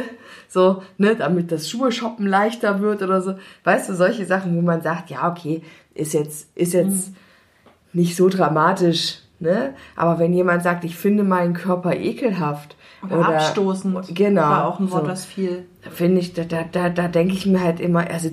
so, 0.47 0.83
ne, 0.99 1.15
damit 1.15 1.51
das 1.51 1.67
Schuhe 1.67 1.91
shoppen 1.91 2.27
leichter 2.27 2.79
wird 2.79 3.01
oder 3.01 3.23
so. 3.23 3.33
Weißt 3.63 3.89
du, 3.89 3.95
solche 3.95 4.27
Sachen, 4.27 4.55
wo 4.55 4.61
man 4.61 4.83
sagt, 4.83 5.09
ja, 5.09 5.31
okay, 5.31 5.63
ist 5.95 6.13
jetzt, 6.13 6.55
ist 6.55 6.73
jetzt 6.73 7.11
nicht 7.91 8.15
so 8.15 8.29
dramatisch, 8.29 9.23
ne? 9.39 9.73
Aber 9.95 10.19
wenn 10.19 10.33
jemand 10.33 10.63
sagt, 10.63 10.83
ich 10.83 10.95
finde 10.95 11.23
meinen 11.23 11.53
Körper 11.53 11.95
ekelhaft 11.95 12.75
Oder, 13.03 13.29
abstoßend. 13.29 14.15
genau, 14.15 14.41
War 14.41 14.67
auch 14.67 14.79
ein 14.79 14.91
Wort, 14.91 15.03
so. 15.03 15.07
das 15.07 15.25
viel. 15.25 15.65
finde 15.91 16.21
ich, 16.21 16.33
da, 16.33 16.43
da, 16.43 16.63
da, 16.63 16.89
da 16.89 17.07
denke 17.07 17.33
ich 17.33 17.45
mir 17.45 17.63
halt 17.63 17.79
immer, 17.79 18.09
also 18.09 18.29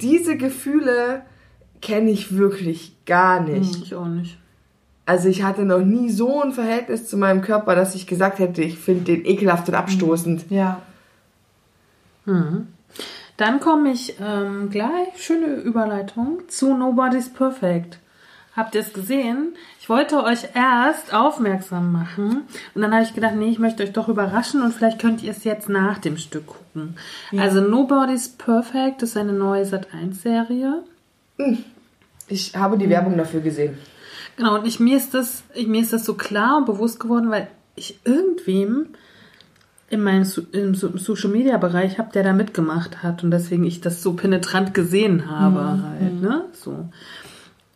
diese 0.00 0.36
Gefühle 0.36 1.22
kenne 1.80 2.10
ich 2.10 2.36
wirklich 2.36 2.96
gar 3.04 3.40
nicht. 3.40 3.82
Ich 3.84 3.94
auch 3.94 4.06
nicht. 4.06 4.38
Also 5.06 5.28
ich 5.28 5.42
hatte 5.42 5.64
noch 5.64 5.80
nie 5.84 6.08
so 6.08 6.42
ein 6.42 6.52
Verhältnis 6.52 7.06
zu 7.06 7.18
meinem 7.18 7.42
Körper, 7.42 7.74
dass 7.74 7.94
ich 7.94 8.06
gesagt 8.06 8.38
hätte, 8.38 8.62
ich 8.62 8.78
finde 8.78 9.04
den 9.04 9.26
ekelhaft 9.26 9.68
und 9.68 9.74
abstoßend. 9.74 10.46
Ja. 10.50 10.80
Dann 13.36 13.60
komme 13.60 13.90
ich 13.90 14.16
ähm, 14.18 14.70
gleich, 14.70 15.08
schöne 15.18 15.56
Überleitung, 15.56 16.40
zu 16.48 16.74
Nobody's 16.74 17.30
Perfect. 17.30 17.98
Habt 18.56 18.76
ihr 18.76 18.82
es 18.82 18.92
gesehen? 18.92 19.54
Ich 19.80 19.88
wollte 19.88 20.22
euch 20.22 20.48
erst 20.54 21.12
aufmerksam 21.12 21.90
machen 21.90 22.42
und 22.74 22.82
dann 22.82 22.92
habe 22.92 23.02
ich 23.02 23.14
gedacht, 23.14 23.34
nee, 23.34 23.50
ich 23.50 23.58
möchte 23.58 23.82
euch 23.82 23.92
doch 23.92 24.08
überraschen 24.08 24.62
und 24.62 24.72
vielleicht 24.72 25.00
könnt 25.00 25.22
ihr 25.22 25.32
es 25.32 25.42
jetzt 25.42 25.68
nach 25.68 25.98
dem 25.98 26.16
Stück 26.16 26.46
gucken. 26.46 26.96
Also 27.36 27.60
Nobody's 27.60 28.28
Perfect 28.28 29.02
ist 29.02 29.16
eine 29.16 29.32
neue 29.32 29.64
Sat1-Serie. 29.64 30.84
Ich 32.28 32.54
habe 32.54 32.78
die 32.78 32.88
Werbung 32.88 33.16
dafür 33.16 33.40
gesehen. 33.40 33.76
Genau, 34.36 34.56
und 34.56 34.66
ich, 34.66 34.80
mir, 34.80 34.96
ist 34.96 35.14
das, 35.14 35.42
ich, 35.54 35.66
mir 35.66 35.80
ist 35.80 35.92
das 35.92 36.04
so 36.04 36.14
klar 36.14 36.58
und 36.58 36.66
bewusst 36.66 37.00
geworden, 37.00 37.30
weil 37.30 37.48
ich 37.76 37.98
irgendwem 38.04 38.88
in 39.90 40.02
meinem 40.02 40.26
im 40.52 40.74
Social 40.74 41.30
Media 41.30 41.56
Bereich 41.56 41.98
habe, 41.98 42.10
der 42.12 42.22
da 42.22 42.32
mitgemacht 42.32 43.02
hat 43.02 43.22
und 43.22 43.30
deswegen 43.30 43.64
ich 43.64 43.80
das 43.80 44.02
so 44.02 44.14
penetrant 44.14 44.74
gesehen 44.74 45.30
habe 45.30 45.82
halt, 45.82 46.20
ne? 46.20 46.44
So. 46.52 46.88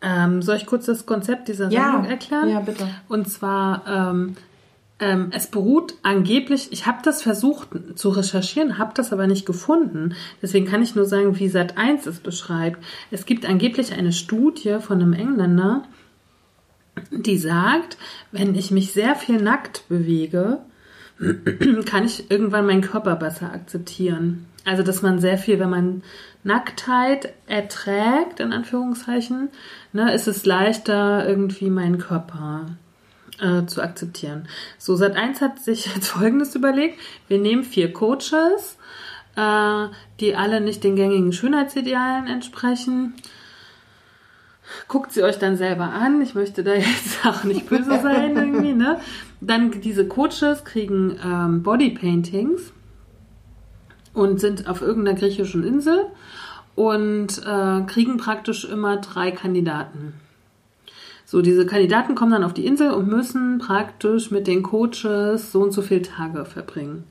Ähm, 0.01 0.41
soll 0.41 0.55
ich 0.57 0.65
kurz 0.65 0.85
das 0.85 1.05
Konzept 1.05 1.47
dieser 1.47 1.69
Ja. 1.69 1.91
Sendung 1.91 2.05
erklären? 2.05 2.49
Ja, 2.49 2.59
bitte. 2.61 2.87
Und 3.09 3.29
zwar, 3.29 3.83
ähm, 3.87 4.35
ähm, 4.99 5.29
es 5.31 5.47
beruht 5.47 5.95
angeblich, 6.03 6.69
ich 6.71 6.85
habe 6.85 6.99
das 7.03 7.21
versucht 7.21 7.69
zu 7.95 8.09
recherchieren, 8.09 8.77
habe 8.77 8.91
das 8.95 9.13
aber 9.13 9.27
nicht 9.27 9.45
gefunden. 9.45 10.15
Deswegen 10.41 10.65
kann 10.65 10.81
ich 10.81 10.95
nur 10.95 11.05
sagen, 11.05 11.37
wie 11.39 11.49
Sat 11.49 11.77
1 11.77 12.05
es 12.05 12.19
beschreibt. 12.19 12.83
Es 13.11 13.25
gibt 13.25 13.45
angeblich 13.45 13.93
eine 13.93 14.11
Studie 14.11 14.77
von 14.79 15.01
einem 15.01 15.13
Engländer, 15.13 15.83
die 17.11 17.37
sagt, 17.37 17.97
wenn 18.31 18.55
ich 18.55 18.71
mich 18.71 18.91
sehr 18.91 19.15
viel 19.15 19.41
nackt 19.41 19.87
bewege, 19.87 20.59
kann 21.85 22.05
ich 22.05 22.29
irgendwann 22.29 22.65
meinen 22.65 22.81
Körper 22.81 23.15
besser 23.15 23.53
akzeptieren. 23.53 24.45
Also, 24.65 24.83
dass 24.83 25.01
man 25.01 25.19
sehr 25.19 25.37
viel, 25.37 25.59
wenn 25.59 25.69
man 25.69 26.03
Nacktheit 26.43 27.33
erträgt, 27.47 28.39
in 28.39 28.53
Anführungszeichen, 28.53 29.49
ne, 29.93 30.13
ist 30.13 30.27
es 30.27 30.45
leichter, 30.45 31.27
irgendwie 31.27 31.69
meinen 31.69 31.97
Körper 31.97 32.77
äh, 33.39 33.65
zu 33.65 33.81
akzeptieren. 33.81 34.47
So, 34.77 34.95
Sat1 34.95 35.41
hat 35.41 35.59
sich 35.59 35.93
jetzt 35.95 36.09
Folgendes 36.09 36.55
überlegt. 36.55 36.99
Wir 37.27 37.39
nehmen 37.39 37.63
vier 37.63 37.93
Coaches, 37.93 38.77
äh, 39.35 39.87
die 40.19 40.35
alle 40.35 40.61
nicht 40.61 40.83
den 40.83 40.95
gängigen 40.95 41.33
Schönheitsidealen 41.33 42.27
entsprechen. 42.27 43.13
Guckt 44.87 45.11
sie 45.11 45.23
euch 45.23 45.39
dann 45.39 45.57
selber 45.57 45.85
an. 45.85 46.21
Ich 46.21 46.35
möchte 46.35 46.63
da 46.63 46.73
jetzt 46.75 47.25
auch 47.25 47.43
nicht 47.43 47.67
böse 47.67 47.99
sein 48.01 48.35
irgendwie, 48.35 48.73
ne? 48.73 48.99
Dann 49.41 49.71
diese 49.81 50.07
Coaches 50.07 50.65
kriegen 50.65 51.17
ähm, 51.23 51.63
Bodypaintings 51.63 52.73
und 54.13 54.39
sind 54.39 54.67
auf 54.67 54.81
irgendeiner 54.81 55.17
griechischen 55.17 55.63
Insel 55.63 56.05
und 56.75 57.41
äh, 57.45 57.81
kriegen 57.87 58.17
praktisch 58.17 58.65
immer 58.65 58.97
drei 58.97 59.31
Kandidaten. 59.31 60.13
So, 61.25 61.41
diese 61.41 61.65
Kandidaten 61.65 62.15
kommen 62.15 62.31
dann 62.31 62.43
auf 62.43 62.53
die 62.53 62.65
Insel 62.65 62.91
und 62.91 63.07
müssen 63.07 63.59
praktisch 63.59 64.31
mit 64.31 64.47
den 64.47 64.63
Coaches 64.63 65.51
so 65.51 65.61
und 65.61 65.71
so 65.71 65.81
viele 65.81 66.01
Tage 66.01 66.43
verbringen. 66.45 67.03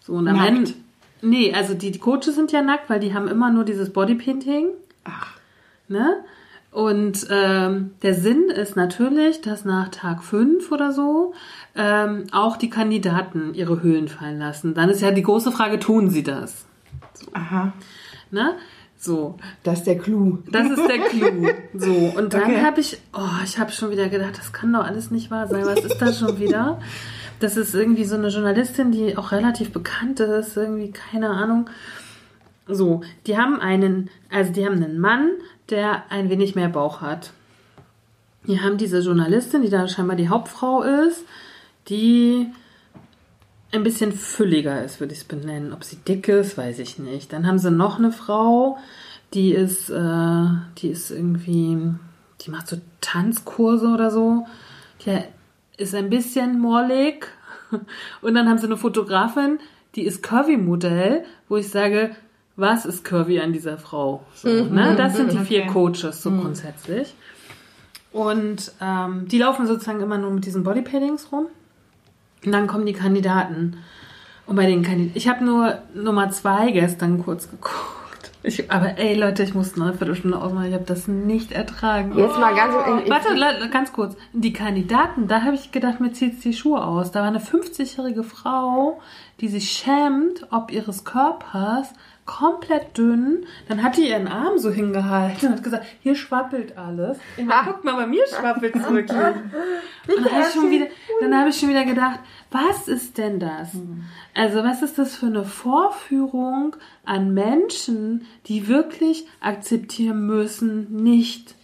So, 0.00 0.14
und 0.14 0.28
am 0.28 0.36
Nackt? 0.36 0.48
Ende. 0.48 0.72
Nee, 1.20 1.52
also 1.54 1.74
die, 1.74 1.90
die 1.90 1.98
Coaches 1.98 2.34
sind 2.34 2.52
ja 2.52 2.62
nackt, 2.62 2.90
weil 2.90 3.00
die 3.00 3.14
haben 3.14 3.28
immer 3.28 3.50
nur 3.50 3.64
dieses 3.64 3.92
Bodypainting. 3.92 4.68
Ach. 5.04 5.36
Ne? 5.88 6.24
Und 6.72 7.26
ähm, 7.30 7.90
der 8.02 8.14
Sinn 8.14 8.48
ist 8.48 8.76
natürlich, 8.76 9.42
dass 9.42 9.64
nach 9.66 9.90
Tag 9.90 10.24
5 10.24 10.72
oder 10.72 10.90
so 10.92 11.34
ähm, 11.76 12.24
auch 12.32 12.56
die 12.56 12.70
Kandidaten 12.70 13.52
ihre 13.54 13.82
Hüllen 13.82 14.08
fallen 14.08 14.38
lassen. 14.38 14.72
Dann 14.74 14.88
ist 14.88 15.02
ja 15.02 15.10
die 15.10 15.22
große 15.22 15.52
Frage, 15.52 15.78
tun 15.78 16.08
sie 16.08 16.22
das? 16.22 16.64
Aha. 17.34 17.74
Ne? 18.30 18.54
So, 18.96 19.36
Das 19.64 19.80
ist 19.80 19.86
der 19.86 19.98
Clou. 19.98 20.38
das 20.50 20.70
ist 20.70 20.88
der 20.88 20.98
Clou. 21.00 21.48
So, 21.74 21.92
und 22.16 22.32
dann 22.32 22.42
Okay. 22.44 22.62
habe 22.62 22.80
ich, 22.80 22.98
oh, 23.12 23.20
ich 23.44 23.58
habe 23.58 23.70
schon 23.72 23.90
wieder 23.90 24.08
gedacht, 24.08 24.38
das 24.38 24.52
kann 24.54 24.72
doch 24.72 24.84
alles 24.84 25.10
nicht 25.10 25.30
wahr 25.30 25.48
sein. 25.48 25.66
Was 25.66 25.80
ist 25.84 25.98
das 26.00 26.18
schon 26.18 26.38
wieder? 26.38 26.80
Das 27.40 27.56
ist 27.58 27.74
irgendwie 27.74 28.04
so 28.04 28.14
eine 28.14 28.28
Journalistin, 28.28 28.92
die 28.92 29.18
auch 29.18 29.32
relativ 29.32 29.72
bekannt 29.72 30.20
ist, 30.20 30.56
irgendwie, 30.56 30.90
keine 30.92 31.28
Ahnung. 31.30 31.68
So, 32.68 33.02
die 33.26 33.36
haben 33.36 33.58
einen, 33.60 34.08
also 34.30 34.52
die 34.52 34.64
haben 34.64 34.76
einen 34.82 35.00
Mann, 35.00 35.30
der 35.72 36.04
ein 36.10 36.30
wenig 36.30 36.54
mehr 36.54 36.68
Bauch 36.68 37.00
hat. 37.00 37.32
Die 38.46 38.60
haben 38.60 38.76
diese 38.76 39.00
Journalistin, 39.00 39.62
die 39.62 39.70
da 39.70 39.88
scheinbar 39.88 40.16
die 40.16 40.28
Hauptfrau 40.28 40.82
ist, 40.82 41.24
die 41.88 42.48
ein 43.72 43.82
bisschen 43.82 44.12
fülliger 44.12 44.84
ist, 44.84 45.00
würde 45.00 45.14
ich 45.14 45.20
es 45.20 45.24
benennen. 45.24 45.72
Ob 45.72 45.82
sie 45.82 45.96
dick 45.96 46.28
ist, 46.28 46.58
weiß 46.58 46.78
ich 46.78 46.98
nicht. 46.98 47.32
Dann 47.32 47.46
haben 47.46 47.58
sie 47.58 47.70
noch 47.70 47.98
eine 47.98 48.12
Frau, 48.12 48.78
die 49.32 49.52
ist, 49.52 49.88
äh, 49.90 50.46
die 50.78 50.88
ist 50.88 51.10
irgendwie, 51.10 51.94
die 52.42 52.50
macht 52.50 52.68
so 52.68 52.76
Tanzkurse 53.00 53.88
oder 53.88 54.10
so. 54.10 54.46
Die 55.04 55.18
ist 55.78 55.94
ein 55.94 56.10
bisschen 56.10 56.60
mollig. 56.60 57.28
Und 58.20 58.34
dann 58.34 58.48
haben 58.48 58.58
sie 58.58 58.66
eine 58.66 58.76
Fotografin, 58.76 59.58
die 59.94 60.02
ist 60.02 60.22
Curvy-Modell, 60.22 61.24
wo 61.48 61.56
ich 61.56 61.68
sage, 61.68 62.14
was 62.62 62.86
ist 62.86 63.04
curvy 63.04 63.40
an 63.40 63.52
dieser 63.52 63.76
Frau? 63.76 64.22
So, 64.34 64.48
ne? 64.48 64.94
Das 64.96 65.16
sind 65.16 65.32
die 65.32 65.38
vier 65.38 65.64
Okay. 65.64 65.70
Coaches 65.72 66.22
so 66.22 66.30
grundsätzlich. 66.30 67.14
Und 68.12 68.72
ähm, 68.80 69.28
die 69.28 69.38
laufen 69.38 69.66
sozusagen 69.66 70.00
immer 70.00 70.18
nur 70.18 70.30
mit 70.30 70.46
diesen 70.46 70.64
Bodypaintings 70.64 71.30
rum. 71.32 71.46
Und 72.44 72.52
dann 72.52 72.66
kommen 72.66 72.86
die 72.86 72.92
Kandidaten. 72.92 73.76
Und 74.46 74.56
bei 74.56 74.66
den 74.66 74.82
Kandidaten, 74.82 75.16
ich 75.18 75.28
habe 75.28 75.44
nur 75.44 75.78
Nummer 75.94 76.30
zwei 76.30 76.70
gestern 76.72 77.22
kurz 77.22 77.50
geguckt. 77.50 78.32
Ich, 78.44 78.72
aber 78.72 78.98
ey 78.98 79.14
Leute, 79.14 79.44
ich 79.44 79.54
musste 79.54 79.80
eine 79.80 79.94
Viertelstunde 79.94 80.36
ausmachen. 80.36 80.66
Ich 80.66 80.74
habe 80.74 80.84
das 80.84 81.06
nicht 81.06 81.52
ertragen. 81.52 82.18
Jetzt 82.18 82.36
mal 82.40 82.52
ganz, 82.54 82.74
ich, 83.04 83.10
Warte, 83.10 83.34
le- 83.34 83.68
ganz 83.70 83.92
kurz. 83.92 84.16
Die 84.32 84.52
Kandidaten, 84.52 85.28
da 85.28 85.42
habe 85.42 85.54
ich 85.54 85.70
gedacht, 85.70 86.00
mir 86.00 86.12
zieht 86.12 86.42
die 86.42 86.52
Schuhe 86.52 86.84
aus. 86.84 87.12
Da 87.12 87.20
war 87.20 87.28
eine 87.28 87.38
50-jährige 87.38 88.24
Frau, 88.24 89.00
die 89.40 89.46
sich 89.46 89.70
schämt, 89.70 90.44
ob 90.50 90.72
ihres 90.72 91.04
Körpers, 91.04 91.92
komplett 92.24 92.96
dünn. 92.96 93.46
Dann 93.68 93.82
hat 93.82 93.96
die 93.96 94.08
ihren 94.08 94.28
Arm 94.28 94.58
so 94.58 94.70
hingehalten 94.70 95.48
und 95.48 95.54
hat 95.56 95.62
gesagt, 95.64 95.86
hier 96.02 96.14
schwappelt 96.14 96.78
alles. 96.78 97.18
Ich 97.36 97.44
meine, 97.44 97.62
guck 97.66 97.84
mal, 97.84 97.96
bei 97.96 98.06
mir 98.06 98.24
schwappelt 98.28 98.76
es 98.76 98.82
wirklich. 98.90 99.18
Und 99.18 100.24
dann 100.24 100.32
habe 100.32 100.44
ich, 100.46 100.52
schon 100.54 100.70
wieder- 100.70 100.86
dann 101.20 101.36
habe 101.38 101.50
ich 101.50 101.56
schon 101.58 101.68
wieder 101.68 101.84
gedacht, 101.84 102.20
was 102.50 102.86
ist 102.88 103.18
denn 103.18 103.40
das? 103.40 103.70
Also 104.34 104.62
was 104.62 104.82
ist 104.82 104.98
das 104.98 105.16
für 105.16 105.26
eine 105.26 105.44
Vorführung 105.44 106.76
an 107.04 107.32
Menschen, 107.34 108.26
die 108.46 108.68
wirklich 108.68 109.26
akzeptieren 109.40 110.26
müssen, 110.26 111.02
nicht 111.02 111.54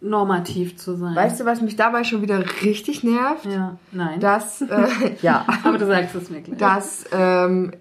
normativ 0.00 0.76
zu 0.76 0.94
sein? 0.96 1.14
weißt 1.14 1.40
du, 1.40 1.44
was 1.44 1.60
mich 1.60 1.76
dabei 1.76 2.04
schon 2.04 2.22
wieder 2.22 2.42
richtig 2.62 3.04
nervt? 3.04 3.44
Ja, 3.46 3.76
nein. 3.92 4.18
Dass, 4.20 4.62
äh, 4.62 4.88
ja, 5.22 5.44
Aber 5.64 5.78
du 5.78 5.86
sagst 5.86 6.14
es 6.14 6.30
mir 6.30 6.40
gleich. 6.40 6.58
dass 6.58 7.04
ähm, 7.12 7.72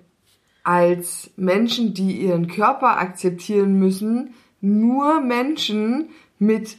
als 0.70 1.32
Menschen, 1.36 1.96
die 1.96 2.12
ihren 2.22 2.48
Körper 2.48 3.00
akzeptieren 3.00 3.80
müssen, 3.80 4.36
nur 4.62 5.20
Menschen 5.20 6.10
mit 6.38 6.78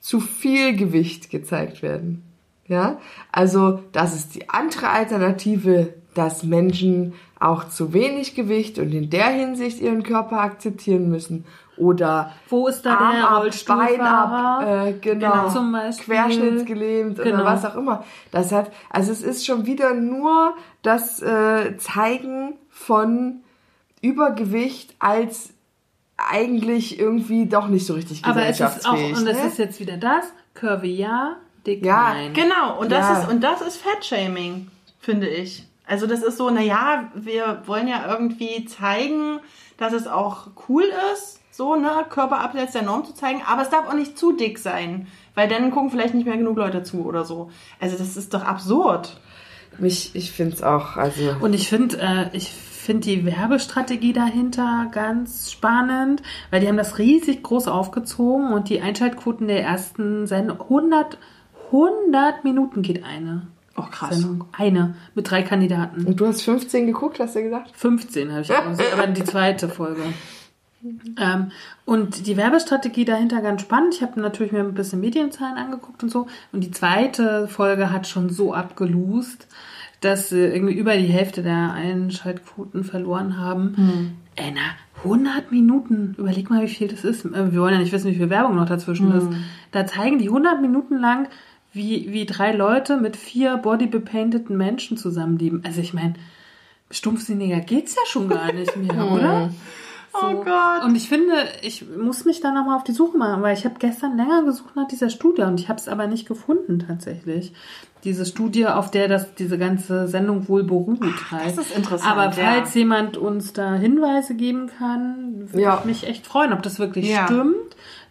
zu 0.00 0.20
viel 0.20 0.74
Gewicht 0.74 1.28
gezeigt 1.28 1.82
werden. 1.82 2.22
Ja, 2.66 2.96
also 3.32 3.82
das 3.92 4.16
ist 4.16 4.36
die 4.36 4.48
andere 4.48 4.88
Alternative, 4.88 5.92
dass 6.14 6.44
Menschen 6.44 7.12
auch 7.38 7.68
zu 7.68 7.92
wenig 7.92 8.34
Gewicht 8.34 8.78
und 8.78 8.92
in 8.92 9.10
der 9.10 9.26
Hinsicht 9.28 9.82
ihren 9.82 10.02
Körper 10.02 10.40
akzeptieren 10.40 11.10
müssen. 11.10 11.44
Oder 11.76 12.32
Wo 12.48 12.68
ist 12.68 12.86
da 12.86 12.96
Arm 12.96 13.16
der 13.16 13.30
ab, 13.30 13.44
Bein 13.68 14.00
ab, 14.00 14.62
äh, 14.66 14.92
genau, 14.94 15.30
Genau, 15.30 15.48
zum 15.50 15.72
Beispiel. 15.72 16.14
querschnittsgelähmt 16.14 17.18
Genau. 17.18 17.34
oder 17.34 17.44
was 17.44 17.66
auch 17.66 17.76
immer. 17.76 18.02
Das 18.30 18.50
hat, 18.50 18.70
also 18.88 19.12
es 19.12 19.20
ist 19.22 19.44
schon 19.44 19.66
wieder 19.66 19.92
nur 19.92 20.54
das 20.80 21.20
äh, 21.20 21.76
Zeigen 21.76 22.54
von 22.76 23.40
Übergewicht 24.02 24.94
als 24.98 25.50
eigentlich 26.16 26.98
irgendwie 26.98 27.46
doch 27.46 27.68
nicht 27.68 27.86
so 27.86 27.94
richtig 27.94 28.24
Aber 28.24 28.42
es 28.46 28.60
ist 28.60 28.62
auch, 28.66 28.74
gesellschaftsfähig. 28.74 29.16
und 29.16 29.26
es 29.26 29.38
ne? 29.38 29.46
ist 29.48 29.58
jetzt 29.58 29.80
wieder 29.80 29.96
das, 29.96 30.26
Curvy 30.54 30.94
ja, 30.94 31.36
dick 31.66 31.84
Ja, 31.84 32.14
nein. 32.14 32.32
Genau, 32.34 32.78
und 32.78 32.92
das 32.92 33.08
Ja. 33.08 33.22
ist 33.22 33.28
und 33.30 33.42
das 33.42 33.60
ist 33.60 33.78
Fettshaming, 33.78 34.68
finde 35.00 35.28
ich. 35.28 35.64
Also 35.86 36.06
das 36.06 36.22
ist 36.22 36.36
so, 36.38 36.50
naja, 36.50 37.10
wir 37.14 37.62
wollen 37.66 37.88
ja 37.88 38.10
irgendwie 38.10 38.64
zeigen, 38.66 39.40
dass 39.78 39.92
es 39.92 40.06
auch 40.06 40.48
cool 40.68 40.84
ist, 41.14 41.40
so, 41.50 41.76
ne, 41.76 41.90
Körper 42.08 42.40
abseits 42.40 42.72
der 42.72 42.82
Norm 42.82 43.04
zu 43.04 43.14
zeigen, 43.14 43.42
aber 43.46 43.62
es 43.62 43.70
darf 43.70 43.88
auch 43.88 43.94
nicht 43.94 44.18
zu 44.18 44.32
dick 44.32 44.58
sein, 44.58 45.06
weil 45.34 45.48
dann 45.48 45.70
gucken 45.70 45.90
vielleicht 45.90 46.14
nicht 46.14 46.26
mehr 46.26 46.36
genug 46.36 46.56
Leute 46.56 46.82
zu 46.82 47.04
oder 47.04 47.24
so. 47.24 47.50
Also 47.80 47.96
das 47.96 48.16
ist 48.16 48.32
doch 48.34 48.44
absurd. 48.44 49.18
Mich, 49.78 50.10
ich 50.14 50.30
finde 50.32 50.54
es 50.56 50.62
auch, 50.62 50.96
also. 50.96 51.36
Und 51.40 51.54
ich 51.54 51.68
finde, 51.68 51.98
äh, 52.00 52.36
ich 52.36 52.50
finde 52.50 53.02
die 53.02 53.26
Werbestrategie 53.26 54.12
dahinter 54.12 54.88
ganz 54.92 55.50
spannend, 55.50 56.22
weil 56.50 56.60
die 56.60 56.68
haben 56.68 56.76
das 56.76 56.98
riesig 56.98 57.42
groß 57.42 57.68
aufgezogen 57.68 58.52
und 58.52 58.68
die 58.68 58.80
Einschaltquoten 58.80 59.48
der 59.48 59.62
ersten 59.62 60.26
Sendung 60.26 60.60
100 60.60 61.18
100 61.72 62.44
Minuten 62.44 62.82
geht 62.82 63.04
eine 63.04 63.48
Oh, 63.78 63.82
krass. 63.90 64.14
Sendung, 64.16 64.44
eine 64.52 64.94
mit 65.14 65.30
drei 65.30 65.42
Kandidaten. 65.42 66.06
Und 66.06 66.18
du 66.18 66.26
hast 66.26 66.42
15 66.42 66.86
geguckt, 66.86 67.20
hast 67.20 67.36
du 67.36 67.42
gesagt? 67.42 67.72
15 67.76 68.32
habe 68.32 68.40
ich 68.40 68.50
auch 68.50 68.66
gesehen, 68.70 68.86
aber 68.94 69.06
die 69.08 69.24
zweite 69.24 69.68
Folge. 69.68 70.00
Ähm, 71.20 71.50
und 71.84 72.26
die 72.26 72.36
Werbestrategie 72.36 73.04
dahinter 73.04 73.42
ganz 73.42 73.62
spannend. 73.62 73.94
Ich 73.94 74.02
habe 74.02 74.18
natürlich 74.20 74.52
mir 74.52 74.60
ein 74.60 74.72
bisschen 74.72 75.00
Medienzahlen 75.00 75.58
angeguckt 75.58 76.02
und 76.02 76.10
so. 76.10 76.26
Und 76.52 76.62
die 76.62 76.70
zweite 76.70 77.48
Folge 77.48 77.90
hat 77.90 78.06
schon 78.06 78.30
so 78.30 78.54
abgelust, 78.54 79.46
dass 80.00 80.28
sie 80.28 80.38
irgendwie 80.40 80.74
über 80.74 80.96
die 80.96 81.06
Hälfte 81.06 81.42
der 81.42 81.72
Einschaltquoten 81.72 82.84
verloren 82.84 83.38
haben. 83.38 84.16
Ey, 84.36 84.52
na, 84.54 84.60
100 85.04 85.50
Minuten. 85.50 86.14
Überleg 86.18 86.50
mal, 86.50 86.62
wie 86.62 86.68
viel 86.68 86.88
das 86.88 87.04
ist. 87.04 87.24
Äh, 87.24 87.52
Wir 87.52 87.60
wollen 87.60 87.74
ja 87.74 87.80
nicht 87.80 87.92
wissen, 87.92 88.10
wie 88.10 88.16
viel 88.16 88.30
Werbung 88.30 88.56
noch 88.56 88.68
dazwischen 88.68 89.10
ist. 89.12 89.28
Da 89.72 89.86
zeigen 89.86 90.18
die 90.18 90.28
100 90.28 90.60
Minuten 90.60 90.98
lang, 90.98 91.28
wie, 91.72 92.12
wie 92.12 92.24
drei 92.26 92.52
Leute 92.52 92.96
mit 92.98 93.16
vier 93.16 93.56
bodybepainteten 93.58 94.56
Menschen 94.56 94.96
zusammenleben. 94.96 95.62
Also 95.64 95.80
ich 95.80 95.92
meine, 95.94 96.14
stumpfsinniger 96.90 97.60
geht's 97.60 97.94
ja 97.94 98.02
schon 98.06 98.28
gar 98.28 98.52
nicht 98.52 98.76
mehr, 98.76 99.10
oder? 99.10 99.50
Oh 100.22 100.42
Gott. 100.44 100.84
Und 100.84 100.94
ich 100.96 101.08
finde, 101.08 101.34
ich 101.62 101.84
muss 101.96 102.24
mich 102.24 102.40
da 102.40 102.52
nochmal 102.52 102.76
auf 102.76 102.84
die 102.84 102.92
Suche 102.92 103.16
machen, 103.18 103.42
weil 103.42 103.56
ich 103.56 103.64
habe 103.64 103.76
gestern 103.78 104.16
länger 104.16 104.42
gesucht 104.44 104.76
nach 104.76 104.86
dieser 104.88 105.10
Studie 105.10 105.42
und 105.42 105.60
ich 105.60 105.68
habe 105.68 105.78
es 105.78 105.88
aber 105.88 106.06
nicht 106.06 106.26
gefunden 106.26 106.84
tatsächlich. 106.86 107.52
Diese 108.04 108.24
Studie, 108.24 108.66
auf 108.66 108.90
der 108.90 109.08
das 109.08 109.34
diese 109.34 109.58
ganze 109.58 110.06
Sendung 110.06 110.48
wohl 110.48 110.62
beruht 110.62 111.00
halt. 111.32 111.58
ist 111.58 111.76
interessant, 111.76 112.10
Aber 112.12 112.24
ja. 112.26 112.30
falls 112.32 112.72
jemand 112.74 113.16
uns 113.16 113.52
da 113.52 113.74
Hinweise 113.74 114.34
geben 114.34 114.68
kann, 114.78 115.48
würde 115.50 115.60
Ja. 115.60 115.78
ich 115.80 115.84
mich 115.86 116.06
echt 116.06 116.26
freuen, 116.26 116.52
ob 116.52 116.62
das 116.62 116.78
wirklich 116.78 117.08
Ja. 117.10 117.24
stimmt, 117.26 117.54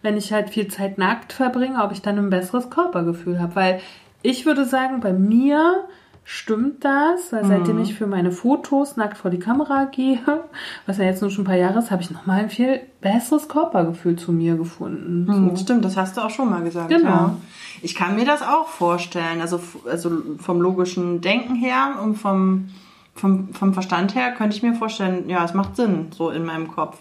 wenn 0.02 0.16
ich 0.18 0.32
halt 0.32 0.50
viel 0.50 0.68
Zeit 0.68 0.98
nackt 0.98 1.32
verbringe, 1.32 1.82
ob 1.82 1.92
ich 1.92 2.02
dann 2.02 2.18
ein 2.18 2.30
besseres 2.30 2.68
Körpergefühl 2.68 3.40
habe. 3.40 3.54
Weil 3.56 3.80
ich 4.22 4.44
würde 4.44 4.64
sagen, 4.66 5.00
bei 5.00 5.12
mir 5.14 5.84
stimmt 6.28 6.84
das, 6.84 7.32
weil 7.32 7.44
Mhm. 7.44 7.48
seitdem 7.48 7.78
ich 7.80 7.94
für 7.94 8.08
meine 8.08 8.32
Fotos 8.32 8.96
nackt 8.96 9.16
vor 9.16 9.30
die 9.30 9.38
Kamera 9.38 9.84
gehe, 9.84 10.18
was 10.86 10.98
ja 10.98 11.04
jetzt 11.04 11.22
nur 11.22 11.30
schon 11.30 11.44
ein 11.44 11.46
paar 11.46 11.56
Jahre 11.56 11.78
ist, 11.78 11.92
habe 11.92 12.02
ich 12.02 12.10
nochmal 12.10 12.40
ein 12.40 12.50
viel 12.50 12.80
besseres 13.00 13.48
Körpergefühl 13.48 14.16
zu 14.16 14.32
mir 14.32 14.56
gefunden. 14.56 15.26
Hm, 15.32 15.50
So. 15.50 15.56
Stimmt, 15.62 15.84
das 15.84 15.96
hast 15.96 16.16
du 16.16 16.20
auch 16.22 16.30
schon 16.30 16.50
mal 16.50 16.62
gesagt. 16.64 16.88
Genau. 16.88 17.08
Ja. 17.08 17.36
Ich 17.80 17.94
kann 17.94 18.16
mir 18.16 18.24
das 18.24 18.42
auch 18.42 18.66
vorstellen. 18.66 19.40
Also, 19.40 19.60
also 19.88 20.10
vom 20.38 20.60
logischen 20.60 21.20
Denken 21.20 21.54
her 21.54 21.94
und 22.02 22.16
vom, 22.16 22.70
vom, 23.14 23.54
vom 23.54 23.72
Verstand 23.72 24.14
her 24.16 24.32
könnte 24.32 24.56
ich 24.56 24.62
mir 24.64 24.74
vorstellen, 24.74 25.28
ja, 25.30 25.44
es 25.44 25.54
macht 25.54 25.76
Sinn, 25.76 26.08
so 26.10 26.30
in 26.30 26.44
meinem 26.44 26.66
Kopf. 26.68 26.98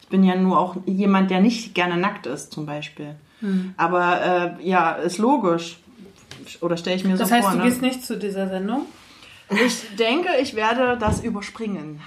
Ich 0.00 0.08
bin 0.08 0.24
ja 0.24 0.34
nur 0.34 0.58
auch 0.58 0.76
jemand, 0.86 1.30
der 1.30 1.40
nicht 1.40 1.74
gerne 1.74 1.98
nackt 1.98 2.26
ist, 2.26 2.52
zum 2.52 2.64
Beispiel. 2.64 3.16
Hm. 3.40 3.74
Aber 3.76 4.56
äh, 4.60 4.66
ja, 4.66 4.92
ist 4.92 5.18
logisch. 5.18 5.78
Oder 6.60 6.76
stelle 6.76 6.96
ich 6.96 7.04
mir 7.04 7.16
Das 7.16 7.28
so 7.28 7.34
heißt, 7.34 7.44
vor. 7.48 7.52
du 7.52 7.58
ne? 7.58 7.64
gehst 7.64 7.82
nicht 7.82 8.04
zu 8.04 8.18
dieser 8.18 8.48
Sendung? 8.48 8.86
Ich 9.50 9.96
denke, 9.96 10.28
ich 10.40 10.54
werde 10.54 10.96
das 10.98 11.22
überspringen. 11.22 12.00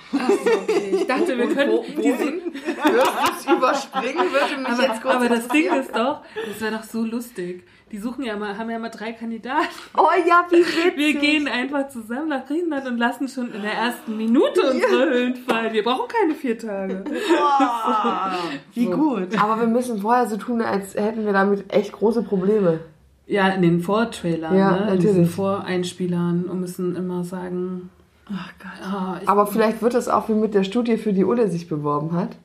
Ich 0.92 1.06
dachte, 1.06 1.38
wir? 1.38 1.48
Würdest 1.48 3.48
du 3.48 3.54
überspringen, 3.56 4.32
würde 4.32 4.58
mich 4.58 4.68
Aber, 4.68 4.82
jetzt 4.82 5.02
kurz 5.02 5.16
aber 5.16 5.30
das 5.30 5.48
Ding 5.50 5.72
ist 5.74 5.96
doch, 5.96 6.22
das 6.48 6.62
wäre 6.62 6.78
doch 6.78 6.84
so 6.84 7.04
lustig. 7.04 7.64
Die 7.92 8.00
suchen 8.00 8.24
ja 8.26 8.36
mal, 8.36 8.58
haben 8.58 8.72
ja 8.72 8.80
mal 8.80 8.90
drei 8.90 9.12
Kandidaten. 9.14 9.68
Oh 9.96 10.08
ja, 10.28 10.48
wie 10.50 10.58
witzig. 10.58 10.98
Wir 10.98 11.14
gehen 11.20 11.48
einfach 11.48 11.88
zusammen 11.90 12.30
nach 12.30 12.48
Griechenland 12.48 12.88
und 12.88 12.98
lassen 12.98 13.28
schon 13.28 13.54
in 13.54 13.62
der 13.62 13.74
ersten 13.74 14.18
Minute 14.18 14.62
unsere 14.72 15.06
Höhlen 15.06 15.36
fallen. 15.36 15.72
Wir 15.72 15.84
brauchen 15.84 16.08
keine 16.08 16.34
vier 16.34 16.58
Tage. 16.58 17.04
Wie 18.74 18.86
gut. 18.88 19.40
Aber 19.40 19.60
wir 19.60 19.68
müssen 19.68 20.02
vorher 20.02 20.28
so 20.28 20.38
tun, 20.38 20.62
als 20.62 20.96
hätten 20.96 21.26
wir 21.26 21.34
damit 21.34 21.72
echt 21.72 21.92
große 21.92 22.24
Probleme. 22.24 22.80
Ja, 23.28 23.50
in 23.50 23.62
den 23.64 23.82
Vortrailern, 23.82 24.56
Ja, 24.56 24.72
ne? 24.72 24.78
in 24.78 24.84
natürlich. 24.84 25.06
diesen 25.06 25.26
Voreinspielern 25.28 26.44
und 26.46 26.60
müssen 26.60 26.96
immer 26.96 27.24
sagen, 27.24 27.90
Ach 28.32 28.52
Gott. 28.60 28.88
ah, 28.94 29.20
ich, 29.22 29.28
Aber 29.30 29.48
vielleicht 29.48 29.82
wird 29.82 29.94
es 29.96 30.08
auch 30.08 30.30
wie 30.30 30.34
mit 30.34 30.54
der 30.54 30.64
Studie, 30.64 30.98
für 30.98 31.14
die 31.14 31.26
Ulle 31.26 31.48
sich 31.50 31.68
beworben 31.68 32.14
hat, 32.14 32.38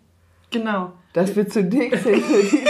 Genau. 0.50 0.92
dass 1.12 1.36
wir 1.36 1.48
zu 1.48 1.64
dick 1.64 1.96
sind 1.96 2.22
für 2.24 2.42
die 2.42 2.64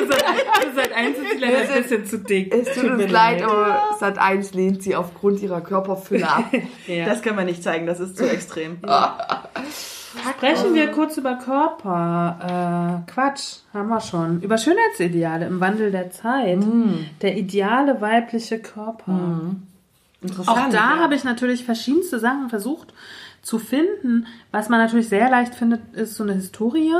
ihr 0.00 0.06
seid, 0.06 0.24
ihr 0.66 0.74
seid 0.74 0.92
einzeln 0.94 1.26
leider 1.40 1.58
ein 1.72 1.82
bisschen 1.82 2.04
zu 2.04 2.18
dick. 2.18 2.54
Es 2.54 2.74
tut 2.74 2.90
uns 2.90 3.10
leid, 3.10 3.42
aber 3.42 3.80
Sat 3.98 4.18
1 4.18 4.54
lehnt 4.54 4.82
sie 4.82 4.94
aufgrund 4.96 5.40
ihrer 5.40 5.60
Körperfülle 5.60 6.28
ab. 6.28 6.44
Ja. 6.86 7.06
Das 7.06 7.22
können 7.22 7.36
wir 7.38 7.44
nicht 7.44 7.62
zeigen, 7.62 7.86
das 7.86 8.00
ist 8.00 8.16
zu 8.16 8.28
extrem. 8.30 8.78
Sprechen 10.18 10.74
wir 10.74 10.90
kurz 10.90 11.16
über 11.16 11.36
Körper. 11.36 13.04
Äh, 13.06 13.10
Quatsch, 13.10 13.58
haben 13.72 13.88
wir 13.88 14.00
schon. 14.00 14.40
Über 14.40 14.58
Schönheitsideale 14.58 15.46
im 15.46 15.60
Wandel 15.60 15.90
der 15.90 16.10
Zeit. 16.10 16.58
Der 17.22 17.36
ideale 17.36 18.00
weibliche 18.00 18.58
Körper. 18.58 19.56
Interessant. 20.20 20.48
Auch 20.48 20.70
da 20.70 20.96
ja. 20.96 20.98
habe 20.98 21.14
ich 21.14 21.24
natürlich 21.24 21.64
verschiedenste 21.64 22.18
Sachen 22.18 22.48
versucht 22.48 22.92
zu 23.42 23.58
finden. 23.58 24.26
Was 24.50 24.68
man 24.68 24.80
natürlich 24.80 25.08
sehr 25.08 25.30
leicht 25.30 25.54
findet, 25.54 25.94
ist 25.94 26.16
so 26.16 26.24
eine 26.24 26.34
Historie. 26.34 26.92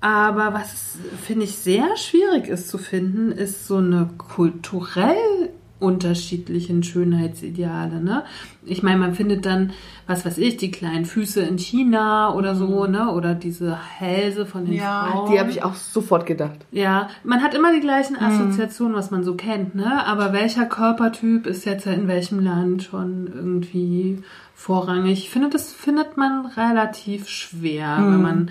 Aber 0.00 0.54
was, 0.54 0.98
finde 1.24 1.44
ich, 1.44 1.56
sehr 1.56 1.96
schwierig 1.96 2.48
ist 2.48 2.68
zu 2.68 2.78
finden, 2.78 3.32
ist 3.32 3.66
so 3.66 3.78
eine 3.78 4.08
kulturell 4.16 5.50
unterschiedlichen 5.80 6.82
Schönheitsideale. 6.82 8.00
Ne? 8.00 8.24
Ich 8.64 8.82
meine, 8.82 8.98
man 8.98 9.14
findet 9.14 9.46
dann, 9.46 9.72
was 10.06 10.24
weiß 10.24 10.38
ich, 10.38 10.56
die 10.56 10.70
kleinen 10.70 11.04
Füße 11.04 11.40
in 11.40 11.58
China 11.58 12.34
oder 12.34 12.54
so, 12.54 12.86
ne? 12.86 13.12
oder 13.12 13.34
diese 13.34 13.78
Hälse 13.80 14.44
von 14.44 14.64
den 14.64 14.74
Ja, 14.74 15.08
Frauen. 15.10 15.30
Die 15.30 15.38
habe 15.38 15.50
ich 15.50 15.62
auch 15.62 15.74
sofort 15.74 16.26
gedacht. 16.26 16.58
Ja, 16.72 17.08
man 17.22 17.42
hat 17.42 17.54
immer 17.54 17.72
die 17.72 17.80
gleichen 17.80 18.16
Assoziationen, 18.16 18.96
was 18.96 19.10
man 19.10 19.22
so 19.22 19.34
kennt, 19.34 19.74
ne? 19.74 20.04
Aber 20.06 20.32
welcher 20.32 20.66
Körpertyp 20.66 21.46
ist 21.46 21.64
jetzt 21.64 21.86
in 21.86 22.08
welchem 22.08 22.40
Land 22.40 22.82
schon 22.82 23.30
irgendwie 23.32 24.22
vorrangig? 24.54 25.20
Ich 25.20 25.30
finde, 25.30 25.50
das 25.50 25.72
findet 25.72 26.16
man 26.16 26.46
relativ 26.46 27.28
schwer, 27.28 27.98
wenn 27.98 28.22
man 28.22 28.50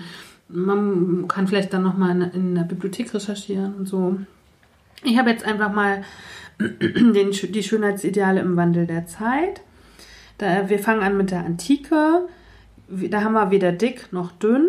man 0.50 1.28
kann 1.28 1.46
vielleicht 1.46 1.74
dann 1.74 1.82
noch 1.82 1.96
mal 1.96 2.10
in, 2.10 2.22
in 2.22 2.54
der 2.54 2.62
Bibliothek 2.62 3.12
recherchieren 3.12 3.74
und 3.74 3.86
so. 3.86 4.16
Ich 5.04 5.18
habe 5.18 5.30
jetzt 5.30 5.44
einfach 5.44 5.72
mal 5.72 6.02
den, 6.58 7.30
die 7.30 7.62
Schönheitsideale 7.62 8.40
im 8.40 8.56
Wandel 8.56 8.86
der 8.86 9.06
Zeit. 9.06 9.60
Da, 10.38 10.68
wir 10.68 10.78
fangen 10.78 11.02
an 11.02 11.16
mit 11.16 11.30
der 11.30 11.44
Antike. 11.44 12.28
Da 12.88 13.22
haben 13.22 13.34
wir 13.34 13.50
weder 13.50 13.72
dick 13.72 14.12
noch 14.12 14.32
dünn. 14.32 14.68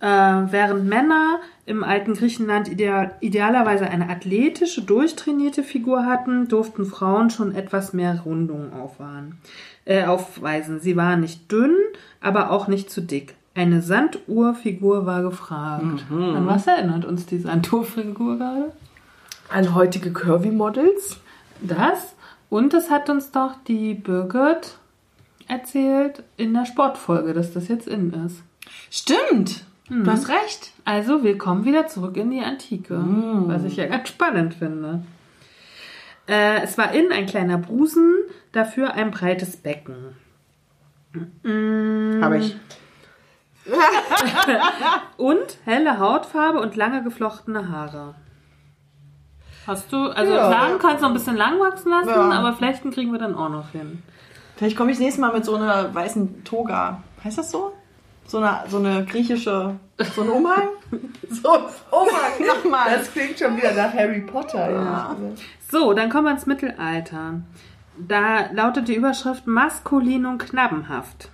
Äh, 0.00 0.06
während 0.06 0.86
Männer 0.86 1.40
im 1.66 1.82
alten 1.82 2.14
Griechenland 2.14 2.68
ideal, 2.68 3.16
idealerweise 3.20 3.88
eine 3.88 4.08
athletische, 4.08 4.82
durchtrainierte 4.82 5.64
Figur 5.64 6.06
hatten, 6.06 6.46
durften 6.46 6.84
Frauen 6.84 7.30
schon 7.30 7.52
etwas 7.52 7.92
mehr 7.92 8.20
Rundung 8.24 8.72
aufwahren, 8.72 9.38
äh, 9.86 10.04
aufweisen. 10.04 10.78
Sie 10.78 10.96
waren 10.96 11.20
nicht 11.20 11.50
dünn, 11.50 11.74
aber 12.20 12.50
auch 12.52 12.68
nicht 12.68 12.90
zu 12.90 13.00
dick. 13.00 13.34
Eine 13.56 13.82
Sanduhrfigur 13.82 15.04
war 15.04 15.22
gefragt. 15.22 16.04
An 16.36 16.46
was 16.46 16.68
erinnert 16.68 17.04
uns 17.04 17.26
die 17.26 17.38
Sanduhrfigur 17.38 18.38
gerade? 18.38 18.72
An 19.50 19.74
heutige 19.74 20.12
Curvy-Models. 20.12 21.18
Das. 21.60 22.14
Und 22.50 22.74
es 22.74 22.90
hat 22.90 23.10
uns 23.10 23.30
doch 23.30 23.54
die 23.66 23.94
Birgit 23.94 24.78
erzählt 25.48 26.22
in 26.36 26.54
der 26.54 26.66
Sportfolge, 26.66 27.32
dass 27.34 27.52
das 27.52 27.68
jetzt 27.68 27.88
in 27.88 28.12
ist. 28.12 28.42
Stimmt. 28.90 29.64
Du 29.88 30.10
hast 30.10 30.28
recht. 30.28 30.72
Also, 30.84 31.24
wir 31.24 31.38
kommen 31.38 31.64
wieder 31.64 31.86
zurück 31.86 32.16
in 32.18 32.30
die 32.30 32.42
Antike, 32.42 32.94
was 33.46 33.64
ich 33.64 33.76
ja 33.76 33.86
ganz 33.86 34.08
spannend 34.08 34.54
finde. 34.54 35.02
Äh, 36.28 36.62
es 36.62 36.76
war 36.76 36.92
innen 36.92 37.10
ein 37.10 37.24
kleiner 37.24 37.56
Busen, 37.56 38.14
dafür 38.52 38.92
ein 38.92 39.10
breites 39.10 39.56
Becken. 39.56 40.14
Habe 42.22 42.38
ich. 42.38 42.56
Und 45.16 45.58
helle 45.64 45.98
Hautfarbe 45.98 46.60
und 46.60 46.74
lange 46.76 47.02
geflochtene 47.02 47.70
Haare. 47.70 48.14
Hast 49.68 49.92
du, 49.92 50.06
also 50.08 50.32
Ja. 50.32 50.50
Haaren 50.52 50.78
kannst 50.80 50.98
du 50.98 51.02
noch 51.02 51.10
ein 51.10 51.14
bisschen 51.14 51.36
lang 51.36 51.60
wachsen 51.60 51.90
lassen, 51.90 52.08
Ja. 52.08 52.30
aber 52.32 52.54
Flechten 52.54 52.90
kriegen 52.90 53.12
wir 53.12 53.18
dann 53.20 53.34
auch 53.36 53.50
noch 53.50 53.70
hin. 53.70 54.02
Vielleicht 54.56 54.76
komme 54.76 54.90
ich 54.90 54.96
das 54.96 55.04
nächste 55.04 55.20
Mal 55.20 55.32
mit 55.32 55.44
so 55.44 55.54
einer 55.54 55.94
weißen 55.94 56.42
Toga. 56.42 57.02
Heißt 57.22 57.38
das 57.38 57.50
so? 57.52 57.72
So 58.26 58.38
eine, 58.38 58.64
so 58.68 58.78
eine 58.78 59.04
griechische, 59.04 59.76
so 60.14 60.22
ein 60.22 60.28
Umhang? 60.28 60.68
So, 61.30 61.50
oh 61.90 62.06
Mann, 62.06 62.46
Nochmal. 62.64 62.90
das 62.96 63.12
klingt 63.12 63.38
schon 63.38 63.54
wieder 63.58 63.74
nach 63.74 63.92
Harry 63.92 64.20
Potter. 64.22 64.70
Ja. 64.70 65.14
So, 65.70 65.92
dann 65.92 66.08
kommen 66.08 66.24
wir 66.24 66.30
ins 66.32 66.46
Mittelalter. 66.46 67.42
Da 67.98 68.50
lautet 68.52 68.88
die 68.88 68.94
Überschrift 68.94 69.46
maskulin 69.46 70.24
und 70.24 70.38
knabbenhaft. 70.38 71.28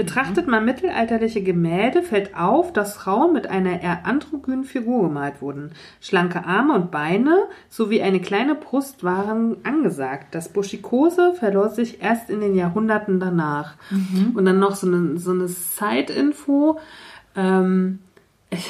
Betrachtet 0.00 0.48
man 0.48 0.64
mittelalterliche 0.64 1.42
Gemälde, 1.42 2.02
fällt 2.02 2.34
auf, 2.34 2.72
dass 2.72 2.94
Frauen 2.94 3.34
mit 3.34 3.48
einer 3.48 3.82
eher 3.82 4.06
androgynen 4.06 4.64
Figur 4.64 5.02
gemalt 5.02 5.42
wurden. 5.42 5.72
Schlanke 6.00 6.46
Arme 6.46 6.72
und 6.72 6.90
Beine 6.90 7.36
sowie 7.68 8.00
eine 8.00 8.18
kleine 8.18 8.54
Brust 8.54 9.04
waren 9.04 9.58
angesagt. 9.62 10.34
Das 10.34 10.48
Buschikose 10.48 11.34
verlor 11.34 11.68
sich 11.68 12.00
erst 12.00 12.30
in 12.30 12.40
den 12.40 12.54
Jahrhunderten 12.54 13.20
danach. 13.20 13.74
Und 14.34 14.46
dann 14.46 14.58
noch 14.58 14.74
so 14.74 14.86
eine, 14.86 15.18
so 15.18 15.32
eine 15.32 15.48
Side-Info. 15.48 16.78
Ähm, 17.36 17.98
ich 18.48 18.66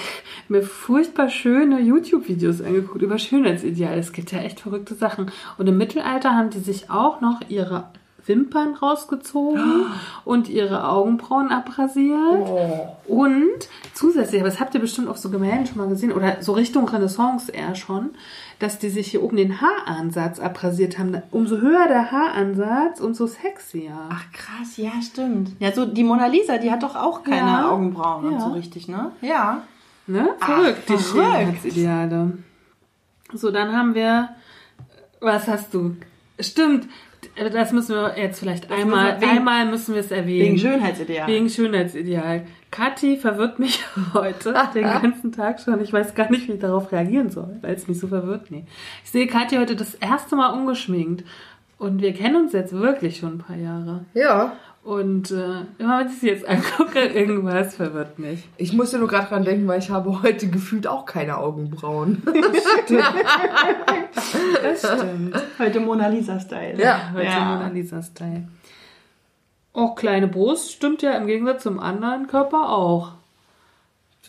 mir 0.48 0.62
furchtbar 0.62 1.28
schöne 1.28 1.80
YouTube-Videos 1.80 2.60
angeguckt 2.60 3.02
über 3.02 3.18
Schönheitsideale. 3.18 4.00
Es 4.00 4.12
gibt 4.12 4.32
ja 4.32 4.40
echt 4.40 4.58
verrückte 4.58 4.96
Sachen. 4.96 5.30
Und 5.58 5.68
im 5.68 5.78
Mittelalter 5.78 6.34
haben 6.34 6.50
die 6.50 6.58
sich 6.58 6.90
auch 6.90 7.20
noch 7.20 7.40
ihre 7.48 7.84
Wimpern 8.26 8.74
rausgezogen 8.74 9.86
und 10.24 10.48
ihre 10.48 10.88
Augenbrauen 10.88 11.50
abrasiert. 11.50 12.48
Und 13.06 13.68
zusätzlich, 13.94 14.40
aber 14.40 14.50
das 14.50 14.60
habt 14.60 14.74
ihr 14.74 14.80
bestimmt 14.80 15.08
auf 15.08 15.18
so 15.18 15.30
Gemälden 15.30 15.66
schon 15.66 15.78
mal 15.78 15.88
gesehen, 15.88 16.12
oder 16.12 16.42
so 16.42 16.52
Richtung 16.52 16.88
Renaissance 16.88 17.50
eher 17.50 17.74
schon, 17.74 18.10
dass 18.58 18.78
die 18.78 18.90
sich 18.90 19.08
hier 19.10 19.22
oben 19.22 19.36
den 19.36 19.60
Haaransatz 19.60 20.38
abrasiert 20.38 20.98
haben. 20.98 21.22
Umso 21.30 21.56
höher 21.58 21.88
der 21.88 22.10
Haaransatz, 22.12 23.00
umso 23.00 23.26
sexier. 23.26 23.98
Ach 24.10 24.24
krass, 24.32 24.76
ja, 24.76 24.90
stimmt. 25.02 25.52
Ja, 25.58 25.72
so 25.72 25.86
die 25.86 26.04
Mona 26.04 26.26
Lisa, 26.26 26.58
die 26.58 26.70
hat 26.70 26.82
doch 26.82 26.94
auch 26.96 27.22
keine 27.24 27.36
Ja. 27.50 27.70
Augenbrauen 27.70 28.26
und 28.26 28.32
Ja. 28.34 28.40
so 28.40 28.48
richtig, 28.52 28.86
ne? 28.88 29.12
Ja. 29.22 29.62
Ne? 30.06 30.28
Verrückt, 30.38 30.88
die 30.88 30.96
verrückt. 30.98 31.04
Schönheitsideale. 31.04 32.32
So, 33.32 33.50
dann 33.50 33.76
haben 33.76 33.94
wir. 33.94 34.30
Was 35.20 35.46
hast 35.48 35.72
du? 35.74 35.96
Stimmt, 36.40 36.88
das 37.48 37.72
müssen 37.72 37.94
wir 37.94 38.18
jetzt 38.18 38.38
vielleicht 38.40 38.70
einmal. 38.70 39.04
müssen 39.12 39.20
wir 39.22 39.28
wegen- 39.28 39.38
einmal 39.38 39.66
müssen 39.66 39.94
wir 39.94 40.00
es 40.00 40.10
erwähnen. 40.10 40.44
Wegen 40.46 40.58
Schönheitsideal. 40.58 41.26
Wegen 41.28 41.48
Schönheitsideal. 41.48 42.42
Kathi 42.70 43.16
verwirrt 43.16 43.58
mich 43.58 43.82
heute 44.14 44.54
den 44.74 44.82
ganzen 44.84 45.32
Tag 45.32 45.60
schon. 45.60 45.80
Ich 45.80 45.92
weiß 45.92 46.14
gar 46.14 46.30
nicht, 46.30 46.46
wie 46.48 46.52
ich 46.52 46.60
darauf 46.60 46.92
reagieren 46.92 47.30
soll, 47.30 47.56
weil 47.62 47.74
es 47.74 47.88
mich 47.88 47.98
so 47.98 48.08
verwirrt. 48.08 48.50
Nee. 48.50 48.64
Ich 49.04 49.10
sehe 49.10 49.26
Kathi 49.26 49.56
heute 49.56 49.74
das 49.76 49.94
erste 49.94 50.36
Mal 50.36 50.50
ungeschminkt. 50.50 51.24
Und 51.78 52.02
wir 52.02 52.12
kennen 52.12 52.36
uns 52.36 52.52
jetzt 52.52 52.74
wirklich 52.74 53.16
schon 53.16 53.36
ein 53.36 53.38
paar 53.38 53.56
Jahre. 53.56 54.04
ja. 54.14 54.52
Und 54.82 55.30
äh, 55.30 55.60
immer 55.78 56.00
wenn 56.00 56.06
ich 56.08 56.18
sie 56.20 56.28
jetzt 56.28 56.48
angucke, 56.48 56.98
irgendwas 57.14 57.74
verwirrt 57.74 58.18
mich. 58.18 58.48
Ich 58.56 58.72
musste 58.72 58.98
nur 58.98 59.08
gerade 59.08 59.28
dran 59.28 59.44
denken, 59.44 59.68
weil 59.68 59.78
ich 59.78 59.90
habe 59.90 60.22
heute 60.22 60.48
gefühlt 60.48 60.86
auch 60.86 61.04
keine 61.04 61.38
Augenbrauen. 61.38 62.22
Das 64.62 64.80
stimmt. 64.80 65.34
Heute 65.58 65.80
Mona 65.80 66.08
Lisa-Style. 66.08 66.78
Ja. 66.80 67.10
Heute 67.14 67.24
Ja. 67.24 67.44
Mona 67.44 67.68
Lisa-Style. 67.68 68.48
Auch 69.72 69.94
kleine 69.94 70.28
Brust 70.28 70.72
stimmt 70.72 71.02
ja 71.02 71.12
im 71.12 71.26
Gegensatz 71.26 71.62
zum 71.62 71.78
anderen 71.78 72.26
Körper 72.26 72.70
auch. 72.70 73.12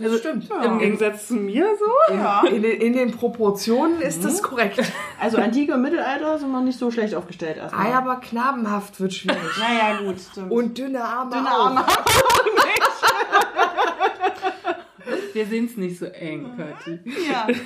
Das 0.02 0.20
stimmt. 0.20 0.50
Im 0.64 0.80
Gegensatz 0.80 1.28
zu 1.28 1.36
mir 1.36 1.68
so? 1.80 2.14
Ja. 2.16 2.44
In 2.48 2.62
den, 2.62 2.80
in 2.82 2.94
den 2.94 3.12
Proportionen 3.12 4.02
ist 4.02 4.24
das 4.26 4.42
korrekt. 4.44 4.80
Also 5.20 5.38
Antike 5.38 5.74
und 5.74 5.82
Mittelalter 5.82 6.38
sind 6.40 6.52
wir 6.52 6.62
nicht 6.62 6.78
so 6.80 6.92
schlecht 6.92 7.16
aufgestellt 7.16 7.58
erstmal. 7.58 7.88
Ei, 7.88 7.94
aber 7.96 8.16
knabenhaft 8.18 9.00
wird 9.00 9.14
schwierig. 9.14 9.40
Naja, 9.60 10.00
gut, 10.06 10.16
stimmt. 10.20 10.52
Und 10.52 10.78
dünne 10.78 11.04
Arme 11.04 11.32
Dünne 11.36 11.50
auch. 11.50 11.66
Arme. 11.68 11.86
Wir 15.34 15.46
sehen 15.46 15.66
es 15.66 15.78
nicht 15.78 15.98
so 15.98 16.06
eng, 16.06 16.52
Kathi. 16.58 17.00
Ja. 17.30 17.48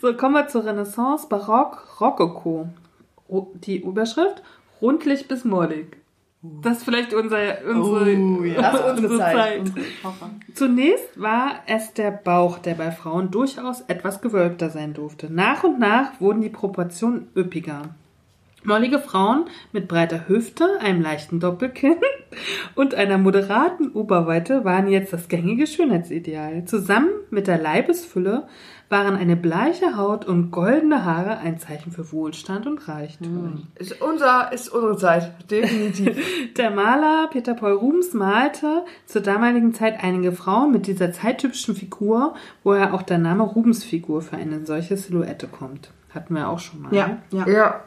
So, 0.00 0.14
kommen 0.16 0.34
wir 0.34 0.48
zur 0.48 0.64
Renaissance, 0.64 1.28
Barock, 1.28 2.00
Rokoko. 2.00 2.66
Ro- 3.28 3.52
Die 3.54 3.80
Überschrift, 3.80 4.42
rundlich 4.80 5.28
bis 5.28 5.44
mollig. 5.44 5.96
Das 6.42 6.78
ist 6.78 6.84
vielleicht 6.84 7.14
unser, 7.14 7.38
unsere, 7.64 8.16
Oh, 8.16 8.42
ja. 8.42 8.76
Unsere 8.90 9.16
Zeit. 9.16 9.62
Zunächst 10.54 11.20
war 11.20 11.60
es 11.68 11.92
der 11.94 12.10
Bauch, 12.10 12.58
der 12.58 12.74
bei 12.74 12.90
Frauen 12.90 13.30
durchaus 13.30 13.82
etwas 13.82 14.20
gewölbter 14.20 14.68
sein 14.68 14.92
durfte. 14.92 15.32
Nach 15.32 15.62
und 15.62 15.78
nach 15.78 16.20
wurden 16.20 16.40
die 16.40 16.48
Proportionen 16.48 17.28
üppiger. 17.36 17.94
Mollige 18.64 18.98
Frauen 18.98 19.46
mit 19.72 19.86
breiter 19.86 20.28
Hüfte, 20.28 20.78
einem 20.80 21.00
leichten 21.00 21.38
Doppelkinn 21.38 21.96
und 22.74 22.94
einer 22.94 23.18
moderaten 23.18 23.92
Oberweite 23.92 24.64
waren 24.64 24.88
jetzt 24.88 25.12
das 25.12 25.28
gängige 25.28 25.68
Schönheitsideal. 25.68 26.64
Zusammen 26.64 27.10
mit 27.30 27.46
der 27.46 27.58
Leibesfülle 27.58 28.48
waren 28.92 29.16
eine 29.16 29.34
bleiche 29.34 29.96
Haut 29.96 30.24
und 30.24 30.52
goldene 30.52 31.04
Haare 31.04 31.38
ein 31.38 31.58
Zeichen 31.58 31.90
für 31.90 32.12
Wohlstand 32.12 32.68
und 32.68 32.86
Reichtum. 32.86 33.66
Ist, 33.74 34.00
unser, 34.00 34.52
ist 34.52 34.68
unsere 34.68 34.96
Zeit, 34.96 35.50
definitiv. 35.50 36.16
Der 36.56 36.70
Maler 36.70 37.28
Peter 37.32 37.54
Paul 37.54 37.72
Rubens 37.72 38.12
malte 38.12 38.84
zur 39.06 39.22
damaligen 39.22 39.74
Zeit 39.74 40.04
einige 40.04 40.30
Frauen 40.30 40.70
mit 40.70 40.86
dieser 40.86 41.10
zeittypischen 41.10 41.74
Figur, 41.74 42.34
woher 42.62 42.94
auch 42.94 43.02
der 43.02 43.18
Name 43.18 43.42
Rubensfigur 43.42 44.20
für 44.22 44.36
eine 44.36 44.64
solche 44.66 44.96
Silhouette 44.96 45.48
kommt. 45.48 45.90
Hatten 46.14 46.34
wir 46.34 46.48
auch 46.48 46.60
schon 46.60 46.82
mal. 46.82 46.94
Ja, 46.94 47.18
ja. 47.32 47.48
ja. 47.48 47.80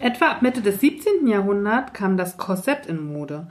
Etwa 0.00 0.32
ab 0.32 0.42
Mitte 0.42 0.60
des 0.60 0.80
17. 0.80 1.28
Jahrhunderts 1.28 1.92
kam 1.92 2.16
das 2.16 2.36
Korsett 2.36 2.86
in 2.86 3.06
Mode. 3.06 3.46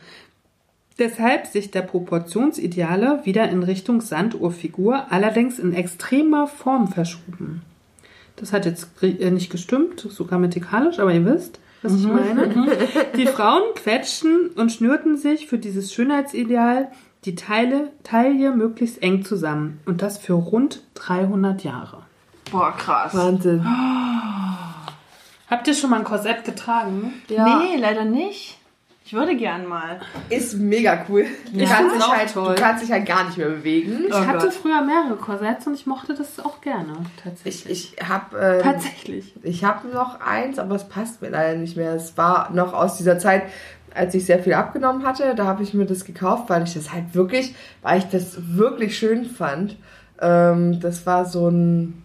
Deshalb 0.99 1.47
sich 1.47 1.71
der 1.71 1.81
Proportionsideale 1.81 3.21
wieder 3.23 3.49
in 3.49 3.63
Richtung 3.63 4.01
Sanduhrfigur, 4.01 5.11
allerdings 5.11 5.57
in 5.57 5.73
extremer 5.73 6.47
Form 6.47 6.87
verschoben. 6.87 7.63
Das 8.35 8.53
hat 8.53 8.65
jetzt 8.65 8.89
äh, 9.01 9.31
nicht 9.31 9.51
gestimmt, 9.51 10.05
so 10.07 10.25
grammatikalisch, 10.25 10.99
aber 10.99 11.13
ihr 11.13 11.25
wisst, 11.25 11.59
was 11.81 11.95
ich 11.95 12.07
meine. 12.07 12.47
Die 13.17 13.27
Frauen 13.27 13.63
quetschten 13.75 14.49
und 14.55 14.71
schnürten 14.71 15.17
sich 15.17 15.47
für 15.47 15.57
dieses 15.57 15.93
Schönheitsideal 15.93 16.89
die 17.25 17.35
Teile, 17.35 17.91
Taille 18.03 18.51
möglichst 18.51 19.01
eng 19.01 19.23
zusammen. 19.23 19.79
Und 19.85 20.01
das 20.01 20.17
für 20.17 20.33
rund 20.33 20.83
300 20.95 21.63
Jahre. 21.63 22.03
Boah, 22.51 22.75
krass. 22.75 23.15
Wahnsinn. 23.15 23.65
Habt 25.49 25.67
ihr 25.67 25.73
schon 25.73 25.89
mal 25.89 25.99
ein 25.99 26.03
Korsett 26.03 26.43
getragen? 26.43 27.13
Ja. 27.29 27.59
Nee, 27.59 27.77
leider 27.77 28.05
nicht. 28.05 28.57
Ich 29.05 29.13
würde 29.13 29.35
gern 29.35 29.67
mal. 29.67 29.99
Ist 30.29 30.55
mega 30.57 31.05
cool. 31.09 31.25
Du, 31.51 31.59
Ich 31.59 31.69
kannst 31.69 31.95
dich 31.95 32.07
halt, 32.07 32.33
toll. 32.33 32.55
du 32.55 32.61
kannst 32.61 32.83
dich 32.83 32.91
halt 32.91 33.05
gar 33.05 33.25
nicht 33.25 33.37
mehr 33.37 33.49
bewegen. 33.49 34.05
Ich 34.07 34.15
hatte 34.15 34.49
früher 34.49 34.81
mehrere 34.81 35.17
Korsetts 35.17 35.67
und 35.67 35.73
ich 35.73 35.85
mochte 35.85 36.13
das 36.13 36.39
auch 36.39 36.61
gerne, 36.61 36.93
Ich, 37.17 37.23
tatsächlich. 37.23 37.93
ich 37.97 38.07
habe 38.09 38.37
ähm, 38.37 38.63
tatsächlich. 38.63 39.33
ich 39.43 39.63
hab 39.65 39.83
noch 39.93 40.21
eins, 40.21 40.57
aber 40.57 40.75
es 40.75 40.87
passt 40.87 41.21
mir 41.21 41.29
leider 41.29 41.57
nicht 41.57 41.75
mehr. 41.75 41.93
Es 41.93 42.17
war 42.17 42.49
noch 42.51 42.73
aus 42.73 42.97
dieser 42.97 43.19
Zeit, 43.19 43.43
als 43.93 44.15
ich 44.15 44.25
sehr 44.25 44.39
viel 44.39 44.53
abgenommen 44.53 45.05
hatte. 45.05 45.35
Da 45.35 45.45
habe 45.45 45.63
ich 45.63 45.73
mir 45.73 45.85
das 45.85 46.05
gekauft, 46.05 46.45
weil 46.49 46.63
ich 46.63 46.73
das 46.73 46.93
halt 46.93 47.13
wirklich, 47.13 47.53
weil 47.81 47.99
ich 47.99 48.05
das 48.05 48.37
wirklich 48.55 48.97
schön 48.97 49.25
fand. 49.25 49.75
Ähm, 50.21 50.79
das 50.79 51.05
war 51.05 51.25
so 51.25 51.49
ein, 51.49 52.01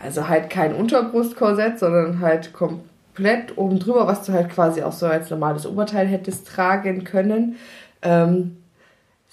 also 0.00 0.28
halt 0.28 0.50
kein 0.50 0.72
Unterbrustkorsett, 0.72 1.80
sondern 1.80 2.20
halt 2.20 2.52
komplett 2.52 2.86
oben 3.56 3.78
drüber, 3.78 4.06
was 4.06 4.24
du 4.24 4.32
halt 4.32 4.50
quasi 4.50 4.82
auch 4.82 4.92
so 4.92 5.06
als 5.06 5.30
normales 5.30 5.66
Oberteil 5.66 6.06
hättest 6.06 6.46
tragen 6.46 7.04
können. 7.04 7.56
Ähm, 8.02 8.56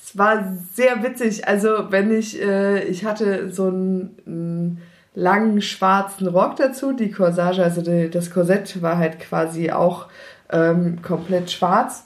es 0.01 0.17
war 0.17 0.53
sehr 0.73 1.03
witzig. 1.03 1.47
Also 1.47 1.91
wenn 1.91 2.11
ich, 2.11 2.41
äh, 2.41 2.83
ich 2.83 3.05
hatte 3.05 3.51
so 3.51 3.67
einen, 3.67 4.17
einen 4.25 4.81
langen 5.15 5.61
schwarzen 5.61 6.27
Rock 6.27 6.57
dazu, 6.57 6.93
die 6.93 7.11
Corsage, 7.11 7.63
also 7.63 7.81
die, 7.81 8.09
das 8.09 8.31
Korsett 8.31 8.81
war 8.81 8.97
halt 8.97 9.19
quasi 9.19 9.71
auch 9.71 10.07
ähm, 10.51 11.01
komplett 11.01 11.51
schwarz. 11.51 12.05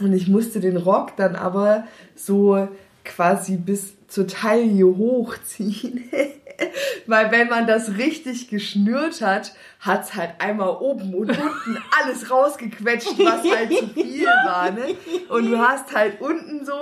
Und 0.00 0.12
ich 0.12 0.28
musste 0.28 0.60
den 0.60 0.76
Rock 0.76 1.16
dann 1.16 1.36
aber 1.36 1.84
so 2.14 2.68
quasi 3.04 3.56
bis 3.56 3.94
zur 4.08 4.26
Taille 4.26 4.84
hochziehen. 4.84 6.04
Weil 7.06 7.30
wenn 7.30 7.48
man 7.48 7.66
das 7.66 7.96
richtig 7.96 8.48
geschnürt 8.48 9.20
hat, 9.20 9.52
hat's 9.80 10.14
halt 10.14 10.34
einmal 10.38 10.76
oben 10.80 11.14
und 11.14 11.30
unten 11.30 11.78
alles 12.00 12.30
rausgequetscht, 12.30 13.18
was 13.18 13.50
halt 13.50 13.72
zu 13.72 13.88
viel 13.88 14.26
war. 14.26 14.70
Ne? 14.70 14.96
Und 15.28 15.50
du 15.50 15.58
hast 15.58 15.94
halt 15.94 16.20
unten 16.20 16.64
so 16.64 16.74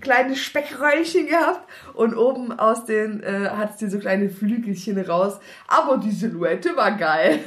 kleine 0.00 0.36
Speckröllchen 0.36 1.26
gehabt 1.26 1.66
und 1.94 2.16
oben 2.16 2.52
aus 2.58 2.84
den 2.84 3.22
äh, 3.22 3.48
hattest 3.56 3.82
du 3.82 3.90
so 3.90 3.98
kleine 3.98 4.28
Flügelchen 4.28 4.98
raus. 5.00 5.38
Aber 5.68 5.98
die 5.98 6.10
Silhouette 6.10 6.76
war 6.76 6.92
geil. 6.92 7.40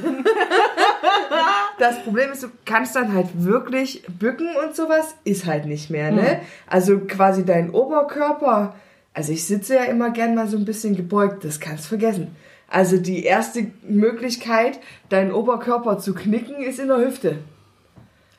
das 1.79 2.01
Problem 2.03 2.31
ist, 2.31 2.43
du 2.43 2.47
kannst 2.65 2.95
dann 2.95 3.13
halt 3.13 3.27
wirklich 3.33 4.03
bücken 4.07 4.49
und 4.63 4.75
sowas, 4.75 5.15
ist 5.23 5.45
halt 5.45 5.65
nicht 5.65 5.89
mehr, 5.89 6.11
ne? 6.11 6.29
Hm. 6.29 6.39
Also 6.67 6.99
quasi 6.99 7.45
dein 7.45 7.69
Oberkörper, 7.69 8.75
also 9.13 9.31
ich 9.33 9.43
sitze 9.45 9.75
ja 9.75 9.83
immer 9.85 10.11
gern 10.11 10.35
mal 10.35 10.47
so 10.47 10.57
ein 10.57 10.65
bisschen 10.65 10.95
gebeugt, 10.95 11.43
das 11.43 11.59
kannst 11.59 11.85
du 11.85 11.89
vergessen. 11.89 12.27
Also 12.67 12.97
die 12.97 13.23
erste 13.23 13.67
Möglichkeit, 13.87 14.79
deinen 15.09 15.31
Oberkörper 15.31 15.97
zu 15.97 16.13
knicken, 16.13 16.61
ist 16.61 16.79
in 16.79 16.87
der 16.89 16.99
Hüfte. 16.99 17.37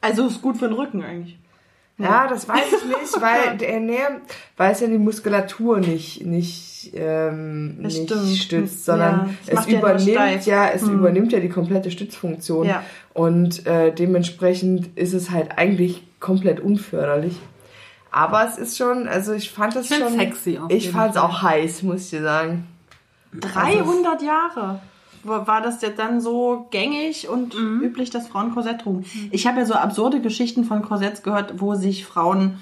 Also 0.01 0.27
ist 0.27 0.41
gut 0.41 0.57
für 0.57 0.69
den 0.69 0.75
Rücken 0.77 1.03
eigentlich. 1.03 1.37
Ja, 1.99 2.27
das 2.29 2.49
weiß 2.49 2.65
ich 2.65 2.85
nicht, 2.87 3.21
weil 3.21 3.57
der 3.61 3.75
Ernähr, 3.75 4.21
weil 4.57 4.73
es 4.73 4.81
ja 4.81 4.87
die 4.87 4.97
Muskulatur 4.97 5.81
nicht 5.81 6.25
nicht 6.25 6.93
ähm, 6.95 7.77
Das 7.83 7.93
nicht 7.95 8.11
stimmt. 8.11 8.39
stützt, 8.39 8.89
Ja, 8.89 8.95
sondern 8.95 9.37
es 9.47 9.59
es 9.59 9.67
ja 9.67 9.71
nur 9.73 9.79
übernimmt 9.81 10.11
steif. 10.13 10.47
ja 10.47 10.69
es 10.71 10.83
übernimmt 10.83 11.33
ja 11.33 11.41
die 11.41 11.51
komplette 11.51 11.91
Stützfunktion 11.91 12.67
Ja. 12.69 12.83
und 13.13 13.67
äh, 13.67 13.93
dementsprechend 13.93 14.97
ist 14.97 15.13
es 15.13 15.31
halt 15.31 15.59
eigentlich 15.59 16.03
komplett 16.21 16.61
unförderlich. 16.61 17.37
Aber 18.13 18.45
es 18.47 18.59
ist 18.59 18.77
schon, 18.77 19.07
also 19.07 19.33
ich 19.33 19.51
fand 19.51 19.77
es 19.77 19.89
schon 19.89 20.13
sexy 20.19 20.59
auf 20.59 20.71
Ich 20.71 20.91
fand 20.91 21.13
es 21.13 21.17
auch 21.17 21.43
heiß, 21.43 21.83
muss 21.83 22.05
ich 22.05 22.11
dir 22.11 22.23
sagen. 22.23 22.67
300 23.33 24.23
Jahre 24.23 24.81
war 25.23 25.61
das 25.61 25.83
jetzt 25.83 25.99
dann 25.99 26.21
so 26.21 26.67
gängig 26.71 27.29
und 27.29 27.55
Mhm. 27.55 27.83
üblich, 27.83 28.11
dass 28.11 28.27
Frauen 28.29 28.53
Korsett 28.55 28.81
trugen. 28.81 29.05
Ich 29.31 29.47
habe 29.47 29.61
ja 29.61 29.67
so 29.67 29.75
absurde 29.75 30.21
Geschichten 30.21 30.65
von 30.65 30.83
Korsetts 30.83 31.23
gehört, 31.23 31.61
wo 31.61 31.75
sich 31.75 32.07
Frauen 32.07 32.59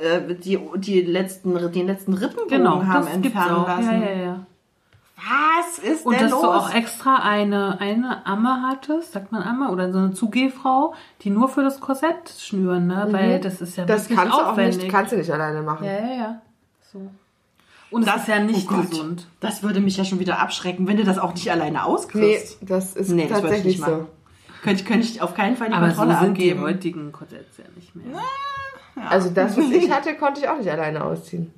äh, 0.00 0.34
die, 0.34 0.58
die 0.76 1.00
letzten, 1.02 1.54
den 1.72 1.86
letzten 1.86 2.12
Rippenbogen 2.14 2.58
Genau, 2.58 2.82
haben 2.84 3.06
entfernen 3.06 3.64
lassen. 3.66 4.02
Ja, 4.02 4.10
ja, 4.10 4.22
ja. 4.24 4.46
Was 5.24 5.78
ist 5.78 6.04
Und 6.04 6.14
denn 6.14 6.22
dass 6.22 6.30
los? 6.32 6.42
du 6.42 6.48
auch 6.48 6.74
extra 6.74 7.16
eine, 7.16 7.80
eine 7.80 8.26
Amme 8.26 8.62
hattest, 8.62 9.12
sagt 9.12 9.30
man 9.32 9.42
Amme, 9.42 9.70
oder 9.70 9.92
so 9.92 9.98
eine 9.98 10.12
Zugehfrau, 10.12 10.94
die 11.22 11.30
nur 11.30 11.48
für 11.48 11.62
das 11.62 11.80
Korsett 11.80 12.28
schnüren, 12.38 12.86
ne? 12.88 13.06
Weil 13.10 13.40
das 13.40 13.60
ist 13.60 13.76
ja 13.76 13.84
Mhm. 13.84 13.88
Das 13.88 14.02
wirklich 14.08 14.18
kannst 14.18 14.34
du 14.38 14.42
auch 14.42 14.46
aufwendig. 14.52 14.76
nicht, 14.78 14.90
kannst 14.90 15.12
du 15.12 15.16
nicht 15.16 15.30
alleine 15.30 15.62
machen. 15.62 15.84
ja, 15.84 15.92
ja, 15.92 16.14
ja. 16.16 16.42
So. 16.92 17.10
Und 17.90 18.06
Das- 18.06 18.14
das 18.14 18.22
ist 18.22 18.28
ja 18.28 18.38
nicht 18.40 18.68
oh 18.70 18.74
Gott. 18.74 18.90
gesund. 18.90 19.26
Das 19.40 19.62
würde 19.62 19.80
mich 19.80 19.96
ja 19.96 20.04
schon 20.04 20.18
wieder 20.18 20.38
abschrecken, 20.40 20.88
wenn 20.88 20.96
du 20.96 21.04
das 21.04 21.18
auch 21.18 21.34
nicht 21.34 21.50
alleine 21.50 21.72
Nee, 21.72 21.78
auskriegst. 21.78 22.58
das 22.62 22.94
ist 22.94 23.10
Nee, 23.10 23.28
das 23.28 23.40
tatsächlich 23.40 23.76
nicht 23.78 23.84
so. 23.84 23.90
machen. 23.90 24.06
Könnte, 24.62 24.84
könnte 24.84 25.06
ich 25.06 25.20
auf 25.22 25.34
keinen 25.34 25.56
Fall 25.56 25.68
die 25.68 25.74
Aber 25.74 25.90
so 25.90 25.96
Kontrolle 25.96 26.18
sind 26.20 26.38
die 26.38 26.50
abgeben. 26.50 26.60
heutigen 26.62 27.12
Korsetts 27.12 27.58
ja 27.58 27.64
nicht 27.76 27.94
mehr. 27.96 28.06
Also 29.08 29.30
das, 29.30 29.56
was 29.56 29.64
ich 29.70 29.90
hatte, 29.90 30.14
konnte 30.16 30.40
ich 30.40 30.48
auch 30.48 30.56
nicht 30.58 30.70
alleine 30.70 31.02
ausziehen. 31.04 31.52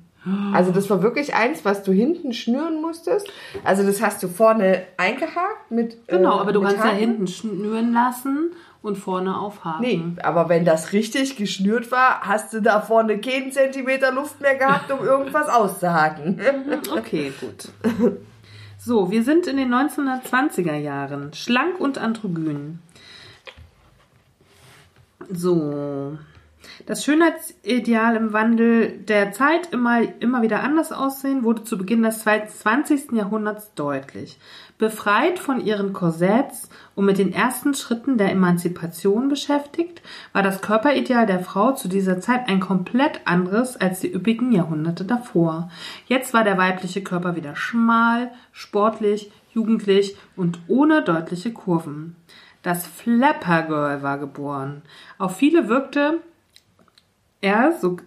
Also 0.53 0.71
das 0.71 0.89
war 0.89 1.01
wirklich 1.03 1.35
eins, 1.35 1.63
was 1.65 1.83
du 1.83 1.91
hinten 1.91 2.33
schnüren 2.33 2.81
musstest. 2.81 3.27
Also 3.63 3.83
das 3.83 4.01
hast 4.01 4.23
du 4.23 4.27
vorne 4.27 4.83
eingehakt 4.97 5.69
mit 5.69 6.07
Genau, 6.07 6.37
äh, 6.37 6.41
aber 6.41 6.51
du 6.53 6.61
kannst 6.61 6.77
ja 6.77 6.85
Haken. 6.85 6.97
hinten 6.97 7.27
schnüren 7.27 7.93
lassen 7.93 8.51
und 8.81 8.97
vorne 8.97 9.37
aufhaken. 9.37 9.81
Nee, 9.81 10.03
aber 10.23 10.49
wenn 10.49 10.65
das 10.65 10.93
richtig 10.93 11.35
geschnürt 11.37 11.91
war, 11.91 12.21
hast 12.21 12.53
du 12.53 12.61
da 12.61 12.81
vorne 12.81 13.19
keinen 13.19 13.51
Zentimeter 13.51 14.11
Luft 14.11 14.41
mehr 14.41 14.55
gehabt, 14.55 14.91
um 14.91 15.05
irgendwas 15.05 15.47
auszuhaken. 15.49 16.39
Okay, 16.95 17.31
gut. 17.39 17.69
So, 18.77 19.09
wir 19.09 19.23
sind 19.23 19.47
in 19.47 19.57
den 19.57 19.73
1920er 19.73 20.75
Jahren. 20.75 21.33
Schlank 21.33 21.79
und 21.79 21.97
androgyn. 21.97 22.79
So. 25.31 26.17
Das 26.85 27.05
Schönheitsideal 27.05 28.15
im 28.15 28.33
Wandel 28.33 28.99
der 28.99 29.31
Zeit 29.31 29.71
immer, 29.71 30.01
immer 30.19 30.41
wieder 30.41 30.61
anders 30.61 30.91
aussehen, 30.91 31.43
wurde 31.43 31.63
zu 31.63 31.77
Beginn 31.77 32.03
des 32.03 32.19
20. 32.23 33.13
Jahrhunderts 33.13 33.73
deutlich. 33.75 34.37
Befreit 34.77 35.39
von 35.39 35.65
ihren 35.65 35.93
Korsetts 35.93 36.69
und 36.93 37.05
mit 37.05 37.17
den 37.17 37.31
ersten 37.31 37.73
Schritten 37.73 38.17
der 38.17 38.31
Emanzipation 38.31 39.29
beschäftigt, 39.29 40.01
war 40.33 40.43
das 40.43 40.61
Körperideal 40.61 41.25
der 41.25 41.39
Frau 41.39 41.71
zu 41.71 41.87
dieser 41.87 42.19
Zeit 42.19 42.49
ein 42.49 42.59
komplett 42.59 43.21
anderes 43.25 43.77
als 43.77 44.01
die 44.01 44.13
üppigen 44.13 44.51
Jahrhunderte 44.51 45.05
davor. 45.05 45.71
Jetzt 46.07 46.33
war 46.33 46.43
der 46.43 46.57
weibliche 46.57 47.03
Körper 47.03 47.37
wieder 47.37 47.55
schmal, 47.55 48.31
sportlich, 48.51 49.31
jugendlich 49.53 50.17
und 50.35 50.59
ohne 50.67 51.03
deutliche 51.03 51.53
Kurven. 51.53 52.17
Das 52.63 52.85
Flapper 52.85 53.61
Girl 53.63 54.03
war 54.03 54.17
geboren. 54.17 54.81
Auf 55.17 55.37
viele 55.37 55.69
wirkte 55.69 56.19
er, 57.41 57.73
so, 57.79 57.97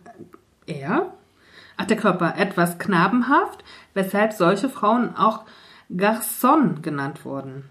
er, 0.67 1.13
ach 1.77 1.87
der 1.87 1.97
Körper, 1.97 2.35
etwas 2.37 2.79
knabenhaft, 2.79 3.65
weshalb 3.95 4.33
solche 4.33 4.69
Frauen 4.69 5.17
auch 5.17 5.45
Garçon 5.91 6.83
genannt 6.83 7.25
wurden. 7.25 7.65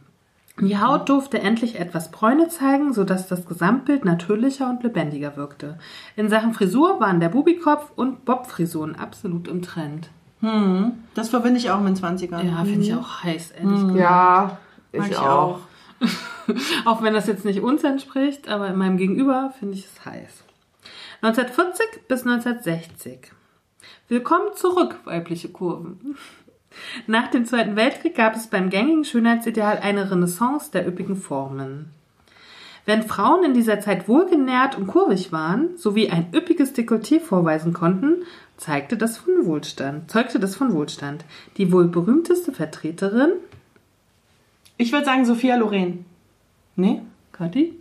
Die 0.60 0.80
Haut 0.80 1.08
durfte 1.08 1.40
endlich 1.40 1.80
etwas 1.80 2.10
Bräune 2.10 2.48
zeigen, 2.48 2.92
sodass 2.92 3.28
das 3.28 3.46
Gesamtbild 3.46 4.06
natürlicher 4.06 4.68
und 4.68 4.82
lebendiger 4.82 5.38
wirkte. 5.38 5.78
In 6.16 6.30
Sachen 6.30 6.54
Frisur 6.54 7.00
waren 7.00 7.20
der 7.20 7.30
Bubikopf 7.30 7.92
und 7.96 8.26
Bobfrisuren 8.26 8.96
absolut 8.96 9.48
im 9.48 9.62
Trend. 9.62 10.10
Das 11.14 11.30
verbinde 11.30 11.60
ich 11.60 11.70
auch 11.70 11.80
mit 11.80 11.96
den 11.96 12.04
20ern. 12.04 12.42
Ja, 12.42 12.64
finde 12.64 12.82
ich 12.82 12.96
auch 12.96 13.24
heiß, 13.24 13.52
ehrlich 13.52 13.82
gesagt. 13.82 14.00
Ja, 14.00 14.58
ich, 14.92 15.06
ich 15.06 15.18
auch. 15.18 15.60
Auch 16.86 17.02
wenn 17.02 17.14
das 17.14 17.28
jetzt 17.28 17.44
nicht 17.44 17.60
uns 17.62 17.84
entspricht, 17.84 18.48
aber 18.48 18.68
in 18.68 18.78
meinem 18.78 18.98
Gegenüber 18.98 19.52
finde 19.60 19.74
ich 19.74 19.86
es 19.86 20.06
heiß. 20.06 20.44
1940 21.22 22.08
bis 22.08 22.28
1960. 22.28 23.32
Willkommen 24.08 24.54
zurück, 24.54 25.00
weibliche 25.06 25.50
Kurven. 25.50 26.16
Nach 27.08 27.30
dem 27.30 27.46
Zweiten 27.46 27.76
Weltkrieg 27.76 28.16
gab 28.16 28.36
es 28.36 28.48
beim 28.48 28.70
gängigen 28.70 29.04
Schönheitsideal 29.04 29.80
eine 29.80 30.12
Renaissance 30.12 30.70
der 30.72 30.88
üppigen 30.88 31.16
Formen. 31.16 31.90
Wenn 32.86 33.02
Frauen 33.02 33.44
in 33.44 33.56
dieser 33.56 33.80
Zeit 33.80 34.08
wohlgenährt 34.08 34.78
und 34.78 34.86
kurvig 34.86 35.32
waren, 35.32 35.76
sowie 35.76 36.12
ein 36.12 36.32
üppiges 36.36 36.76
Dekolleté 36.76 37.20
vorweisen 37.20 37.74
konnten, 37.74 38.24
zeigte 38.56 38.96
das 38.96 39.18
von 39.18 39.48
Wohlstand, 39.48 40.12
zeugte 40.12 40.40
das 40.40 40.56
von 40.56 40.72
Wohlstand. 40.72 41.26
Die 41.58 41.72
wohl 41.72 41.88
berühmteste 41.88 42.52
Vertreterin, 42.52 43.32
Ich 44.78 44.92
würde 44.92 45.06
sagen 45.06 45.26
Sophia 45.26 45.56
Loren. 45.56 46.06
Nee? 46.76 47.02
Kathi, 47.32 47.74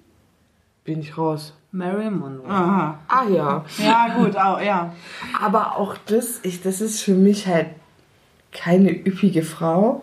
Bin 0.84 1.00
ich 1.00 1.18
raus. 1.18 1.52
Marilyn 1.76 2.18
Monroe. 2.18 2.48
Aha. 2.48 2.98
Ah 3.08 3.24
ja. 3.28 3.64
Ja, 3.78 4.16
gut, 4.16 4.36
auch, 4.36 4.60
ja. 4.60 4.94
Aber 5.40 5.76
auch 5.76 5.96
das, 6.06 6.40
ich, 6.42 6.62
das 6.62 6.80
ist 6.80 7.02
für 7.02 7.14
mich 7.14 7.46
halt 7.46 7.68
keine 8.52 8.90
üppige 8.90 9.42
Frau. 9.42 10.02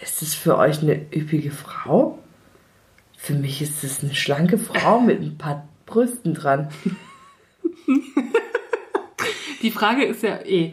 Ist 0.00 0.22
es 0.22 0.34
für 0.34 0.56
euch 0.56 0.82
eine 0.82 0.94
üppige 1.14 1.50
Frau? 1.50 2.18
Für 3.16 3.34
mich 3.34 3.60
ist 3.60 3.84
es 3.84 4.02
eine 4.02 4.14
schlanke 4.14 4.58
Frau 4.58 5.00
mit 5.08 5.20
ein 5.20 5.36
paar 5.36 5.68
Brüsten 5.84 6.34
dran. 6.34 6.68
Die 9.62 9.70
Frage 9.70 10.04
ist 10.04 10.22
ja 10.22 10.38
eh, 10.44 10.72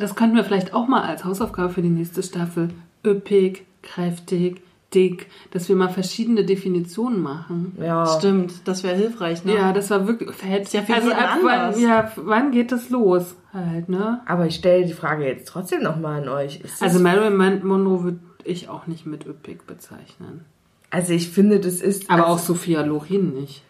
das 0.00 0.16
könnten 0.16 0.36
wir 0.36 0.44
vielleicht 0.44 0.74
auch 0.74 0.88
mal 0.88 1.02
als 1.02 1.24
Hausaufgabe 1.24 1.72
für 1.72 1.82
die 1.82 1.88
nächste 1.88 2.22
Staffel. 2.22 2.70
Üppig, 3.06 3.64
kräftig, 3.82 4.62
dick, 4.94 5.26
dass 5.50 5.68
wir 5.68 5.76
mal 5.76 5.88
verschiedene 5.88 6.44
Definitionen 6.44 7.20
machen. 7.20 7.76
Ja. 7.80 8.06
Stimmt, 8.06 8.66
das 8.66 8.82
wäre 8.82 8.94
hilfreich, 8.96 9.44
ne? 9.44 9.54
Ja, 9.54 9.72
das 9.72 9.90
war 9.90 10.06
wirklich 10.06 10.30
ja 10.72 10.82
für 10.82 10.94
also 10.94 11.12
ab 11.12 11.38
wann, 11.42 11.78
ja, 11.80 12.12
wann 12.16 12.50
geht 12.52 12.72
das 12.72 12.90
los? 12.90 13.34
Halt, 13.52 13.88
ne? 13.88 14.20
Aber 14.26 14.46
ich 14.46 14.56
stelle 14.56 14.84
die 14.86 14.92
Frage 14.92 15.24
jetzt 15.26 15.48
trotzdem 15.48 15.82
nochmal 15.82 16.22
an 16.22 16.28
euch. 16.28 16.60
Ist 16.60 16.82
Also 16.82 16.98
Marilyn 17.00 17.36
Mon- 17.36 17.64
Monroe 17.66 18.04
würde 18.04 18.18
ich 18.44 18.68
auch 18.68 18.86
nicht 18.86 19.06
mit 19.06 19.26
üppig 19.26 19.66
bezeichnen. 19.66 20.44
also 20.90 21.12
ich 21.12 21.28
finde, 21.30 21.60
das 21.60 21.80
ist. 21.80 22.10
Aber 22.10 22.26
also, 22.26 22.34
auch 22.34 22.38
Sophia 22.38 22.82
Loren 22.82 23.32
nicht. 23.34 23.62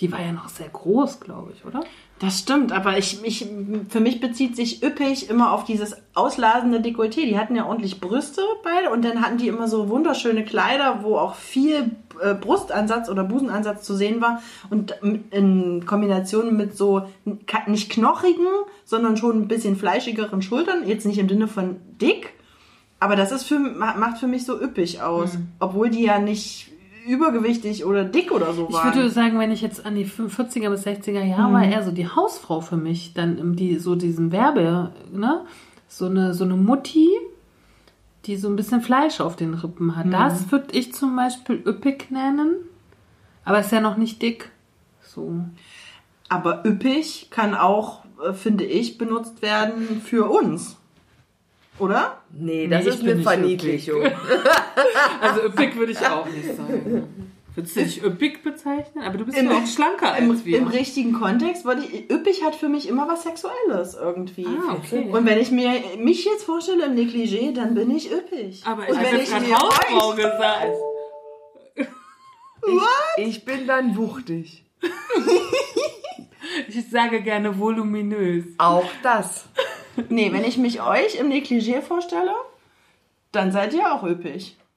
Die 0.00 0.12
war 0.12 0.20
ja 0.20 0.32
noch 0.32 0.48
sehr 0.50 0.68
groß, 0.68 1.20
glaube 1.20 1.52
ich, 1.54 1.64
oder? 1.64 1.82
Das 2.18 2.38
stimmt, 2.38 2.72
aber 2.72 2.96
ich, 2.96 3.22
ich, 3.24 3.46
für 3.90 4.00
mich 4.00 4.20
bezieht 4.22 4.56
sich 4.56 4.82
üppig 4.82 5.28
immer 5.28 5.52
auf 5.52 5.64
dieses 5.64 5.96
ausladende 6.14 6.78
Dekolleté. 6.78 7.26
Die 7.26 7.38
hatten 7.38 7.54
ja 7.54 7.66
ordentlich 7.66 8.00
Brüste 8.00 8.40
beide 8.64 8.88
und 8.90 9.04
dann 9.04 9.20
hatten 9.20 9.36
die 9.36 9.48
immer 9.48 9.68
so 9.68 9.90
wunderschöne 9.90 10.42
Kleider, 10.42 11.00
wo 11.02 11.18
auch 11.18 11.34
viel 11.34 11.90
äh, 12.22 12.32
Brustansatz 12.32 13.10
oder 13.10 13.22
Busenansatz 13.22 13.84
zu 13.84 13.94
sehen 13.94 14.22
war 14.22 14.40
und 14.70 14.94
in 15.30 15.84
Kombination 15.84 16.56
mit 16.56 16.74
so 16.74 17.02
nicht 17.66 17.90
knochigen, 17.90 18.46
sondern 18.86 19.18
schon 19.18 19.42
ein 19.42 19.48
bisschen 19.48 19.76
fleischigeren 19.76 20.40
Schultern. 20.40 20.88
Jetzt 20.88 21.04
nicht 21.04 21.18
im 21.18 21.28
Sinne 21.28 21.48
von 21.48 21.76
dick, 22.00 22.30
aber 22.98 23.16
das 23.16 23.30
ist 23.30 23.42
für, 23.44 23.58
ma- 23.58 23.96
macht 23.96 24.16
für 24.16 24.26
mich 24.26 24.46
so 24.46 24.58
üppig 24.58 25.02
aus, 25.02 25.36
obwohl 25.58 25.90
die 25.90 26.04
ja 26.04 26.18
nicht 26.18 26.72
übergewichtig 27.06 27.84
oder 27.84 28.04
dick 28.04 28.32
oder 28.32 28.52
so 28.52 28.66
Ich 28.68 28.74
waren. 28.74 28.94
würde 28.94 29.10
sagen, 29.10 29.38
wenn 29.38 29.50
ich 29.52 29.60
jetzt 29.62 29.86
an 29.86 29.94
die 29.94 30.04
40er 30.06 30.70
bis 30.70 30.86
60er 30.86 31.22
Jahre 31.24 31.52
war, 31.52 31.64
eher 31.64 31.82
so 31.84 31.90
die 31.92 32.08
Hausfrau 32.08 32.60
für 32.60 32.76
mich, 32.76 33.14
dann 33.14 33.38
im- 33.38 33.56
die 33.56 33.76
so 33.76 33.94
diesen 33.94 34.32
Werbe, 34.32 34.92
ne? 35.12 35.44
So 35.88 36.06
eine, 36.06 36.34
so 36.34 36.44
eine 36.44 36.56
Mutti, 36.56 37.08
die 38.24 38.36
so 38.36 38.48
ein 38.48 38.56
bisschen 38.56 38.80
Fleisch 38.80 39.20
auf 39.20 39.36
den 39.36 39.54
Rippen 39.54 39.94
hat. 39.96 40.12
Das 40.12 40.50
würde 40.50 40.76
ich 40.76 40.92
zum 40.92 41.14
Beispiel 41.14 41.62
üppig 41.64 42.10
nennen. 42.10 42.56
Aber 43.44 43.60
ist 43.60 43.70
ja 43.70 43.80
noch 43.80 43.96
nicht 43.96 44.20
dick. 44.22 44.50
So. 45.02 45.32
Aber 46.28 46.66
üppig 46.66 47.28
kann 47.30 47.54
auch, 47.54 48.04
äh, 48.28 48.32
finde 48.32 48.64
ich, 48.64 48.98
benutzt 48.98 49.42
werden 49.42 50.02
für 50.04 50.28
uns. 50.28 50.76
Oder? 51.78 52.22
Nee, 52.32 52.66
das 52.68 52.84
Nee, 52.84 52.88
ich 52.90 52.94
ist 52.96 53.02
eine 53.02 53.14
nicht 53.16 53.24
Verniedlichung. 53.28 54.02
Also 55.20 55.42
üppig 55.46 55.76
würde 55.76 55.92
ich 55.92 56.06
auch 56.06 56.26
nicht 56.26 56.56
sagen. 56.56 57.32
Würdest 57.54 57.76
du 57.76 57.80
dich 57.82 58.04
üppig 58.04 58.42
bezeichnen? 58.42 59.02
Aber 59.04 59.16
du 59.16 59.24
bist 59.24 59.38
Im- 59.38 59.50
ja 59.50 59.56
auch 59.56 59.66
schlanker 59.66 60.12
als 60.12 60.20
Im, 60.22 60.44
wir. 60.44 60.58
Im 60.58 60.66
richtigen 60.68 61.14
Kontext 61.14 61.64
würde 61.64 61.82
ich, 61.84 62.10
üppig 62.10 62.44
hat 62.44 62.54
für 62.54 62.68
mich 62.68 62.86
immer 62.88 63.08
was 63.08 63.22
Sexuelles 63.22 63.94
irgendwie. 63.94 64.46
Ah, 64.46 64.74
okay. 64.74 65.08
Und 65.10 65.24
wenn 65.26 65.38
ich 65.38 65.50
mir 65.50 65.70
mich 65.98 66.24
jetzt 66.26 66.44
vorstelle 66.44 66.84
im 66.84 66.94
Negligé, 66.94 67.54
dann 67.54 67.74
bin 67.74 67.90
ich 67.96 68.12
üppig. 68.12 68.62
Aber 68.66 68.82
Und 68.82 68.88
ich 68.90 68.96
wenn 68.96 69.06
habe 69.06 69.22
ich 69.22 69.30
gerade 69.30 69.46
mir 69.46 69.56
Hausfrau 69.56 70.10
gesagt. 70.14 70.76
Ich 73.18 73.44
bin 73.44 73.66
dann 73.66 73.96
wuchtig. 73.96 74.64
Ich 76.68 76.90
sage 76.90 77.20
gerne 77.22 77.58
voluminös. 77.58 78.44
Auch 78.58 78.88
das. 79.02 79.46
Nee, 80.08 80.32
wenn 80.32 80.44
ich 80.44 80.58
mich 80.58 80.82
euch 80.82 81.16
im 81.16 81.28
Negligé 81.28 81.80
vorstelle, 81.82 82.34
dann 83.32 83.52
seid 83.52 83.74
ihr 83.74 83.92
auch 83.92 84.02
üppig. 84.04 84.56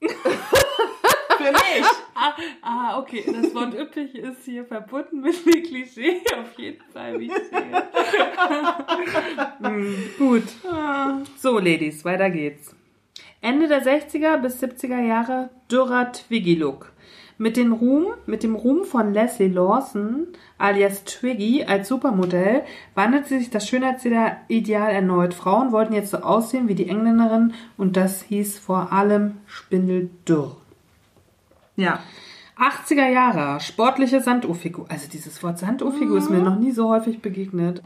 für 1.40 1.52
mich. 1.52 1.86
Ah, 2.14 2.34
ah, 2.62 2.98
okay. 2.98 3.24
Das 3.26 3.54
Wort 3.54 3.74
üppig 3.74 4.14
ist 4.14 4.44
hier 4.44 4.64
verbunden 4.64 5.20
mit 5.20 5.42
Klischee. 5.44 6.22
Auf 6.38 6.58
jeden 6.58 6.82
Fall, 6.92 7.18
wie 7.18 7.26
ich 7.26 7.32
sehe. 7.32 7.88
Hm, 9.60 10.10
Gut. 10.18 10.44
So, 11.38 11.58
Ladies, 11.58 12.04
weiter 12.04 12.30
geht's. 12.30 12.74
Ende 13.40 13.68
der 13.68 13.82
60er 13.84 14.38
bis 14.38 14.62
70er 14.62 15.00
Jahre 15.00 15.50
dürrer 15.70 16.12
Twiggy-Look. 16.12 16.89
Mit, 17.40 17.56
den 17.56 17.72
Ruhm, 17.72 18.08
mit 18.26 18.42
dem 18.42 18.54
Ruhm 18.54 18.84
von 18.84 19.14
Leslie 19.14 19.48
Lawson 19.48 20.26
alias 20.58 21.04
Twiggy 21.04 21.64
als 21.64 21.88
Supermodell 21.88 22.64
wandelte 22.94 23.30
sich 23.30 23.48
das 23.48 23.66
Schönheitsideal 23.66 24.90
erneut. 24.90 25.32
Frauen 25.32 25.72
wollten 25.72 25.94
jetzt 25.94 26.10
so 26.10 26.18
aussehen 26.18 26.68
wie 26.68 26.74
die 26.74 26.90
Engländerin 26.90 27.54
und 27.78 27.96
das 27.96 28.20
hieß 28.20 28.58
vor 28.58 28.92
allem 28.92 29.38
Spindeldürr. 29.46 30.54
Ja. 31.76 32.00
80er 32.60 33.08
Jahre, 33.08 33.58
sportliche 33.60 34.20
Sanduhrfigur. 34.20 34.84
Also 34.90 35.08
dieses 35.10 35.42
Wort 35.42 35.58
Sanduhrfigur 35.58 36.18
ist 36.18 36.28
mir 36.30 36.42
noch 36.42 36.58
nie 36.58 36.72
so 36.72 36.90
häufig 36.90 37.22
begegnet. 37.22 37.82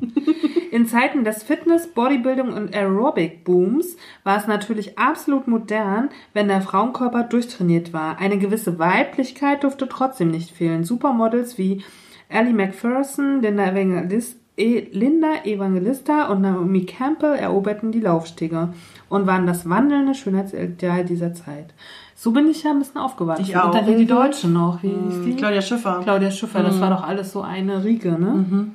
In 0.72 0.86
Zeiten 0.86 1.22
des 1.22 1.44
Fitness, 1.44 1.86
Bodybuilding 1.86 2.52
und 2.52 2.74
Aerobic-Booms 2.74 3.96
war 4.24 4.36
es 4.36 4.48
natürlich 4.48 4.98
absolut 4.98 5.46
modern, 5.46 6.08
wenn 6.32 6.48
der 6.48 6.60
Frauenkörper 6.60 7.22
durchtrainiert 7.22 7.92
war. 7.92 8.18
Eine 8.18 8.38
gewisse 8.38 8.78
Weiblichkeit 8.80 9.62
durfte 9.62 9.88
trotzdem 9.88 10.32
nicht 10.32 10.50
fehlen. 10.50 10.82
Supermodels 10.82 11.56
wie 11.56 11.84
Ellie 12.28 12.52
McPherson, 12.52 13.40
Linda, 13.42 13.70
Evangelist, 13.70 14.40
E- 14.56 14.86
Linda 14.92 15.44
Evangelista 15.44 16.28
und 16.28 16.40
Naomi 16.42 16.84
Campbell 16.86 17.34
eroberten 17.34 17.90
die 17.90 17.98
Laufstege 18.00 18.72
und 19.08 19.26
waren 19.26 19.46
das 19.46 19.68
wandelnde 19.68 20.14
Schönheitsideal 20.14 21.04
dieser 21.04 21.34
Zeit. 21.34 21.74
So 22.16 22.30
bin 22.30 22.48
ich 22.48 22.62
ja 22.62 22.70
ein 22.70 22.78
bisschen 22.78 22.98
aufgewachsen. 22.98 23.42
Ich 23.42 23.56
auch. 23.56 23.66
Und 23.66 23.74
dann 23.74 23.84
hier 23.86 23.96
die 23.96 24.06
Deutsche 24.06 24.48
noch. 24.48 24.82
Wie 24.82 24.88
hieß 24.88 25.24
die? 25.24 25.34
Claudia 25.34 25.62
Schiffer. 25.62 26.00
Claudia 26.02 26.30
Schiffer, 26.30 26.62
das 26.62 26.80
war 26.80 26.90
doch 26.90 27.02
alles 27.02 27.32
so 27.32 27.42
eine 27.42 27.84
Riege, 27.84 28.12
ne? 28.12 28.72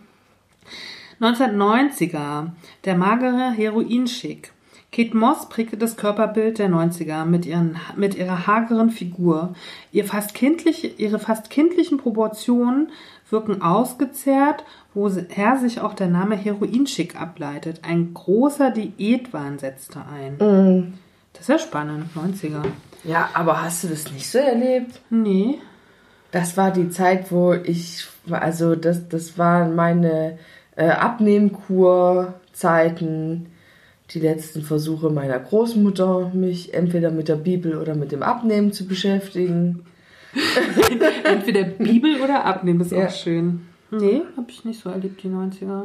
1990er, 1.22 2.48
der 2.86 2.96
magere 2.96 3.52
Heroinschick. 3.52 4.52
Kate 4.92 5.16
Moss 5.16 5.50
prägte 5.50 5.78
das 5.78 5.98
Körperbild 5.98 6.58
der 6.58 6.70
90er 6.70 7.24
mit, 7.26 7.46
ihren, 7.46 7.78
mit 7.96 8.16
ihrer 8.16 8.48
hageren 8.48 8.90
Figur. 8.90 9.54
Ihr 9.92 10.06
fast 10.06 10.34
kindliche, 10.34 10.88
ihre 10.88 11.20
fast 11.20 11.50
kindlichen 11.52 12.00
Proportionen 12.00 12.90
wirken 13.30 13.62
ausgezehrt, 13.62 14.64
woher 14.96 15.58
sich 15.58 15.82
auch 15.82 15.94
der 15.94 16.08
Name 16.08 16.36
Heroinschick 16.36 17.20
ableitet. 17.22 17.82
Ein 17.84 18.16
großer 18.16 18.72
Diätwahn 18.72 19.60
setzte 19.60 20.00
ein. 20.12 20.38
Das 21.40 21.42
ist 21.42 21.48
ja 21.50 21.60
spannend, 21.60 22.06
90er. 22.16 22.64
Ja, 23.04 23.30
aber 23.34 23.62
hast 23.64 23.84
du 23.84 23.88
das 23.88 24.12
nicht 24.12 24.30
so 24.30 24.38
erlebt? 24.40 25.00
Nee. 25.10 25.60
Das 26.32 26.58
war 26.58 26.72
die 26.72 26.90
Zeit, 26.90 27.32
wo 27.32 27.54
ich, 27.54 28.06
also 28.30 28.76
das, 28.76 29.08
das 29.10 29.38
waren 29.38 29.76
meine 29.76 30.38
äh, 30.76 30.90
Abnehmkur-Zeiten, 30.90 33.48
die 34.12 34.20
letzten 34.20 34.62
Versuche 34.64 35.10
meiner 35.10 35.40
Großmutter, 35.40 36.32
mich 36.34 36.74
entweder 36.74 37.12
mit 37.12 37.28
der 37.30 37.36
Bibel 37.36 37.78
oder 37.78 37.96
mit 37.96 38.12
dem 38.12 38.24
Abnehmen 38.24 38.74
zu 38.74 38.86
beschäftigen. 38.88 39.86
Entweder 41.24 41.64
Bibel 41.64 42.22
oder 42.22 42.46
Abnehmen 42.46 42.82
ist 42.82 42.92
Ja. 42.92 43.06
auch 43.08 43.12
schön. 43.12 43.62
Nee, 43.92 44.22
habe 44.38 44.50
ich 44.52 44.64
nicht 44.66 44.82
so 44.82 44.90
erlebt, 44.90 45.24
die 45.24 45.30
90er. 45.30 45.84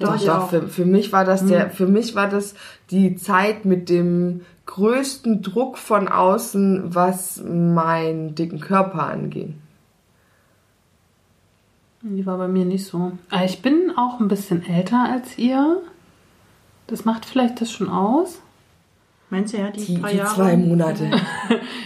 Doch, 0.00 0.20
doch, 0.24 0.50
für, 0.50 0.68
für 0.68 0.84
mich 0.84 1.12
war 1.12 1.24
das 1.24 1.44
der, 1.46 1.70
für 1.70 1.86
mich 1.86 2.14
war 2.14 2.28
das 2.28 2.54
die 2.90 3.16
Zeit 3.16 3.64
mit 3.64 3.88
dem 3.88 4.42
größten 4.68 5.42
Druck 5.42 5.78
von 5.78 6.08
außen, 6.08 6.94
was 6.94 7.42
meinen 7.42 8.34
dicken 8.34 8.60
Körper 8.60 9.08
anging. 9.08 9.58
Die 12.02 12.26
war 12.26 12.38
bei 12.38 12.48
mir 12.48 12.64
nicht 12.64 12.84
so. 12.84 13.12
Aber 13.30 13.44
ich 13.44 13.60
bin 13.62 13.92
auch 13.96 14.20
ein 14.20 14.28
bisschen 14.28 14.64
älter 14.64 15.08
als 15.10 15.36
ihr. 15.38 15.82
Das 16.86 17.04
macht 17.04 17.24
vielleicht 17.24 17.60
das 17.60 17.72
schon 17.72 17.88
aus. 17.88 18.40
Meinst 19.30 19.52
du 19.52 19.58
ja, 19.58 19.70
die, 19.70 19.84
Die, 19.84 19.94
die 19.96 20.24
zwei 20.24 20.56
Monate. 20.56 21.10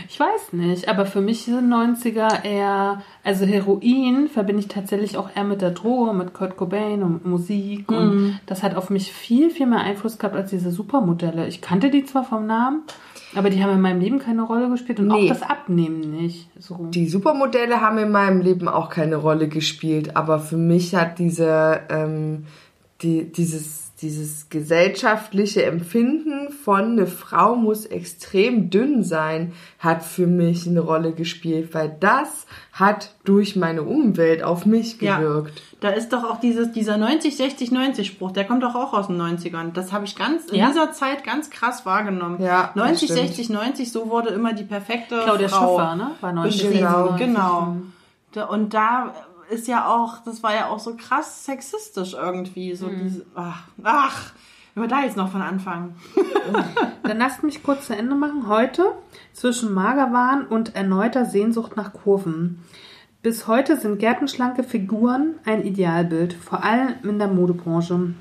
Ich 0.09 0.21
weiß 0.21 0.53
nicht, 0.53 0.89
aber 0.89 1.07
für 1.07 1.23
mich 1.23 1.45
sind 1.45 1.73
90er 1.73 2.45
eher, 2.45 3.01
also 3.25 3.47
Heroin 3.47 4.29
verbinde 4.29 4.61
ich 4.61 4.69
tatsächlich 4.69 5.17
auch 5.17 5.31
eher 5.35 5.45
mit 5.45 5.63
der 5.63 5.71
Droge, 5.71 6.13
mit 6.13 6.35
Kurt 6.35 6.59
Cobain 6.59 7.03
und 7.03 7.25
Musik 7.25 7.91
und 7.91 8.39
das 8.45 8.63
hat 8.63 8.75
auf 8.77 8.91
mich 8.91 9.11
viel, 9.11 9.49
viel 9.49 9.67
mehr 9.67 9.81
Einfluss 9.81 10.19
gehabt 10.19 10.37
als 10.37 10.51
diese 10.51 10.71
Supermodelle. 10.71 11.49
Ich 11.49 11.63
kannte 11.63 11.89
die 11.91 12.05
zwar 12.05 12.25
vom 12.25 12.47
Namen, 12.47 12.83
aber 13.35 13.49
die 13.49 13.65
haben 13.65 13.73
in 13.73 13.81
meinem 13.81 14.01
Leben 14.01 14.19
keine 14.19 14.43
Rolle 14.43 14.69
gespielt 14.69 15.01
und 15.01 15.07
Nee. 15.09 15.25
auch 15.25 15.29
das 15.29 15.43
Abnehmen 15.43 16.01
nicht. 16.11 16.51
So. 16.59 16.89
Die 16.91 17.09
Supermodelle 17.09 17.81
haben 17.81 17.97
in 17.97 18.11
meinem 18.13 18.43
Leben 18.43 18.69
auch 18.69 18.91
keine 18.91 19.17
Rolle 19.17 19.49
gespielt, 19.49 20.15
aber 20.15 20.41
für 20.41 20.59
mich 20.59 20.95
hat 20.95 21.19
diese, 21.19 21.81
ähm, 21.89 22.45
die, 23.01 23.33
dieses, 23.33 23.92
dieses 24.03 24.49
gesellschaftliche 24.51 25.65
Empfinden 25.65 26.51
von 26.53 26.93
eine 26.93 27.07
Frau 27.07 27.55
muss 27.55 27.87
extrem 27.87 28.69
dünn 28.69 29.05
sein, 29.05 29.53
hat 29.79 30.03
für 30.03 30.27
mich 30.27 30.67
eine 30.67 30.81
Rolle 30.81 31.13
gespielt, 31.13 31.73
weil 31.73 31.97
das 32.01 32.47
hat 32.73 33.15
durch 33.25 33.55
meine 33.57 33.83
Umwelt 33.83 34.43
auf 34.43 34.67
mich 34.67 35.01
Ja. 35.01 35.19
gewirkt. 35.19 35.63
Da 35.81 35.91
ist 35.91 36.13
doch 36.13 36.25
auch 36.25 36.41
dieses, 36.41 36.73
dieser 36.73 36.97
90, 36.97 37.37
60, 37.37 37.71
90 37.71 38.07
Spruch, 38.09 38.33
der 38.33 38.45
kommt 38.45 38.63
doch 38.63 38.75
auch 38.75 38.93
aus 38.93 39.07
den 39.07 39.17
90ern. 39.21 39.73
Das 39.73 39.93
habe 39.93 40.05
ich 40.05 40.17
ganz 40.17 40.47
in 40.51 40.57
Ja? 40.57 40.69
dieser 40.69 40.93
Zeit 40.93 41.25
ganz 41.25 41.51
krass 41.51 41.87
wahrgenommen. 41.87 42.43
Ja, 42.43 42.73
das 42.75 42.77
90, 42.77 43.11
stimmt. 43.11 43.29
60, 43.29 43.51
90, 43.51 43.93
so 43.93 44.11
wurde 44.11 44.31
immer 44.31 44.53
die 44.53 44.65
perfekte 44.65 45.21
Claudia 45.23 45.49
Frau 45.49 45.79
Schiffer, 45.79 45.97
ne? 45.97 46.11
War 46.21 46.33
90. 46.33 46.63
beschrieben. 46.69 47.17
Genau. 47.19 47.77
Genau. 48.33 48.51
Und 48.51 48.75
da 48.75 49.13
ist 49.53 49.69
ja 49.69 49.87
auch, 49.87 50.19
das 50.25 50.43
war 50.43 50.55
ja 50.55 50.69
auch 50.69 50.79
so 50.79 50.97
krass 50.97 51.45
sexistisch 51.45 52.15
irgendwie. 52.15 52.75
So 52.75 52.89
diese, 52.89 53.27
ach, 53.35 53.65
ach, 53.83 54.33
wenn 54.75 54.85
wir 54.85 54.89
da 54.89 55.03
jetzt 55.03 55.17
noch 55.17 55.31
von 55.31 55.43
anfangen. 55.43 55.97
Dann 57.03 57.19
lasst 57.19 57.43
mich 57.43 57.63
kurz 57.63 57.87
zu 57.87 57.97
Ende 57.97 58.15
machen. 58.15 58.49
Heute 58.49 58.93
zwischen 59.33 59.73
Magerwahn 59.75 60.47
und 60.47 60.75
erneuter 60.75 61.27
Sehnsucht 61.27 61.77
nach 61.77 61.93
Kurven. 61.93 62.63
Bis 63.23 63.47
heute 63.47 63.77
sind 63.77 63.99
gärtenschlanke 63.99 64.65
Figuren 64.65 65.37
ein 65.45 65.65
Idealbild, 65.65 66.33
vor 66.33 66.65
allem 66.65 66.95
in 67.05 67.19
der 67.19 67.29
Modebranche. 67.29 68.15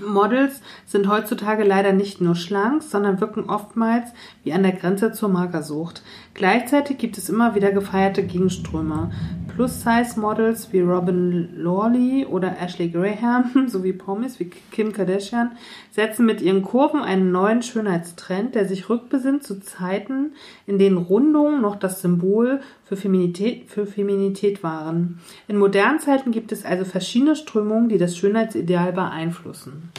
Models 0.00 0.62
sind 0.86 1.08
heutzutage 1.08 1.64
leider 1.64 1.92
nicht 1.92 2.20
nur 2.20 2.34
schlank, 2.34 2.82
sondern 2.82 3.20
wirken 3.20 3.50
oftmals 3.50 4.10
wie 4.42 4.52
an 4.52 4.62
der 4.62 4.72
Grenze 4.72 5.12
zur 5.12 5.28
Magersucht. 5.28 6.02
Gleichzeitig 6.32 6.96
gibt 6.96 7.18
es 7.18 7.28
immer 7.28 7.54
wieder 7.54 7.72
gefeierte 7.72 8.22
Gegenströme. 8.22 9.10
Plus-Size-Models 9.54 10.72
wie 10.72 10.80
Robin 10.80 11.50
Lawley 11.56 12.24
oder 12.24 12.56
Ashley 12.58 12.88
Graham 12.88 13.64
sowie 13.68 13.92
Promis 13.92 14.40
wie 14.40 14.50
Kim 14.70 14.92
Kardashian 14.92 15.52
setzen 15.90 16.24
mit 16.24 16.40
ihren 16.40 16.62
Kurven 16.62 17.02
einen 17.02 17.32
neuen 17.32 17.62
Schönheitstrend, 17.62 18.54
der 18.54 18.66
sich 18.66 18.88
rückbesinnt 18.88 19.44
zu 19.44 19.60
Zeiten, 19.60 20.32
in 20.66 20.78
denen 20.78 20.96
Rundungen 20.96 21.60
noch 21.60 21.76
das 21.76 22.00
Symbol 22.00 22.60
für 22.84 22.96
Feminität, 22.96 23.70
für 23.70 23.86
Feminität 23.86 24.62
waren. 24.62 25.20
In 25.48 25.58
modernen 25.58 26.00
Zeiten 26.00 26.30
gibt 26.30 26.50
es 26.52 26.64
also 26.64 26.84
verschiedene 26.84 27.36
Strömungen, 27.36 27.88
die 27.88 27.98
das 27.98 28.16
Schönheitsideal 28.16 28.92
beeinflussen. 28.92 29.92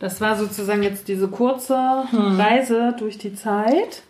Das 0.00 0.20
war 0.20 0.36
sozusagen 0.36 0.82
jetzt 0.82 1.08
diese 1.08 1.28
kurze 1.28 1.74
Reise 2.12 2.94
durch 2.98 3.16
die 3.16 3.34
Zeit. 3.34 4.02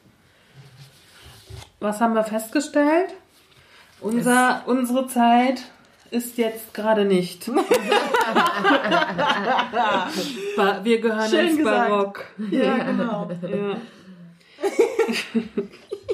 Was 1.79 2.01
haben 2.01 2.15
wir 2.15 2.25
festgestellt? 2.25 3.15
Unser, 4.01 4.63
unsere 4.67 5.07
Zeit 5.07 5.63
ist 6.11 6.39
jetzt 6.39 6.75
gerade 6.75 7.05
nicht. 7.05 7.49
Wir 10.83 11.01
gehören 11.01 11.31
Schön 11.31 11.47
ins 11.49 11.59
gesagt. 11.59 11.89
Barock. 11.89 12.25
Ja, 12.51 12.79
genau. 12.79 13.31
Ja. 13.43 13.77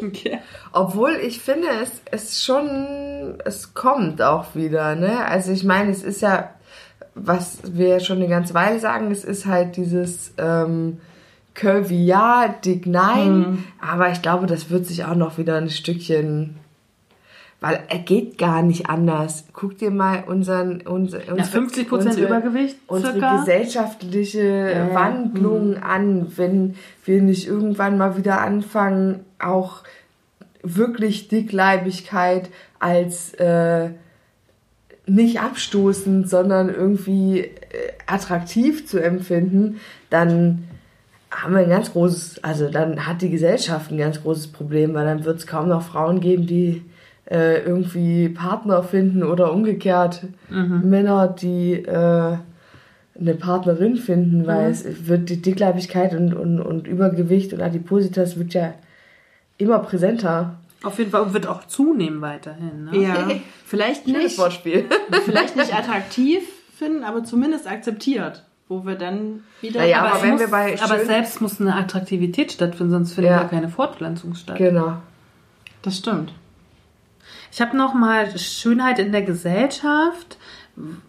okay. 0.07 0.39
Obwohl 0.72 1.12
ich 1.22 1.41
finde, 1.41 1.68
es, 1.83 2.03
es 2.11 2.45
schon, 2.45 3.39
es 3.45 3.74
kommt 3.74 4.22
auch 4.22 4.55
wieder, 4.55 4.95
ne? 4.95 5.24
Also 5.26 5.53
ich 5.53 5.64
meine, 5.64 5.91
es 5.91 6.03
ist 6.03 6.22
ja, 6.22 6.55
was 7.14 7.59
wir 7.64 8.01
schon 8.01 8.16
eine 8.16 8.28
ganze 8.28 8.55
Weile 8.55 8.80
sagen, 8.80 9.11
es 9.11 9.24
ist 9.24 9.47
halt 9.47 9.76
dieses, 9.76 10.33
ähm, 10.39 10.99
curvy 11.55 12.05
ja, 12.05 12.49
dick 12.64 12.87
nein. 12.87 13.64
Aber 13.80 14.11
ich 14.11 14.22
glaube, 14.22 14.47
das 14.47 14.70
wird 14.70 14.87
sich 14.87 15.05
auch 15.05 15.14
noch 15.14 15.39
wieder 15.39 15.57
ein 15.57 15.70
Stückchen 15.70 16.57
weil 17.63 17.81
er 17.89 17.99
geht 18.01 18.37
gar 18.37 18.61
nicht 18.63 18.91
anders. 18.91 19.45
Guck 19.55 19.79
dir 19.79 19.91
mal 19.91 20.25
unseren, 20.27 20.83
unser, 20.83 21.25
Ja, 21.35 21.43
50 21.45 21.89
Prozent 21.89 22.11
unsere- 22.17 22.27
Übergewicht 22.27 22.77
unsere 22.89 23.13
circa. 23.15 23.37
gesellschaftliche 23.39 24.89
Wandlung 24.93 25.77
an, 25.79 26.27
wenn 26.37 26.75
wir 27.05 27.23
nicht 27.23 27.47
irgendwann 27.47 27.97
mal 27.97 28.17
wieder 28.19 28.41
anfangen, 28.43 29.21
auch 29.39 29.83
wirklich 30.63 31.29
Dickleibigkeit 31.29 32.51
als 32.79 33.35
äh, 33.35 33.91
nicht 35.07 35.41
abstoßend, 35.41 36.29
sondern 36.29 36.69
irgendwie 36.69 37.41
äh, 37.41 37.51
attraktiv 38.07 38.87
zu 38.87 38.99
empfinden, 39.03 39.81
dann 40.11 40.65
haben 41.31 41.55
wir 41.55 41.61
ein 41.63 41.71
ganz 41.71 41.93
großes, 41.93 42.45
also 42.45 42.69
dann 42.69 43.07
hat 43.07 43.23
die 43.23 43.31
Gesellschaft 43.31 43.91
ein 43.91 43.99
ganz 43.99 44.23
großes 44.23 44.49
Problem, 44.49 44.95
weil 44.95 45.07
dann 45.07 45.25
wird 45.25 45.39
es 45.39 45.47
kaum 45.47 45.69
noch 45.69 45.83
Frauen 45.83 46.21
geben, 46.21 46.47
die 46.47 46.83
äh, 47.33 47.62
irgendwie 47.62 48.28
Partner 48.28 48.83
finden 48.83 49.22
oder 49.22 49.53
umgekehrt 49.53 50.26
Männer, 50.51 51.28
die 51.28 51.72
äh, 51.72 52.37
eine 53.18 53.35
Partnerin 53.35 53.97
finden, 53.97 54.47
weil 54.47 54.70
es 54.70 55.07
wird 55.07 55.30
die 55.30 55.41
Dickleibigkeit 55.41 56.14
und, 56.14 56.35
und, 56.35 56.61
und 56.61 56.87
Übergewicht 56.87 57.53
und 57.53 57.62
Adipositas 57.62 58.39
wird 58.39 58.53
ja 58.55 58.74
immer 59.59 59.78
präsenter. 59.78 60.59
Auf 60.83 60.99
jeden 60.99 61.11
Fall 61.11 61.33
wird 61.33 61.47
auch 61.47 61.66
zunehmen 61.66 62.20
weiterhin. 62.20 62.85
Ne? 62.85 62.99
Ja, 62.99 63.30
vielleicht 63.66 64.07
nicht, 64.07 64.39
Wortspiel. 64.39 64.85
vielleicht 65.24 65.57
nicht 65.57 65.74
attraktiv 65.74 66.43
finden, 66.76 67.05
aber 67.05 67.24
zumindest 67.24 67.66
akzeptiert, 67.66 68.45
wo 68.68 68.85
wir 68.85 68.97
dann 68.97 69.45
wieder. 69.61 69.80
Naja, 69.80 70.03
aber 70.03 70.16
es 70.16 70.22
wenn 70.22 70.30
muss, 70.33 70.41
wir 70.41 70.49
bei 70.49 70.83
aber 70.83 71.05
selbst 71.05 71.41
muss 71.41 71.61
eine 71.61 71.76
Attraktivität 71.76 72.53
stattfinden, 72.53 72.93
sonst 72.93 73.12
findet 73.14 73.30
Ja. 73.30 73.43
ja 73.43 73.49
keine 73.49 73.68
Fortpflanzung 73.68 74.35
statt. 74.35 74.59
genau. 74.59 74.97
das 75.83 75.99
stimmt. 75.99 76.33
Ich 77.53 77.61
habe 77.61 77.76
noch 77.76 77.94
mal 77.94 78.36
Schönheit 78.38 78.98
in 78.98 79.12
der 79.12 79.22
Gesellschaft, 79.22 80.38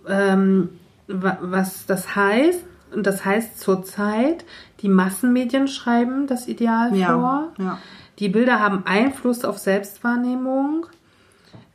ähm, 0.07 0.69
wa- 1.07 1.37
was 1.41 1.85
das 1.85 2.15
heißt. 2.15 2.63
Und 2.93 3.07
das 3.07 3.25
heißt 3.25 3.59
zurzeit, 3.59 4.45
die 4.81 4.89
Massenmedien 4.89 5.67
schreiben 5.67 6.27
das 6.27 6.47
Ideal 6.47 6.89
vor. 6.89 6.97
Ja, 6.99 7.53
ja. 7.57 7.77
Die 8.19 8.29
Bilder 8.29 8.59
haben 8.59 8.83
Einfluss 8.85 9.43
auf 9.45 9.57
Selbstwahrnehmung. 9.57 10.85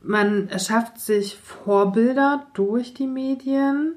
Man 0.03 0.49
erschafft 0.49 1.01
sich 1.01 1.37
Vorbilder 1.37 2.47
durch 2.55 2.95
die 2.95 3.09
Medien. 3.09 3.95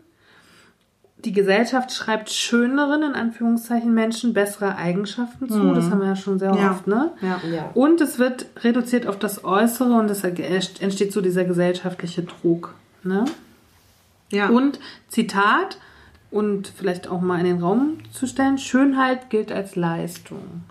Die 1.24 1.34
Gesellschaft 1.34 1.91
schreibt 1.93 2.32
schöneren, 2.32 3.03
in 3.03 3.13
Anführungszeichen, 3.13 3.93
Menschen 3.93 4.34
bessere 4.34 4.76
Eigenschaften 4.76 5.49
zu. 5.49 5.74
Das 5.74 5.91
haben 5.91 5.99
wir 5.99 6.07
ja 6.07 6.15
schon 6.15 6.39
sehr 6.39 6.53
Ja. 6.55 6.72
oft, 6.72 6.88
ne? 6.88 7.11
Ja. 7.22 7.39
Ja. 7.47 7.69
Und 7.76 8.01
es 8.01 8.17
wird 8.17 8.47
reduziert 8.63 9.05
auf 9.05 9.19
das 9.19 9.43
Äußere 9.43 9.93
und 9.93 10.09
es 10.09 10.24
entsteht 10.24 11.13
so 11.13 11.22
dieser 11.22 11.45
gesellschaftliche 11.45 12.24
Druck. 12.24 12.74
Ne? 13.03 13.26
ja. 14.32 14.49
Und 14.49 14.80
Zitat 15.09 15.78
und 16.32 16.67
vielleicht 16.76 17.07
auch 17.07 17.22
mal 17.22 17.39
in 17.39 17.45
den 17.45 17.61
Raum 17.61 17.97
zu 18.11 18.26
stellen, 18.26 18.57
Schönheit 18.57 19.30
gilt 19.30 19.51
als 19.51 19.76
Leistung. 19.76 20.63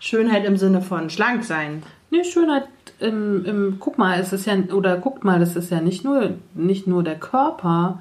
Schönheit 0.00 0.44
im 0.44 0.56
Sinne 0.56 0.80
von 0.80 1.10
schlank 1.10 1.44
sein. 1.44 1.82
Nee, 2.10 2.24
Schönheit 2.24 2.68
im, 3.00 3.44
im 3.44 3.76
guck 3.78 3.98
mal, 3.98 4.18
es 4.20 4.32
ist 4.32 4.46
ja, 4.46 4.54
oder 4.72 4.96
guckt 4.96 5.24
mal, 5.24 5.38
das 5.38 5.56
ist 5.56 5.70
ja 5.70 5.80
nicht 5.80 6.04
nur, 6.04 6.30
nicht 6.54 6.86
nur 6.86 7.02
der 7.02 7.18
Körper, 7.18 8.00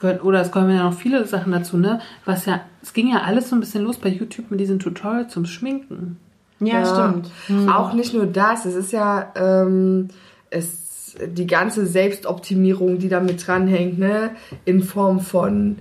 gehört- 0.00 0.24
oder 0.24 0.40
es 0.40 0.50
kommen 0.50 0.74
ja 0.74 0.84
noch 0.84 0.94
viele 0.94 1.24
Sachen 1.26 1.52
dazu, 1.52 1.76
ne? 1.76 2.00
Was 2.24 2.46
ja, 2.46 2.60
es 2.82 2.92
ging 2.92 3.08
ja 3.08 3.22
alles 3.22 3.48
so 3.48 3.56
ein 3.56 3.60
bisschen 3.60 3.84
los 3.84 3.98
bei 3.98 4.08
YouTube 4.08 4.50
mit 4.50 4.60
diesen 4.60 4.78
Tutorials 4.78 5.32
zum 5.32 5.46
Schminken. 5.46 6.18
Ja, 6.60 6.84
stimmt. 6.84 7.30
Auch 7.70 7.92
nicht 7.92 8.14
nur 8.14 8.26
das, 8.26 8.64
es 8.64 8.74
ist 8.74 8.92
ja 8.92 9.32
ähm, 9.36 10.08
es, 10.50 11.16
die 11.26 11.46
ganze 11.46 11.86
Selbstoptimierung, 11.86 12.98
die 12.98 13.08
da 13.08 13.20
mit 13.20 13.46
dranhängt, 13.46 13.98
ne? 13.98 14.30
in 14.64 14.82
Form 14.82 15.20
von 15.20 15.76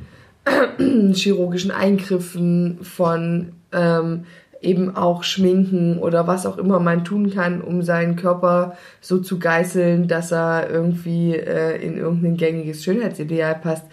chirurgischen 1.13 1.71
Eingriffen, 1.71 2.79
von 2.81 3.53
ähm, 3.71 4.25
eben 4.65 4.95
auch 4.95 5.23
Schminken 5.23 5.97
oder 5.99 6.27
was 6.27 6.45
auch 6.45 6.57
immer 6.57 6.79
man 6.79 7.05
tun 7.05 7.29
kann, 7.29 7.61
um 7.61 7.81
seinen 7.81 8.15
Körper 8.15 8.77
so 9.01 9.19
zu 9.19 9.39
geißeln, 9.39 10.07
dass 10.07 10.31
er 10.31 10.69
irgendwie 10.69 11.35
äh, 11.35 11.81
in 11.81 11.97
irgendein 11.97 12.37
gängiges 12.37 12.83
Schönheitsideal 12.83 13.55
passt, 13.55 13.85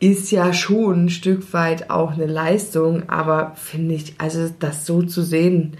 ist 0.00 0.30
ja 0.30 0.52
schon 0.52 1.06
ein 1.06 1.10
Stück 1.10 1.52
weit 1.52 1.90
auch 1.90 2.12
eine 2.12 2.26
Leistung, 2.26 3.08
aber 3.08 3.52
finde 3.56 3.96
ich, 3.96 4.14
also 4.18 4.48
das 4.60 4.86
so 4.86 5.02
zu 5.02 5.22
sehen, 5.22 5.76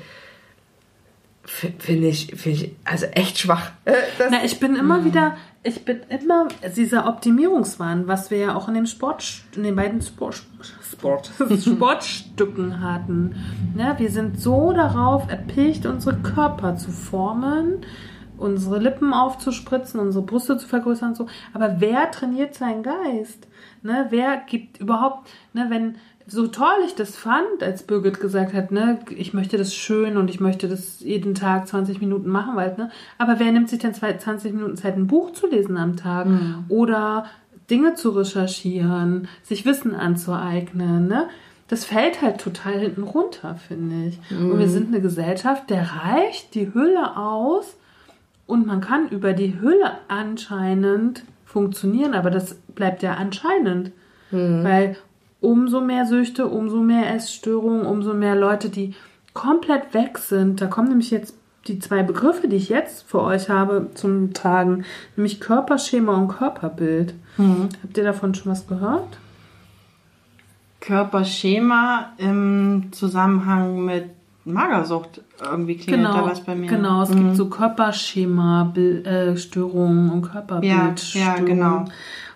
finde 1.45 2.09
ich, 2.09 2.35
finde 2.37 2.59
ich, 2.59 2.73
also 2.85 3.07
echt 3.07 3.39
schwach. 3.39 3.71
Das, 3.85 4.29
Na, 4.31 4.45
ich 4.45 4.61
bin 4.61 4.77
immer 4.77 5.05
wieder, 5.05 5.37
ich 5.69 5.85
bin 5.85 6.01
immer 6.09 6.49
dieser 6.77 7.07
Optimierungswahn, 7.07 8.09
was 8.09 8.31
wir 8.31 8.39
ja 8.39 8.55
auch 8.57 8.69
in 8.69 8.75
den 8.75 8.87
Sport, 8.87 9.43
in 9.55 9.63
den 9.63 9.77
beiden 9.77 10.01
Sport, 10.01 10.43
Sport, 10.83 11.31
Sportstücken 11.63 12.81
hatten. 12.81 13.37
Ne, 13.77 13.95
wir 13.99 14.11
sind 14.11 14.41
so 14.41 14.73
darauf 14.73 15.31
erpicht, 15.31 15.85
unsere 15.85 16.17
Körper 16.17 16.77
zu 16.77 16.91
formen, 16.91 17.83
unsere 18.39 18.79
Lippen 18.79 19.13
aufzuspritzen, 19.13 20.01
unsere 20.01 20.25
Brüste 20.25 20.57
zu 20.57 20.67
vergrößern 20.67 21.11
und 21.11 21.17
so. 21.17 21.27
Aber 21.53 21.81
wer 21.81 22.11
trainiert 22.11 22.55
seinen 22.55 22.83
Geist? 22.83 23.47
Ne, 23.83 24.07
wer 24.09 24.39
gibt 24.39 24.81
überhaupt, 24.81 25.29
ne, 25.53 25.67
wenn, 25.69 25.97
so 26.29 26.47
toll 26.47 26.67
ich 26.87 26.95
das 26.95 27.17
fand, 27.17 27.63
als 27.63 27.83
Birgit 27.83 28.21
gesagt 28.21 28.53
hat, 28.55 28.71
ne, 28.71 28.99
ich 29.17 29.33
möchte 29.35 29.57
das 29.57 29.75
schön 29.75 30.17
und 30.17 30.29
ich 30.31 30.41
möchte 30.41 30.69
das 30.69 31.01
jeden 31.01 31.35
Tag 31.35 31.67
20 31.67 32.01
Minuten 32.01 32.29
machen, 32.29 32.55
weil, 32.55 32.75
ne, 32.77 32.91
aber 33.19 33.39
wer 33.39 33.51
nimmt 33.51 33.69
sich 33.69 33.79
denn 33.79 33.95
zwei- 33.95 34.17
20 34.17 34.53
Minuten 34.53 34.77
Zeit, 34.77 34.97
ein 34.97 35.07
Buch 35.07 35.33
zu 35.33 35.47
lesen 35.47 35.77
am 35.77 35.97
Tag 35.97 36.27
oder 36.69 37.25
Dinge 37.71 37.95
zu 37.95 38.11
recherchieren, 38.11 39.29
sich 39.43 39.65
Wissen 39.67 39.95
anzueignen, 39.95 41.07
ne? 41.09 41.29
Das 41.69 41.85
fällt 41.85 42.23
halt 42.23 42.41
total 42.41 42.79
hinten 42.79 43.03
runter, 43.03 43.57
finde 43.57 44.07
ich. 44.09 44.19
Und 44.31 44.59
wir 44.59 44.69
sind 44.69 44.89
eine 44.89 45.03
Gesellschaft, 45.03 45.69
der 45.69 45.83
reicht 46.03 46.55
die 46.55 46.73
Hülle 46.73 47.17
aus 47.19 47.77
und 48.47 48.67
man 48.67 48.81
kann 48.81 49.09
über 49.11 49.35
die 49.35 49.61
Hülle 49.61 49.93
anscheinend 50.09 51.25
funktionieren, 51.45 52.15
aber 52.15 52.31
das 52.31 52.55
bleibt 52.75 53.03
ja 53.03 53.15
anscheinend. 53.15 53.93
Weil 54.65 54.97
umso 55.41 55.81
mehr 55.81 56.07
Süchte, 56.07 56.47
umso 56.47 56.83
mehr 56.83 57.15
Essstörungen, 57.15 57.87
umso 57.87 58.15
mehr 58.15 58.37
Leute, 58.37 58.69
die 58.69 58.95
komplett 59.35 59.95
weg 59.95 60.19
sind. 60.19 60.61
Da 60.61 60.67
kommen 60.67 60.89
nämlich 60.89 61.11
jetzt 61.11 61.35
die 61.67 61.79
zwei 61.79 62.03
Begriffe, 62.03 62.49
die 62.49 62.57
ich 62.57 62.69
jetzt 62.69 63.09
für 63.09 63.23
euch 63.23 63.51
habe, 63.51 63.91
zum 63.95 64.33
Tragen, 64.33 64.85
nämlich 65.17 65.41
Körperschema 65.41 66.15
und 66.15 66.29
Körperbild. 66.29 67.15
Habt 67.37 67.97
ihr 67.97 68.05
davon 68.05 68.35
schon 68.35 68.51
was 68.51 68.67
gehört? 68.67 69.19
Körperschema 70.81 72.13
im 72.17 72.89
Zusammenhang 72.93 73.85
mit 73.85 74.11
Magersucht 74.45 75.21
irgendwie 75.43 75.77
klingelt 75.77 76.15
da 76.15 76.25
was 76.25 76.41
bei 76.41 76.55
mir. 76.55 76.69
Genau, 76.69 77.03
es 77.03 77.11
gibt 77.11 77.37
so 77.37 77.51
Körperschema-Störungen 77.51 80.11
und 80.11 80.23
Körperbildstörungen. 80.23 81.29
Ja, 81.29 81.37
ja, 81.37 81.45
genau. 81.45 81.85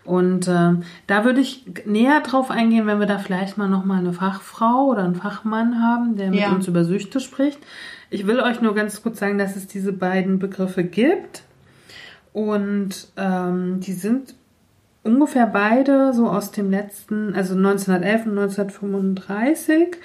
Und 0.05 0.49
ähm, 0.49 0.83
da 1.07 1.25
würde 1.25 1.41
ich 1.41 1.65
näher 1.87 2.21
drauf 2.21 2.51
eingehen, 2.51 2.87
wenn 2.87 2.99
wir 2.99 3.07
da 3.07 3.19
vielleicht 3.19 3.57
mal 3.57 3.69
nochmal 3.69 3.99
eine 3.99 4.13
Fachfrau 4.13 4.87
oder 4.87 5.05
einen 5.05 5.15
Fachmann 5.15 5.81
haben, 5.83 6.17
der 6.17 6.31
mit 6.31 6.41
Ja. 6.41 6.51
uns 6.53 6.67
über 6.67 6.85
Süchte 6.85 7.21
spricht. 7.21 7.59
Ich 8.11 8.27
will 8.27 8.41
euch 8.41 8.61
nur 8.61 8.75
ganz 8.75 9.03
kurz 9.03 9.21
sagen, 9.21 9.39
dass 9.39 9.55
es 9.57 9.67
diese 9.69 9.93
beiden 9.93 10.39
Begriffe 10.39 10.83
gibt. 10.85 11.43
Und 12.33 13.09
ähm, 13.17 13.81
die 13.81 13.93
sind 13.93 14.35
ungefähr 15.05 15.47
beide 15.47 16.13
so 16.13 16.29
aus 16.29 16.51
dem 16.51 16.71
letzten, 16.71 17.35
also 17.35 17.55
1911 17.55 18.27
und 18.27 18.39
1935. 18.39 19.97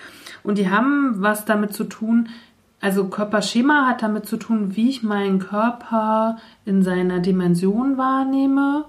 Und 0.43 0.57
die 0.57 0.69
haben 0.69 1.15
was 1.17 1.45
damit 1.45 1.73
zu 1.73 1.83
tun, 1.85 2.29
also 2.79 3.07
Körperschema 3.07 3.87
hat 3.87 4.03
damit 4.03 4.27
zu 4.27 4.37
tun, 4.37 4.75
wie 4.75 4.89
ich 4.89 5.01
meinen 5.01 5.39
Körper 5.39 6.37
in 6.65 6.83
seiner 6.83 7.19
Dimension 7.19 7.97
wahrnehme. 7.97 8.85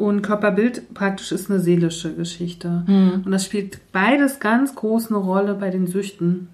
Und 0.00 0.22
Körperbild 0.22 0.94
praktisch 0.94 1.30
ist 1.30 1.50
eine 1.50 1.60
seelische 1.60 2.14
Geschichte. 2.14 2.84
Und 3.24 3.30
das 3.30 3.44
spielt 3.44 3.80
beides 3.92 4.40
ganz 4.40 4.74
groß 4.74 5.08
eine 5.08 5.18
Rolle 5.18 5.52
bei 5.54 5.68
den 5.68 5.86
Süchten. 5.86 6.48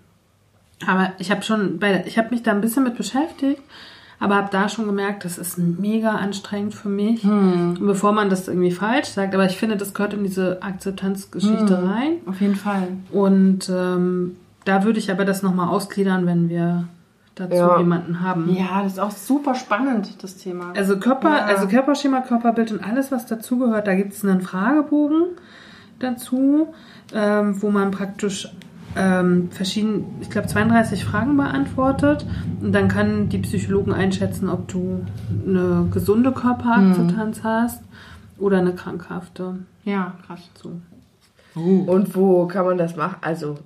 Aber 0.84 1.12
ich 1.20 1.30
habe 1.30 1.42
schon, 1.42 1.78
bei, 1.78 2.02
ich 2.06 2.18
habe 2.18 2.30
mich 2.30 2.42
da 2.42 2.50
ein 2.50 2.60
bisschen 2.60 2.82
mit 2.82 2.96
beschäftigt, 2.96 3.62
aber 4.18 4.34
habe 4.34 4.48
da 4.50 4.68
schon 4.68 4.86
gemerkt, 4.86 5.24
das 5.24 5.38
ist 5.38 5.58
mega 5.58 6.16
anstrengend 6.16 6.74
für 6.74 6.88
mich. 6.88 7.22
Und 7.78 7.86
bevor 7.86 8.10
man 8.12 8.30
das 8.30 8.48
irgendwie 8.48 8.72
falsch 8.72 9.08
sagt, 9.10 9.32
aber 9.32 9.46
ich 9.46 9.56
finde, 9.56 9.76
das 9.76 9.94
gehört 9.94 10.14
in 10.14 10.24
diese 10.24 10.60
Akzeptanzgeschichte 10.62 11.84
rein. 11.84 12.14
Auf 12.26 12.40
jeden 12.40 12.56
Fall. 12.56 12.88
Und 13.12 13.70
ähm, 13.72 14.36
da 14.64 14.82
würde 14.82 14.98
ich 14.98 15.12
aber 15.12 15.24
das 15.24 15.44
nochmal 15.44 15.68
ausgliedern, 15.68 16.26
wenn 16.26 16.48
wir 16.48 16.88
dazu 17.36 17.54
Ja. 17.54 17.78
jemanden 17.78 18.20
haben. 18.22 18.48
Ja, 18.52 18.82
das 18.82 18.94
ist 18.94 18.98
auch 18.98 19.10
super 19.12 19.54
spannend, 19.54 20.22
das 20.22 20.36
Thema. 20.36 20.72
Also 20.76 20.98
Körper, 20.98 21.30
Ja. 21.36 21.44
also 21.44 21.68
Körperschema, 21.68 22.22
Körperbild 22.22 22.72
und 22.72 22.82
alles, 22.84 23.12
was 23.12 23.26
dazugehört, 23.26 23.86
da 23.86 23.94
gibt 23.94 24.12
es 24.14 24.24
einen 24.24 24.40
Fragebogen, 24.40 25.28
dazu, 26.00 26.74
ähm, 27.14 27.60
wo 27.62 27.70
man 27.70 27.90
praktisch 27.90 28.48
ähm, 28.98 29.50
verschiedene, 29.50 30.04
ich 30.22 30.30
glaube 30.30 30.48
32 30.48 31.04
Fragen 31.04 31.36
beantwortet 31.36 32.24
und 32.62 32.72
dann 32.72 32.88
kann 32.88 33.28
die 33.28 33.38
Psychologen 33.38 33.92
einschätzen, 33.92 34.48
ob 34.48 34.68
du 34.68 35.04
eine 35.46 35.86
gesunde 35.92 36.32
Körperakzeptanz 36.32 37.42
hast 37.44 37.82
oder 38.38 38.58
eine 38.58 38.74
krankhafte. 38.74 39.56
Ja, 39.84 40.14
krass. 40.26 40.40
So. 40.54 40.80
Und 41.54 42.14
wo 42.16 42.46
kann 42.46 42.64
man 42.64 42.78
das 42.78 42.96
machen? 42.96 43.16
Also, 43.20 43.58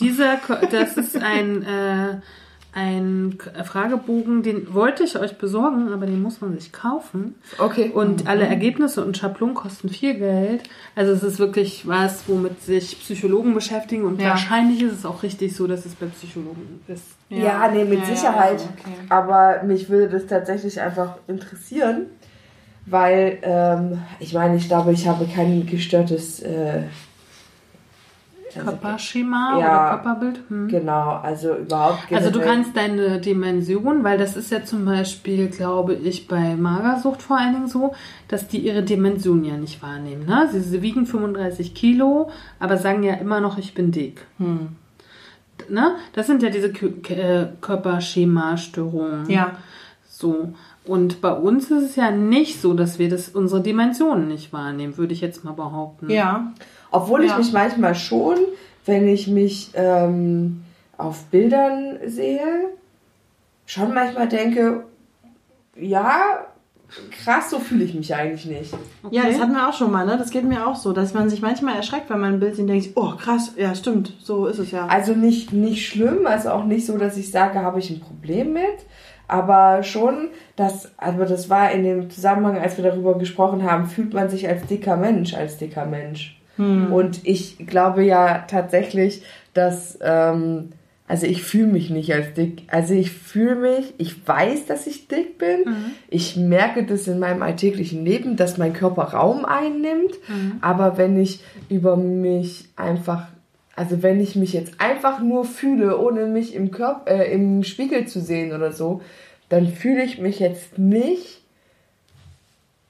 Dieser, 0.00 0.38
das 0.72 0.96
ist 0.96 1.16
ein, 1.22 1.62
äh, 1.62 2.20
ein 2.74 3.36
K- 3.38 3.62
Fragebogen, 3.64 4.42
den 4.42 4.74
wollte 4.74 5.04
ich 5.04 5.16
euch 5.18 5.38
besorgen, 5.38 5.92
aber 5.92 6.06
den 6.06 6.20
muss 6.20 6.40
man 6.40 6.58
sich 6.58 6.72
kaufen. 6.72 7.36
okay. 7.58 7.90
Und 7.94 8.26
alle 8.26 8.46
Ergebnisse 8.46 9.04
und 9.04 9.16
Schablonen 9.16 9.54
kosten 9.54 9.88
viel 9.88 10.14
Geld. 10.14 10.64
Also 10.96 11.12
es 11.12 11.22
ist 11.22 11.38
wirklich 11.38 11.86
was, 11.86 12.24
womit 12.28 12.60
sich 12.62 12.98
Psychologen 13.00 13.54
beschäftigen 13.54 14.04
und 14.04 14.20
Ja. 14.20 14.30
wahrscheinlich 14.30 14.82
ist 14.82 14.92
es 14.92 15.06
auch 15.06 15.22
richtig 15.22 15.54
so, 15.54 15.66
dass 15.68 15.86
es 15.86 15.94
bei 15.94 16.06
Psychologen 16.06 16.80
ist. 16.88 17.04
Ja, 17.30 17.68
nee, 17.72 17.84
mit 17.84 18.00
Ja, 18.00 18.08
ja, 18.08 18.14
Sicherheit. 18.16 18.60
okay. 18.60 18.94
Aber 19.08 19.62
mich 19.62 19.88
würde 19.88 20.08
das 20.18 20.26
tatsächlich 20.26 20.80
einfach 20.80 21.16
interessieren, 21.28 22.06
weil 22.86 23.38
ähm, 23.42 23.98
ich 24.20 24.34
meine, 24.34 24.56
ich 24.56 24.68
glaube, 24.68 24.92
ich 24.92 25.06
habe 25.08 25.26
kein 25.26 25.64
gestörtes 25.66 26.40
äh, 26.40 26.82
Körperschema 28.62 29.58
Ja. 29.58 29.58
oder 29.58 29.88
Körperbild. 30.02 30.40
Hm. 30.48 30.68
Genau, 30.68 31.20
also 31.22 31.54
überhaupt 31.56 32.12
Also 32.12 32.30
du 32.30 32.38
generell- 32.38 32.54
kannst 32.62 32.76
deine 32.76 33.20
Dimension, 33.20 34.04
weil 34.04 34.18
das 34.18 34.36
ist 34.36 34.50
ja 34.50 34.64
zum 34.64 34.84
Beispiel, 34.84 35.48
glaube 35.48 35.94
ich, 35.94 36.28
bei 36.28 36.56
Magersucht 36.56 37.22
vor 37.22 37.38
allen 37.38 37.54
Dingen 37.54 37.68
so, 37.68 37.94
dass 38.28 38.48
die 38.48 38.58
ihre 38.58 38.82
Dimension 38.82 39.44
ja 39.44 39.56
nicht 39.56 39.82
wahrnehmen. 39.82 40.26
Ne? 40.26 40.48
Sie, 40.52 40.60
sie 40.60 40.82
wiegen 40.82 41.06
35 41.06 41.74
Kilo, 41.74 42.30
aber 42.58 42.76
sagen 42.78 43.02
ja 43.02 43.14
immer 43.14 43.40
noch, 43.40 43.58
ich 43.58 43.74
bin 43.74 43.90
dick. 43.92 44.26
Ne? 45.68 45.92
Das 46.12 46.26
sind 46.26 46.42
ja 46.42 46.50
diese 46.50 46.68
äh, 46.68 47.46
Körperschema-Störungen. 47.60 49.28
Ja. 49.30 49.52
So. 50.08 50.52
Und 50.86 51.20
bei 51.22 51.32
uns 51.32 51.70
ist 51.70 51.82
es 51.82 51.96
ja 51.96 52.10
nicht 52.10 52.60
so, 52.60 52.74
dass 52.74 52.98
wir 52.98 53.08
das, 53.08 53.30
unsere 53.30 53.62
Dimensionen 53.62 54.28
nicht 54.28 54.52
wahrnehmen, 54.52 54.98
würde 54.98 55.14
ich 55.14 55.20
jetzt 55.22 55.42
mal 55.44 55.52
behaupten. 55.52 56.10
Ja. 56.10 56.52
Obwohl 56.94 57.24
ich 57.24 57.30
Ja. 57.32 57.38
mich 57.38 57.52
manchmal 57.52 57.96
schon, 57.96 58.36
wenn 58.86 59.08
ich 59.08 59.26
mich 59.26 59.72
ähm, 59.74 60.62
auf 60.96 61.24
Bildern 61.24 61.98
sehe, 62.06 62.68
schon 63.66 63.92
manchmal 63.92 64.28
denke, 64.28 64.84
ja, 65.76 66.46
krass, 67.10 67.50
so 67.50 67.58
fühle 67.58 67.82
ich 67.82 67.94
mich 67.94 68.14
eigentlich 68.14 68.46
nicht. 68.46 68.72
Ja, 69.10 69.24
das 69.24 69.40
hatten 69.40 69.54
wir 69.54 69.68
auch 69.68 69.72
schon 69.72 69.90
mal, 69.90 70.06
ne? 70.06 70.16
Das 70.16 70.30
geht 70.30 70.44
mir 70.44 70.68
auch 70.68 70.76
so, 70.76 70.92
dass 70.92 71.14
man 71.14 71.28
sich 71.28 71.42
manchmal 71.42 71.74
erschreckt, 71.74 72.10
wenn 72.10 72.20
man 72.20 72.34
ein 72.34 72.38
Bild 72.40 72.54
sieht 72.54 72.62
und 72.62 72.68
denkt, 72.68 72.90
oh 72.94 73.12
krass, 73.16 73.52
ja 73.56 73.74
stimmt, 73.74 74.12
so 74.20 74.46
ist 74.46 74.60
es 74.60 74.70
ja. 74.70 74.86
Also 74.86 75.14
nicht, 75.14 75.52
nicht 75.52 75.88
schlimm, 75.88 76.28
also 76.28 76.50
auch 76.50 76.64
nicht 76.64 76.86
so, 76.86 76.96
dass 76.96 77.16
ich 77.16 77.32
sage, 77.32 77.58
habe 77.60 77.80
ich 77.80 77.90
ein 77.90 77.98
Problem 77.98 78.52
mit, 78.52 78.62
aber 79.26 79.82
schon, 79.82 80.28
dass, 80.54 80.92
also 80.96 81.24
das 81.24 81.50
war 81.50 81.72
in 81.72 81.82
dem 81.82 82.08
Zusammenhang, 82.10 82.56
als 82.56 82.76
wir 82.76 82.84
darüber 82.84 83.18
gesprochen 83.18 83.64
haben, 83.68 83.86
fühlt 83.86 84.14
man 84.14 84.28
sich 84.28 84.46
als 84.46 84.64
dicker 84.66 84.96
Mensch, 84.96 85.34
als 85.34 85.56
dicker 85.58 85.86
Mensch. 85.86 86.40
Und 86.92 87.20
ich 87.24 87.66
glaube 87.66 88.04
ja 88.04 88.44
tatsächlich, 88.48 89.22
dass, 89.54 89.98
ähm, 90.02 90.70
also 91.06 91.26
ich 91.26 91.42
fühle 91.42 91.66
mich 91.66 91.90
nicht 91.90 92.12
als 92.14 92.32
dick. 92.34 92.62
Also 92.68 92.94
ich 92.94 93.10
fühle 93.10 93.56
mich, 93.56 93.94
ich 93.98 94.26
weiß, 94.26 94.66
dass 94.66 94.86
ich 94.86 95.08
dick 95.08 95.38
bin. 95.38 95.64
Ich 96.08 96.36
merke 96.36 96.84
das 96.84 97.06
in 97.08 97.18
meinem 97.18 97.42
alltäglichen 97.42 98.04
Leben, 98.04 98.36
dass 98.36 98.56
mein 98.58 98.72
Körper 98.72 99.02
Raum 99.02 99.44
einnimmt. 99.44 100.14
Aber 100.60 100.96
wenn 100.96 101.16
ich 101.20 101.40
über 101.68 101.96
mich 101.96 102.68
einfach, 102.76 103.26
also 103.76 104.02
wenn 104.02 104.20
ich 104.20 104.34
mich 104.36 104.52
jetzt 104.52 104.80
einfach 104.80 105.20
nur 105.20 105.44
fühle, 105.44 105.98
ohne 105.98 106.26
mich 106.26 106.54
im 106.54 106.70
Körper, 106.70 107.10
äh, 107.10 107.32
im 107.32 107.64
Spiegel 107.64 108.06
zu 108.06 108.20
sehen 108.20 108.52
oder 108.52 108.72
so, 108.72 109.02
dann 109.48 109.68
fühle 109.68 110.04
ich 110.04 110.18
mich 110.18 110.38
jetzt 110.40 110.78
nicht 110.78 111.42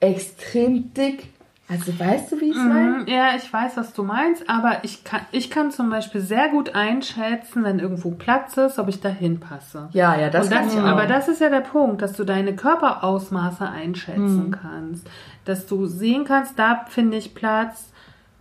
extrem 0.00 0.94
dick. 0.94 1.28
Also 1.66 1.98
weißt 1.98 2.30
du, 2.32 2.40
wie 2.40 2.50
ich 2.50 2.56
es 2.56 2.62
meine? 2.62 2.98
Mhm, 2.98 3.06
Ja, 3.08 3.30
ich 3.36 3.50
weiß, 3.50 3.78
was 3.78 3.94
du 3.94 4.02
meinst, 4.02 4.48
aber 4.50 4.78
ich 4.84 5.02
kann, 5.02 5.22
ich 5.32 5.50
kann 5.50 5.70
zum 5.70 5.88
Beispiel 5.88 6.20
sehr 6.20 6.48
gut 6.50 6.74
einschätzen, 6.74 7.64
wenn 7.64 7.78
irgendwo 7.78 8.10
Platz 8.10 8.56
ist, 8.58 8.78
ob 8.78 8.88
ich 8.88 9.00
da 9.00 9.08
hinpasse. 9.08 9.88
Ja, 9.92 10.14
ja, 10.20 10.28
das 10.28 10.46
Und 10.48 10.52
kann 10.52 10.64
das, 10.66 10.74
ich 10.74 10.80
auch. 10.80 10.84
aber 10.84 11.06
das 11.06 11.28
ist 11.28 11.40
ja 11.40 11.48
der 11.48 11.60
Punkt, 11.62 12.02
dass 12.02 12.12
du 12.12 12.24
deine 12.24 12.54
Körperausmaße 12.54 13.66
einschätzen 13.66 14.50
kannst. 14.60 15.06
Dass 15.46 15.66
du 15.66 15.86
sehen 15.86 16.24
kannst, 16.24 16.58
da 16.58 16.84
finde 16.88 17.16
ich 17.16 17.34
Platz 17.34 17.88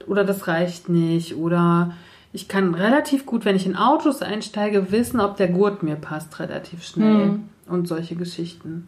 oder 0.05 0.25
das 0.25 0.47
reicht 0.49 0.89
nicht. 0.89 1.37
Oder 1.37 1.93
ich 2.33 2.49
kann 2.49 2.73
relativ 2.73 3.25
gut, 3.25 3.45
wenn 3.45 3.55
ich 3.55 3.65
in 3.65 3.77
Autos 3.77 4.21
einsteige, 4.21 4.91
wissen, 4.91 5.21
ob 5.21 5.37
der 5.37 5.47
Gurt 5.47 5.81
mir 5.81 5.95
passt, 5.95 6.39
relativ 6.41 6.83
schnell. 6.83 7.39
Und 7.69 7.87
solche 7.87 8.15
Geschichten. 8.17 8.87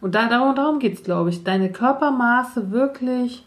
Und 0.00 0.16
da, 0.16 0.28
darum, 0.28 0.56
darum 0.56 0.80
geht 0.80 0.94
es, 0.94 1.04
glaube 1.04 1.30
ich, 1.30 1.44
deine 1.44 1.70
Körpermaße 1.70 2.72
wirklich 2.72 3.44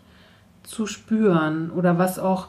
zu 0.64 0.88
spüren. 0.88 1.72
Oder 1.72 1.97
was 1.97 2.20
auch 2.20 2.47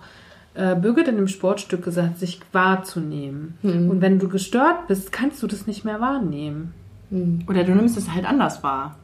äh, 0.54 0.74
Birgit 0.74 1.08
in 1.08 1.16
dem 1.16 1.28
Sportstück 1.28 1.84
gesagt 1.84 2.08
hat, 2.10 2.18
sich 2.18 2.40
wahrzunehmen. 2.52 3.58
Und 3.62 4.00
wenn 4.00 4.18
du 4.18 4.28
gestört 4.28 4.88
bist, 4.88 5.12
kannst 5.12 5.42
du 5.42 5.46
das 5.46 5.66
nicht 5.66 5.84
mehr 5.84 6.00
wahrnehmen. 6.00 6.74
Oder 7.48 7.64
du 7.64 7.74
nimmst 7.74 7.96
es 7.96 8.12
halt 8.12 8.24
anders 8.24 8.62
wahr. 8.62 8.96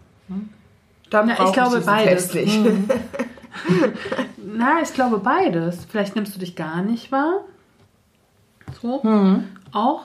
Dann 1.10 1.26
Na, 1.26 1.44
ich 1.44 1.52
glaube, 1.52 1.80
beides. 1.80 2.34
Nicht. 2.34 2.60
Na, 4.56 4.80
ich 4.82 4.92
glaube 4.92 5.18
beides. 5.18 5.84
Vielleicht 5.88 6.14
nimmst 6.16 6.34
du 6.34 6.38
dich 6.38 6.56
gar 6.56 6.82
nicht 6.82 7.12
wahr. 7.12 7.40
So. 8.80 9.02
Auch. 9.72 10.02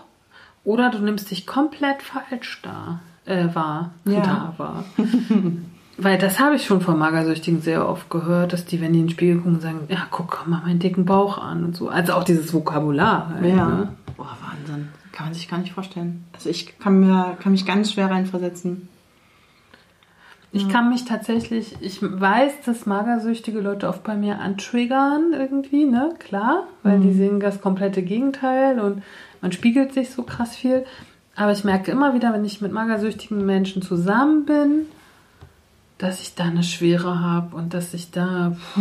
Oder 0.64 0.92
du 0.92 1.00
nimmst 1.00 1.32
dich 1.32 1.48
komplett 1.48 2.04
falsch 2.04 2.62
da, 2.62 3.00
äh, 3.26 3.48
wahr. 3.54 3.92
Ja. 4.06 4.22
Da 4.22 4.54
wahr. 4.58 4.86
Weil 6.04 6.18
das 6.18 6.40
habe 6.40 6.56
ich 6.56 6.66
schon 6.66 6.82
von 6.82 6.98
Magersüchtigen 6.98 7.62
sehr 7.62 7.88
oft 7.88 8.10
gehört, 8.10 8.54
dass 8.54 8.66
die, 8.66 8.82
wenn 8.82 8.94
die 8.94 9.00
in 9.00 9.06
den 9.06 9.12
Spiegel 9.12 9.38
gucken, 9.38 9.60
sagen, 9.60 9.82
ja, 9.88 10.08
guck 10.10 10.48
mal 10.48 10.62
meinen 10.62 10.80
dicken 10.80 11.06
Bauch 11.06 11.38
an 11.38 11.64
und 11.64 11.76
so. 11.76 11.90
Also 11.90 12.14
auch 12.14 12.24
dieses 12.24 12.54
Vokabular. 12.54 13.30
Halt, 13.30 13.46
Ja. 13.46 13.68
Ne? 13.68 13.88
Boah, 14.18 14.36
Wahnsinn. 14.42 14.90
Kann 15.12 15.28
man 15.28 15.34
sich 15.34 15.48
gar 15.48 15.60
nicht 15.60 15.74
vorstellen. 15.74 16.26
Also 16.34 16.50
ich 16.50 16.80
kann 16.80 17.00
mir, 17.02 17.38
kann 17.42 17.52
mich 17.52 17.66
ganz 17.66 17.92
schwer 17.92 18.10
reinversetzen. 18.10 18.88
Ich 20.54 20.68
kann 20.68 20.90
mich 20.90 21.06
tatsächlich, 21.06 21.78
ich 21.80 22.00
weiß, 22.02 22.64
dass 22.66 22.86
magersüchtige 22.86 23.62
Leute 23.62 23.88
oft 23.88 24.04
bei 24.04 24.16
mir 24.18 24.40
antriggern 24.40 25.32
irgendwie, 25.32 25.86
ne? 25.86 26.14
Klar, 26.20 26.68
weil 26.84 27.00
die 27.00 27.14
sehen 27.14 27.40
das 27.40 27.62
komplette 27.62 28.02
Gegenteil 28.02 28.82
und 28.82 29.02
man 29.42 29.54
spiegelt 29.54 29.94
sich 29.94 30.10
so 30.10 30.24
krass 30.24 30.56
viel. 30.58 30.84
Aber 31.38 31.54
ich 31.54 31.64
merke 31.64 31.92
immer 31.92 32.14
wieder, 32.14 32.34
wenn 32.34 32.44
ich 32.44 32.60
mit 32.60 32.74
magersüchtigen 32.74 33.46
Menschen 33.46 33.82
zusammen 33.82 34.46
bin, 34.46 34.88
dass 36.02 36.22
ich 36.22 36.36
da 36.36 36.46
eine 36.46 36.64
Schwere 36.64 37.20
habe 37.20 37.56
und 37.56 37.74
dass 37.74 37.94
ich 37.94 38.12
da 38.12 38.52
pff, 38.52 38.80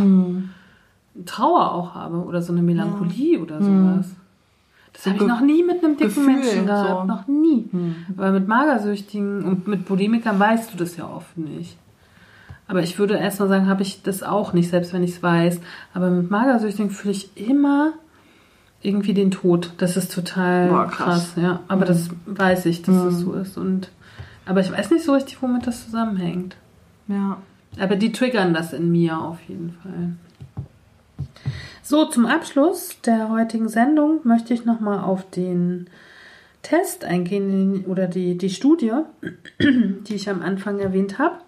Trauer 1.26 1.72
auch 1.72 1.94
habe 1.94 2.24
oder 2.24 2.40
so 2.40 2.52
eine 2.52 2.62
Melancholie 2.62 3.40
oder 3.40 3.62
sowas. 3.62 4.10
Das 4.92 5.06
habe 5.06 5.16
ich 5.16 5.26
noch 5.26 5.40
nie 5.40 5.62
mit 5.62 5.84
einem 5.84 5.96
dicken 5.96 6.08
Gefühl, 6.14 6.26
Menschen 6.26 6.66
gehabt. 6.66 7.02
so. 7.02 7.04
Noch 7.06 7.26
nie. 7.28 7.68
Weil 8.16 8.32
mit 8.32 8.48
Magersüchtigen 8.48 9.44
und 9.44 9.68
mit 9.68 9.84
Bulimikern 9.86 10.38
weißt 10.38 10.72
du 10.72 10.76
das 10.78 10.96
ja 10.96 11.08
oft 11.08 11.36
nicht. 11.36 11.76
Aber 12.66 12.82
ich 12.82 12.98
würde 12.98 13.16
erst 13.16 13.40
mal 13.40 13.48
sagen, 13.48 13.68
habe 13.68 13.82
ich 13.82 14.02
das 14.02 14.22
auch 14.22 14.52
nicht, 14.52 14.70
selbst 14.70 14.92
wenn 14.92 15.02
ich 15.02 15.12
es 15.12 15.22
weiß. 15.22 15.60
Aber 15.92 16.10
mit 16.10 16.30
Magersüchtigen 16.30 16.90
fühle 16.90 17.12
ich 17.12 17.36
immer 17.36 17.92
irgendwie 18.80 19.12
den 19.14 19.30
Tod. 19.30 19.72
Das 19.78 19.96
ist 19.96 20.14
total 20.14 20.68
Boah, 20.68 20.86
krass. 20.86 20.96
krass. 20.96 21.36
Mhm. 21.36 21.42
ja. 21.42 21.60
Aber 21.68 21.84
das 21.84 22.10
weiß 22.26 22.66
ich, 22.66 22.82
dass 22.82 22.94
das 22.94 23.18
so 23.18 23.32
ist. 23.34 23.58
Und 23.58 23.90
aber 24.46 24.60
ich 24.60 24.72
weiß 24.72 24.90
nicht 24.90 25.04
so 25.04 25.12
richtig, 25.14 25.42
womit 25.42 25.66
das 25.66 25.84
zusammenhängt. 25.84 26.56
Ja. 27.10 27.42
Aber 27.78 27.96
die 27.96 28.12
triggern 28.12 28.54
das 28.54 28.72
in 28.72 28.90
mir 28.90 29.18
auf 29.18 29.38
jeden 29.48 29.72
Fall. 29.82 30.12
So, 31.82 32.04
zum 32.06 32.26
Abschluss 32.26 33.00
der 33.04 33.28
heutigen 33.30 33.68
Sendung 33.68 34.20
möchte 34.24 34.54
ich 34.54 34.64
nochmal 34.64 35.00
auf 35.00 35.28
den 35.28 35.88
Test 36.62 37.04
eingehen 37.04 37.84
oder 37.86 38.06
die, 38.06 38.38
die 38.38 38.50
Studie, 38.50 38.92
die 39.60 40.14
ich 40.14 40.28
am 40.30 40.42
Anfang 40.42 40.78
erwähnt 40.78 41.18
habe. 41.18 41.38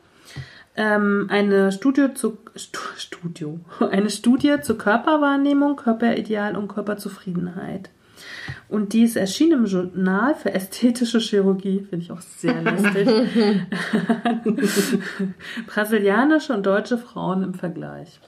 Ähm, 0.75 1.27
eine 1.31 1.71
Studie 1.71 2.15
zu 2.15 2.39
Stu, 2.57 2.81
Studio, 2.97 3.61
eine 3.91 4.11
Studie 4.11 4.57
zur 4.63 4.79
Körperwahrnehmung, 4.79 5.77
Körperideal 5.77 6.57
und 6.57 6.69
Körperzufriedenheit. 6.69 7.91
Und 8.69 8.93
die 8.93 9.03
ist 9.03 9.17
erschienen 9.17 9.61
im 9.61 9.67
Journal 9.67 10.35
für 10.35 10.53
ästhetische 10.55 11.19
Chirurgie, 11.19 11.81
finde 11.81 12.05
ich 12.05 12.13
auch 12.13 12.21
sehr 12.21 12.63
lustig. 12.63 13.09
Brasilianische 15.67 16.53
und 16.55 16.65
deutsche 16.65 16.99
Frauen 16.99 17.43
im 17.43 17.55
Vergleich. 17.55 18.21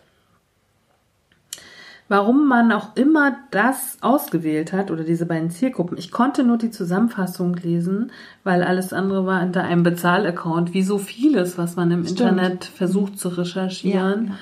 Warum 2.09 2.49
man 2.49 2.71
auch 2.71 2.97
immer 2.97 3.39
das 3.51 3.97
ausgewählt 4.03 4.75
hat 4.75 4.91
oder 4.91 5.05
diese 5.05 5.25
beiden 5.25 5.51
Zielgruppen. 5.51 5.97
Ich 5.97 6.11
konnte 6.11 6.45
nur 6.45 6.59
die 6.59 6.71
Zusammenfassung 6.71 7.55
lesen, 7.55 8.13
weil 8.45 8.63
alles 8.63 8.93
andere 8.93 9.25
war 9.25 9.43
unter 9.43 9.65
einem 9.65 9.83
Bezahlaccount, 9.83 10.75
wie 10.75 10.83
so 10.83 10.99
vieles, 10.99 11.57
was 11.57 11.77
man 11.77 11.91
im 11.91 12.05
Stimmt. 12.05 12.21
Internet 12.21 12.65
versucht 12.67 13.19
zu 13.19 13.31
recherchieren. 13.31 14.35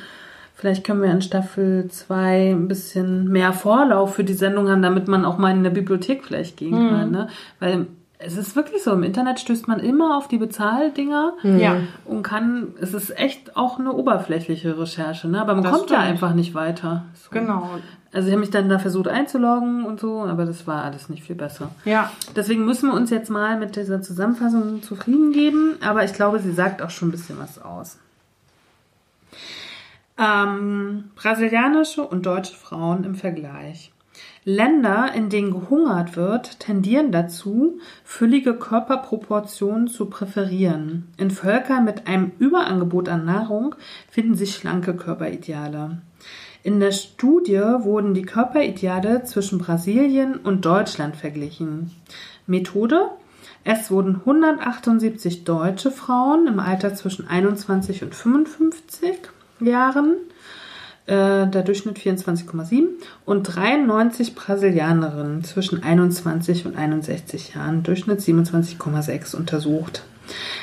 Vielleicht 0.62 0.84
können 0.84 1.02
wir 1.02 1.10
in 1.10 1.22
Staffel 1.22 1.88
2 1.90 2.52
ein 2.52 2.68
bisschen 2.68 3.26
mehr 3.26 3.52
Vorlauf 3.52 4.14
für 4.14 4.22
die 4.22 4.32
Sendung 4.32 4.68
haben, 4.70 4.80
damit 4.80 5.08
man 5.08 5.24
auch 5.24 5.36
mal 5.36 5.50
in 5.50 5.58
eine 5.58 5.72
Bibliothek 5.72 6.22
vielleicht 6.24 6.56
gehen 6.56 6.88
kann. 6.88 7.10
Ne? 7.10 7.26
Weil 7.58 7.86
es 8.20 8.36
ist 8.36 8.54
wirklich 8.54 8.80
so, 8.84 8.92
im 8.92 9.02
Internet 9.02 9.40
stößt 9.40 9.66
man 9.66 9.80
immer 9.80 10.16
auf 10.16 10.28
die 10.28 10.38
Bezahldinger 10.38 11.32
Ja. 11.42 11.78
und 12.04 12.22
kann, 12.22 12.68
es 12.80 12.94
ist 12.94 13.18
echt 13.18 13.56
auch 13.56 13.80
eine 13.80 13.92
oberflächliche 13.92 14.78
Recherche, 14.78 15.26
ne? 15.26 15.40
aber 15.40 15.54
man 15.56 15.64
Das 15.64 15.72
kommt 15.72 15.90
ja 15.90 15.96
stimmt. 15.96 16.10
einfach 16.12 16.32
nicht 16.32 16.54
weiter. 16.54 17.06
So. 17.16 17.30
Genau. 17.32 17.68
Also 18.12 18.28
ich 18.28 18.32
habe 18.32 18.40
mich 18.42 18.50
dann 18.50 18.68
da 18.68 18.78
versucht 18.78 19.08
einzuloggen 19.08 19.84
und 19.84 19.98
so, 19.98 20.20
aber 20.22 20.44
das 20.44 20.64
war 20.68 20.84
alles 20.84 21.08
nicht 21.08 21.24
viel 21.24 21.34
besser. 21.34 21.70
Ja. 21.84 22.12
Deswegen 22.36 22.64
müssen 22.64 22.88
wir 22.88 22.94
uns 22.94 23.10
jetzt 23.10 23.30
mal 23.30 23.58
mit 23.58 23.74
dieser 23.74 24.00
Zusammenfassung 24.00 24.80
zufrieden 24.84 25.32
geben, 25.32 25.74
aber 25.84 26.04
ich 26.04 26.12
glaube, 26.12 26.38
sie 26.38 26.52
sagt 26.52 26.82
auch 26.82 26.90
schon 26.90 27.08
ein 27.08 27.10
bisschen 27.10 27.40
was 27.40 27.60
aus. 27.60 27.98
Ähm, 30.18 31.10
brasilianische 31.14 32.02
und 32.02 32.26
deutsche 32.26 32.54
Frauen 32.54 33.04
im 33.04 33.14
Vergleich. 33.14 33.92
Länder, 34.44 35.12
in 35.14 35.28
denen 35.28 35.52
gehungert 35.52 36.16
wird, 36.16 36.60
tendieren 36.60 37.12
dazu, 37.12 37.78
füllige 38.04 38.54
Körperproportionen 38.54 39.86
zu 39.86 40.06
präferieren. 40.06 41.08
In 41.16 41.30
Völkern 41.30 41.84
mit 41.84 42.06
einem 42.06 42.32
Überangebot 42.38 43.08
an 43.08 43.24
Nahrung 43.24 43.74
finden 44.10 44.34
sich 44.34 44.54
schlanke 44.54 44.94
Körperideale. 44.94 46.02
In 46.64 46.78
der 46.78 46.92
Studie 46.92 47.60
wurden 47.60 48.14
die 48.14 48.22
Körperideale 48.22 49.24
zwischen 49.24 49.58
Brasilien 49.58 50.36
und 50.36 50.64
Deutschland 50.64 51.16
verglichen. 51.16 51.90
Methode? 52.46 53.10
Es 53.64 53.90
wurden 53.90 54.16
178 54.16 55.44
deutsche 55.44 55.92
Frauen 55.92 56.48
im 56.48 56.58
Alter 56.58 56.94
zwischen 56.94 57.28
21 57.28 58.02
und 58.02 58.14
55 58.14 59.18
Jahren, 59.64 60.16
äh, 61.06 61.46
der 61.46 61.62
Durchschnitt 61.62 61.98
24,7, 61.98 62.88
und 63.24 63.42
93 63.44 64.34
Brasilianerinnen 64.34 65.44
zwischen 65.44 65.82
21 65.82 66.66
und 66.66 66.76
61 66.76 67.54
Jahren, 67.54 67.82
Durchschnitt 67.82 68.20
27,6 68.20 69.34
untersucht. 69.34 70.04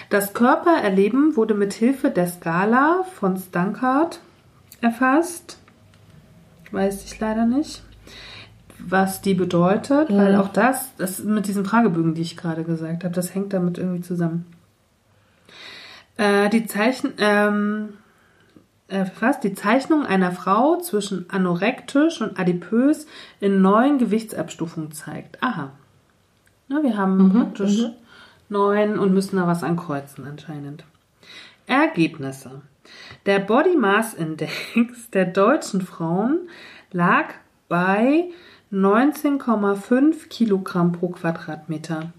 Das 0.09 0.33
Körpererleben 0.33 1.35
wurde 1.35 1.53
mit 1.53 1.73
Hilfe 1.73 2.09
der 2.09 2.27
Skala 2.27 3.05
von 3.15 3.37
Stankard 3.37 4.19
erfasst. 4.81 5.59
Weiß 6.71 7.03
ich 7.03 7.19
leider 7.19 7.45
nicht, 7.45 7.83
was 8.79 9.21
die 9.21 9.33
bedeutet, 9.33 10.09
weil 10.09 10.35
auch 10.35 10.49
das, 10.49 10.95
das 10.97 11.19
mit 11.19 11.47
diesen 11.47 11.65
Fragebögen, 11.65 12.13
die 12.13 12.21
ich 12.21 12.37
gerade 12.37 12.63
gesagt 12.63 13.03
habe, 13.03 13.13
das 13.13 13.35
hängt 13.35 13.53
damit 13.53 13.77
irgendwie 13.77 14.01
zusammen. 14.01 14.45
Äh, 16.17 16.49
die 16.49 16.65
Zeichen, 16.65 17.13
ähm, 17.17 17.89
erfasst 18.89 19.43
die 19.43 19.53
Zeichnung 19.53 20.05
einer 20.05 20.31
Frau 20.31 20.77
zwischen 20.81 21.29
anorektisch 21.29 22.21
und 22.21 22.39
adipös 22.39 23.05
in 23.39 23.61
neun 23.61 23.97
Gewichtsabstufungen 23.99 24.91
zeigt. 24.91 25.41
Aha. 25.43 25.71
Na, 26.67 26.83
wir 26.83 26.97
haben 26.97 27.31
praktisch 27.31 27.79
neun 28.49 28.97
und 28.99 29.13
müssen 29.13 29.37
da 29.37 29.47
was 29.47 29.63
ankreuzen 29.63 30.25
anscheinend. 30.25 30.83
Ergebnisse. 31.67 32.61
Der 33.25 33.39
Body 33.39 33.75
Mass 33.77 34.13
Index 34.15 34.51
der 35.13 35.25
deutschen 35.25 35.81
Frauen 35.81 36.39
lag 36.91 37.25
bei 37.67 38.25
19,5 38.71 40.27
Kilogramm 40.29 40.91
pro 40.91 41.09
Quadratmeter. 41.09 42.11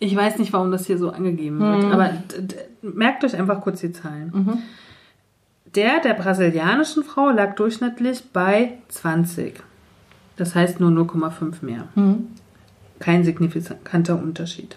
Ich 0.00 0.14
weiß 0.14 0.38
nicht, 0.38 0.52
warum 0.52 0.70
das 0.70 0.86
hier 0.86 0.98
so 0.98 1.10
angegeben 1.10 1.60
wird, 1.60 1.84
aber 1.92 2.08
d- 2.08 2.42
d- 2.42 2.56
merkt 2.82 3.24
euch 3.24 3.36
einfach 3.36 3.60
kurz 3.62 3.80
die 3.80 3.92
Zahlen. 3.92 4.62
Der 5.74 6.00
der 6.00 6.14
brasilianischen 6.14 7.02
Frau 7.02 7.30
lag 7.30 7.56
durchschnittlich 7.56 8.30
bei 8.32 8.78
20. 8.88 9.60
Das 10.36 10.54
heißt 10.54 10.80
nur 10.80 10.90
0,5 10.90 11.64
mehr. 11.64 11.88
Kein 12.98 13.24
signifikanter 13.24 14.18
Unterschied. 14.18 14.76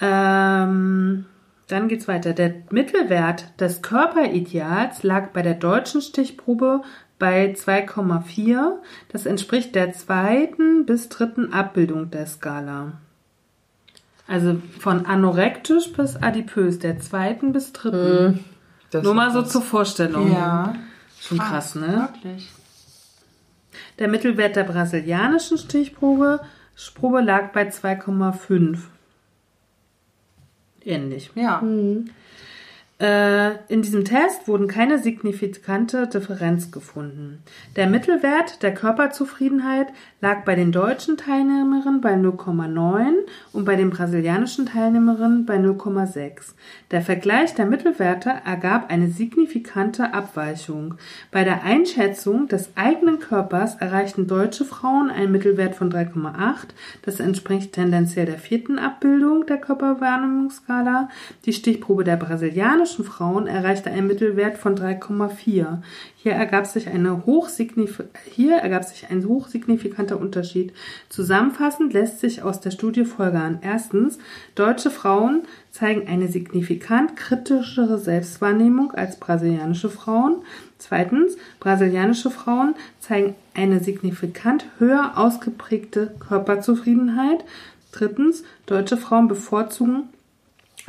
Ähm, 0.00 1.26
dann 1.66 1.88
geht's 1.88 2.08
weiter. 2.08 2.32
Der 2.32 2.54
Mittelwert 2.70 3.60
des 3.60 3.82
Körperideals 3.82 5.02
lag 5.02 5.28
bei 5.28 5.42
der 5.42 5.54
deutschen 5.54 6.00
Stichprobe 6.00 6.82
bei 7.18 7.52
2,4. 7.52 8.76
Das 9.08 9.26
entspricht 9.26 9.74
der 9.74 9.92
zweiten 9.92 10.86
bis 10.86 11.08
dritten 11.08 11.52
Abbildung 11.52 12.10
der 12.10 12.26
Skala. 12.26 12.92
Also 14.26 14.56
von 14.78 15.06
anorektisch 15.06 15.92
bis 15.92 16.16
adipös, 16.16 16.78
der 16.78 16.98
zweiten 17.00 17.52
bis 17.52 17.72
dritten. 17.72 18.44
Das 18.90 19.02
Nur 19.04 19.14
mal 19.14 19.30
so 19.32 19.42
zur 19.42 19.62
Vorstellung. 19.62 20.32
Ja. 20.32 20.74
Schon 21.20 21.38
krass, 21.38 21.74
ne? 21.74 22.08
Wirklich. 22.12 22.50
Der 23.98 24.08
Mittelwert 24.08 24.56
der 24.56 24.64
brasilianischen 24.64 25.58
Stichprobe 25.58 26.40
Probe 26.94 27.20
lag 27.20 27.52
bei 27.52 27.68
2,5. 27.68 28.78
Ähnlich. 30.82 31.30
Ja. 31.34 31.62
Äh, 31.62 32.04
in 33.00 33.80
diesem 33.80 34.04
Test 34.04 34.46
wurden 34.46 34.68
keine 34.68 34.98
signifikante 34.98 36.06
Differenz 36.06 36.70
gefunden. 36.70 37.42
Der 37.74 37.86
Mittelwert 37.86 38.62
der 38.62 38.74
Körperzufriedenheit 38.74 39.86
lag 40.20 40.44
bei 40.44 40.54
den 40.54 40.70
deutschen 40.70 41.16
Teilnehmerinnen 41.16 42.02
bei 42.02 42.12
0,9 42.12 43.12
und 43.54 43.64
bei 43.64 43.76
den 43.76 43.88
brasilianischen 43.88 44.66
Teilnehmerinnen 44.66 45.46
bei 45.46 45.56
0,6. 45.56 46.52
Der 46.90 47.00
Vergleich 47.00 47.54
der 47.54 47.64
Mittelwerte 47.64 48.34
ergab 48.44 48.90
eine 48.90 49.08
signifikante 49.08 50.12
Abweichung. 50.12 50.96
Bei 51.30 51.42
der 51.42 51.62
Einschätzung 51.62 52.48
des 52.48 52.76
eigenen 52.76 53.18
Körpers 53.18 53.76
erreichten 53.76 54.26
deutsche 54.26 54.66
Frauen 54.66 55.08
einen 55.08 55.32
Mittelwert 55.32 55.74
von 55.74 55.90
3,8. 55.90 56.74
Das 57.00 57.18
entspricht 57.18 57.72
tendenziell 57.72 58.26
der 58.26 58.38
vierten 58.38 58.78
Abbildung 58.78 59.46
der 59.46 59.56
Körperwahrnehmungsskala. 59.56 61.08
Die 61.46 61.54
Stichprobe 61.54 62.04
der 62.04 62.16
brasilianischen 62.16 62.89
Frauen 63.04 63.46
erreichte 63.46 63.90
einen 63.90 64.06
Mittelwert 64.06 64.58
von 64.58 64.76
3,4. 64.76 65.78
Hier 66.16 66.32
ergab 66.32 66.66
sich 66.66 66.88
eine 66.88 67.24
hier 68.34 68.56
ergab 68.56 68.84
sich 68.84 69.10
ein 69.10 69.26
hochsignifikanter 69.26 70.20
Unterschied. 70.20 70.72
Zusammenfassend 71.08 71.92
lässt 71.92 72.20
sich 72.20 72.42
aus 72.42 72.60
der 72.60 72.70
Studie 72.70 73.04
folgern. 73.04 73.58
Erstens, 73.62 74.18
deutsche 74.54 74.90
Frauen 74.90 75.42
zeigen 75.70 76.08
eine 76.08 76.28
signifikant 76.28 77.16
kritischere 77.16 77.98
Selbstwahrnehmung 77.98 78.92
als 78.92 79.18
brasilianische 79.18 79.90
Frauen. 79.90 80.36
Zweitens, 80.78 81.36
brasilianische 81.58 82.30
Frauen 82.30 82.74
zeigen 82.98 83.34
eine 83.54 83.80
signifikant 83.80 84.66
höher 84.78 85.12
ausgeprägte 85.16 86.14
Körperzufriedenheit. 86.26 87.44
Drittens, 87.92 88.44
deutsche 88.66 88.96
Frauen 88.96 89.28
bevorzugen 89.28 90.08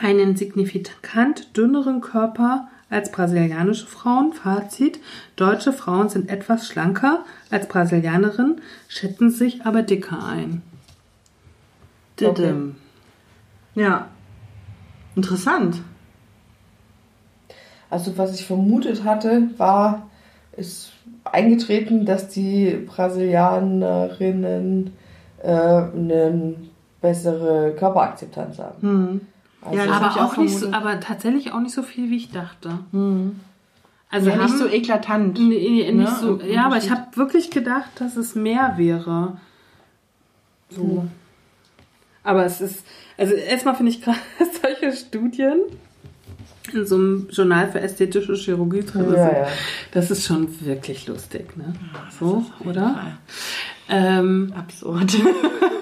einen 0.02 0.36
signifikant 0.36 1.56
dünneren 1.56 2.02
Körper 2.02 2.68
als 2.90 3.12
brasilianische 3.12 3.86
Frauen. 3.88 4.34
Fazit: 4.34 5.00
Deutsche 5.36 5.74
Frauen 5.74 6.10
sind 6.10 6.30
etwas 6.30 6.68
schlanker 6.68 7.24
als 7.50 7.68
Brasilianerinnen, 7.68 8.62
schätzen 8.88 9.30
sich 9.30 9.66
aber 9.66 9.84
dicker 9.84 10.24
ein. 10.24 10.62
Didim. 12.20 12.76
Ja. 13.76 14.08
Interessant. 15.16 15.82
Also 17.90 18.18
was 18.18 18.40
ich 18.40 18.46
vermutet 18.46 19.04
hatte, 19.04 19.50
war, 19.58 20.10
ist 20.56 20.94
eingetreten, 21.26 22.06
dass 22.06 22.30
die 22.30 22.86
Brasilianerinnen 22.88 24.94
äh, 25.44 25.50
eine 25.50 26.56
bessere 27.02 27.74
Körperakzeptanz 27.78 28.60
haben. 28.60 28.82
Hm. 28.82 29.20
Also, 29.62 29.78
Ja, 29.78 29.92
aber 29.92 30.12
auch 30.12 30.34
auch 30.34 30.38
nicht, 30.38 30.58
so, 30.58 30.72
aber 30.72 31.00
tatsächlich 31.00 31.52
auch 31.54 31.60
nicht 31.60 31.74
so 31.74 31.84
viel, 31.84 32.10
wie 32.10 32.18
ich 32.18 32.32
dachte. 32.32 32.80
Also 34.10 34.30
Ja, 34.30 34.36
nicht 34.38 34.50
haben- 34.50 34.58
so 34.58 34.68
eklatant. 34.68 35.40
Nee, 35.40 35.92
nicht 35.92 35.94
ne? 35.94 36.18
so, 36.20 36.36
Im 36.38 36.50
ja, 36.52 36.66
aber 36.66 36.78
ich 36.78 36.90
habe 36.90 37.16
wirklich 37.16 37.50
gedacht, 37.52 37.90
dass 37.96 38.18
es 38.18 38.36
mehr 38.36 38.74
wäre. 38.78 39.38
So. 40.70 41.06
Aber 42.24 42.46
es 42.46 42.62
ist, 42.62 42.84
also 43.18 43.34
erstmal 43.34 43.76
finde 43.76 43.92
ich 43.92 44.02
gerade 44.02 44.18
solche 44.62 44.96
Studien 44.96 45.60
in 46.74 46.86
so 46.86 46.96
einem 46.96 47.28
Journal 47.32 47.70
für 47.72 47.82
ästhetische 47.82 48.34
Chirurgie 48.36 48.82
drin 48.82 49.06
Ja, 49.14 49.28
sind. 49.28 49.38
ja. 49.38 49.48
Das 49.92 50.12
ist 50.12 50.26
schon 50.26 50.48
wirklich 50.66 51.08
lustig, 51.08 51.58
ne? 51.58 51.74
So, 52.20 52.46
oder? 52.64 53.18
Ähm, 53.90 54.54
Absurd. 54.56 55.18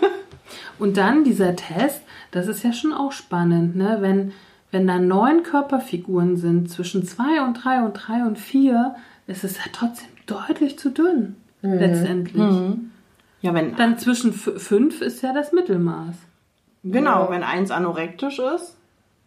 und 0.80 0.98
dann 0.98 1.24
dieser 1.24 1.56
Test, 1.56 2.02
das 2.32 2.48
ist 2.48 2.64
ja 2.64 2.74
schon 2.74 2.94
auch 2.94 3.12
spannend, 3.12 3.76
ne? 3.76 3.98
Wenn, 4.02 4.32
wenn 4.72 4.88
da 4.88 5.00
neun 5.00 5.44
Körperfiguren 5.44 6.38
sind, 6.38 6.70
zwischen 6.70 7.06
zwei 7.06 7.44
und 7.44 7.56
drei 7.56 7.84
und 7.84 7.94
drei 7.94 8.24
und 8.26 8.38
vier, 8.38 8.96
ist 9.28 9.44
es 9.44 9.58
ja 9.58 9.66
trotzdem 9.72 10.10
deutlich 10.26 10.78
zu 10.78 10.92
dünn. 10.92 11.36
Letztendlich. 11.62 12.42
ja, 13.42 13.54
wenn, 13.54 13.76
Dann 13.76 13.98
zwischen 13.98 14.32
fünf 14.34 15.02
ist 15.02 15.22
ja 15.22 15.34
das 15.34 15.52
Mittelmaß. 15.52 16.16
genau, 16.84 17.28
wenn 17.30 17.44
eins 17.44 17.72
anorektisch 17.72 18.40
ist 18.40 18.78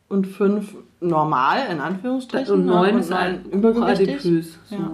und 0.08 0.26
fünf 0.26 0.74
normal, 1.00 1.66
in 1.70 1.80
Anführungsstrichen. 1.80 2.54
Und 2.54 2.66
ne? 2.66 2.72
neun 2.72 2.98
ist 2.98 3.12
ein 3.12 3.44
übergewichtig. 3.50 4.22
So. 4.66 4.76
Ja. 4.76 4.90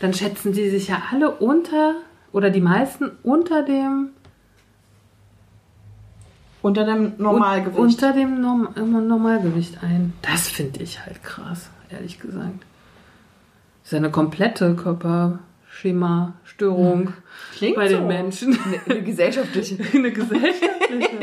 Dann 0.00 0.12
schätzen 0.12 0.52
sie 0.52 0.68
sich 0.68 0.88
ja 0.88 1.02
alle 1.12 1.30
unter, 1.30 1.94
oder 2.32 2.50
die 2.50 2.60
meisten 2.60 3.10
unter 3.22 3.62
dem 3.62 4.10
Unter 6.62 6.84
dem 6.84 7.12
Normalgewicht. 7.18 7.78
Unter 7.78 8.12
dem 8.12 8.40
Norm 8.40 8.68
Normalgewicht 8.76 9.82
ein. 9.82 10.12
Das 10.22 10.48
finde 10.48 10.80
ich 10.82 11.04
halt 11.04 11.22
krass, 11.22 11.68
ehrlich 11.90 12.18
gesagt. 12.20 12.64
Das 13.82 13.92
ist 13.92 13.98
eine 13.98 14.10
komplette 14.12 14.74
Körperschema-Störung 14.76 17.12
Klingt 17.56 17.74
bei 17.76 17.88
so. 17.88 17.96
den 17.96 18.06
Menschen. 18.06 18.56
Eine 18.88 19.02
gesellschaftliche. 19.02 19.76
eine 19.94 20.12
gesellschaftliche. 20.12 21.08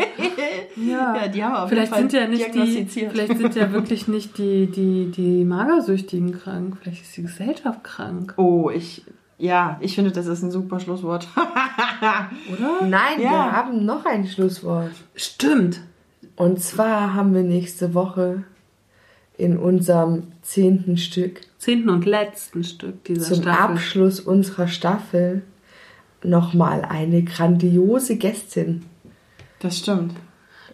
Ja. 0.75 1.15
Ja, 1.15 1.27
die 1.27 1.43
haben 1.43 1.55
auf 1.55 1.69
vielleicht 1.69 1.91
jeden 1.93 2.09
Fall 2.09 2.11
sind 2.11 2.13
ja 2.21 2.27
nicht 2.27 2.47
die, 2.47 2.51
diagnostiziert. 2.51 3.11
vielleicht 3.11 3.37
sind 3.37 3.55
ja 3.55 3.71
wirklich 3.73 4.07
nicht 4.07 4.37
die, 4.37 4.67
die, 4.67 5.11
die 5.11 5.43
Magersüchtigen 5.43 6.39
krank. 6.39 6.77
Vielleicht 6.81 7.01
ist 7.01 7.17
die 7.17 7.23
Gesellschaft 7.23 7.83
krank, 7.83 8.33
Oh, 8.37 8.69
ich. 8.73 9.03
Ja, 9.39 9.77
ich 9.79 9.95
finde, 9.95 10.11
das 10.11 10.27
ist 10.27 10.43
ein 10.43 10.51
super 10.51 10.79
Schlusswort. 10.79 11.27
oder? 12.51 12.85
Nein, 12.85 13.19
Ja. 13.19 13.29
wir 13.31 13.51
haben 13.53 13.85
noch 13.85 14.05
ein 14.05 14.27
Schlusswort. 14.27 14.91
Stimmt. 15.15 15.79
Und 16.35 16.61
zwar 16.61 17.13
haben 17.13 17.33
wir 17.33 17.43
nächste 17.43 17.93
Woche 17.93 18.43
in 19.37 19.57
unserem 19.57 20.23
zehnten 20.41 20.97
Stück 20.97 21.41
Zehnten 21.57 21.89
und 21.89 22.05
letzten 22.05 22.63
Stück 22.63 23.03
dieser 23.05 23.33
zum 23.33 23.41
Staffel. 23.43 23.61
Abschluss 23.61 24.19
unserer 24.19 24.67
Staffel 24.67 25.43
nochmal 26.23 26.83
eine 26.83 27.23
grandiose 27.23 28.17
Gästin. 28.17 28.85
Das 29.59 29.77
stimmt. 29.77 30.13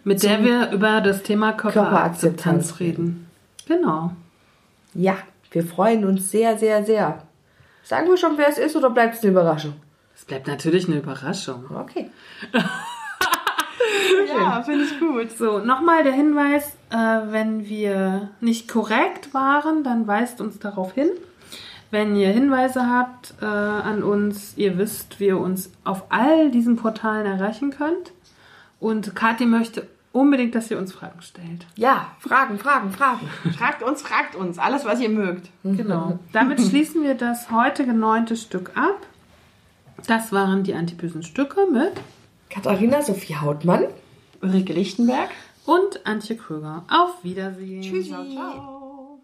Mit 0.04 0.22
der 0.22 0.44
wir 0.44 0.70
über 0.70 1.00
das 1.00 1.22
Thema 1.24 1.52
Körperakzeptanz 1.52 2.76
Körperakzeptanz 2.76 2.80
reden. 2.80 3.26
Genau. 3.66 4.12
Ja, 4.94 5.16
wir 5.50 5.64
freuen 5.64 6.04
uns 6.04 6.30
sehr, 6.30 6.56
sehr, 6.58 6.84
sehr. 6.84 7.22
Sagen 7.86 8.08
wir 8.08 8.16
schon, 8.16 8.36
wer 8.36 8.48
es 8.48 8.58
ist 8.58 8.74
oder 8.74 8.90
bleibt 8.90 9.14
es 9.14 9.22
eine 9.22 9.30
Überraschung? 9.30 9.74
Es 10.12 10.24
bleibt 10.24 10.48
natürlich 10.48 10.88
eine 10.88 10.96
Überraschung. 10.98 11.66
Okay. 11.72 12.10
Ja, 14.28 14.62
finde 14.62 14.84
ich 14.84 14.98
gut. 14.98 15.30
So, 15.30 15.60
nochmal 15.60 16.02
der 16.02 16.12
Hinweis, 16.12 16.76
äh, 16.90 16.96
wenn 16.96 17.68
wir 17.68 18.30
nicht 18.40 18.68
korrekt 18.68 19.32
waren, 19.32 19.84
dann 19.84 20.06
weist 20.06 20.40
uns 20.40 20.58
darauf 20.58 20.92
hin. 20.92 21.08
Wenn 21.90 22.16
ihr 22.16 22.30
Hinweise 22.30 22.86
habt 22.88 23.34
äh, 23.40 23.44
an 23.44 24.02
uns, 24.02 24.54
ihr 24.56 24.76
wisst, 24.78 25.20
wie 25.20 25.26
ihr 25.26 25.38
uns 25.38 25.70
auf 25.84 26.04
all 26.10 26.50
diesen 26.50 26.76
Portalen 26.76 27.26
erreichen 27.26 27.70
könnt. 27.70 28.12
Und 28.80 29.14
Kathi 29.14 29.46
möchte 29.46 29.86
unbedingt, 30.16 30.54
dass 30.54 30.70
ihr 30.70 30.78
uns 30.78 30.92
Fragen 30.92 31.22
stellt. 31.22 31.66
Ja, 31.76 32.16
Fragen, 32.20 32.58
Fragen, 32.58 32.90
Fragen. 32.90 33.28
Fragt 33.58 33.82
uns, 33.82 34.02
fragt 34.02 34.34
uns. 34.34 34.58
Alles, 34.58 34.84
was 34.84 35.00
ihr 35.00 35.10
mögt. 35.10 35.50
Genau. 35.62 36.18
Damit 36.32 36.60
schließen 36.60 37.02
wir 37.02 37.14
das 37.14 37.50
heutige 37.50 37.92
neunte 37.92 38.36
Stück 38.36 38.72
ab. 38.76 39.06
Das 40.06 40.32
waren 40.32 40.62
die 40.62 40.74
antibösen 40.74 41.22
Stücke 41.22 41.66
mit 41.70 41.92
Katharina 42.50 43.02
Sophie 43.02 43.36
Hautmann. 43.36 43.84
Ulrike 44.42 44.72
Lichtenberg. 44.72 45.30
und 45.66 46.06
Antje 46.06 46.36
Kröger. 46.36 46.84
Auf 46.88 47.22
Wiedersehen. 47.22 47.82
Tschüssi. 47.82 48.10
Ciao, 48.10 48.24
ciao. 48.24 49.22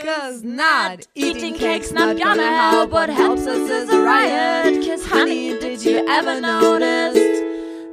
Cause 0.00 0.42
not 0.42 1.06
eating 1.14 1.54
cake's 1.54 1.92
not 1.92 2.16
gonna 2.16 2.42
help. 2.42 2.90
What 2.90 3.10
helps 3.10 3.46
us 3.46 3.68
is 3.68 3.90
a 3.90 4.00
riot. 4.00 4.86
Cause 4.86 5.04
honey, 5.04 5.58
did 5.58 5.84
you 5.84 6.06
ever 6.08 6.40
notice 6.40 7.21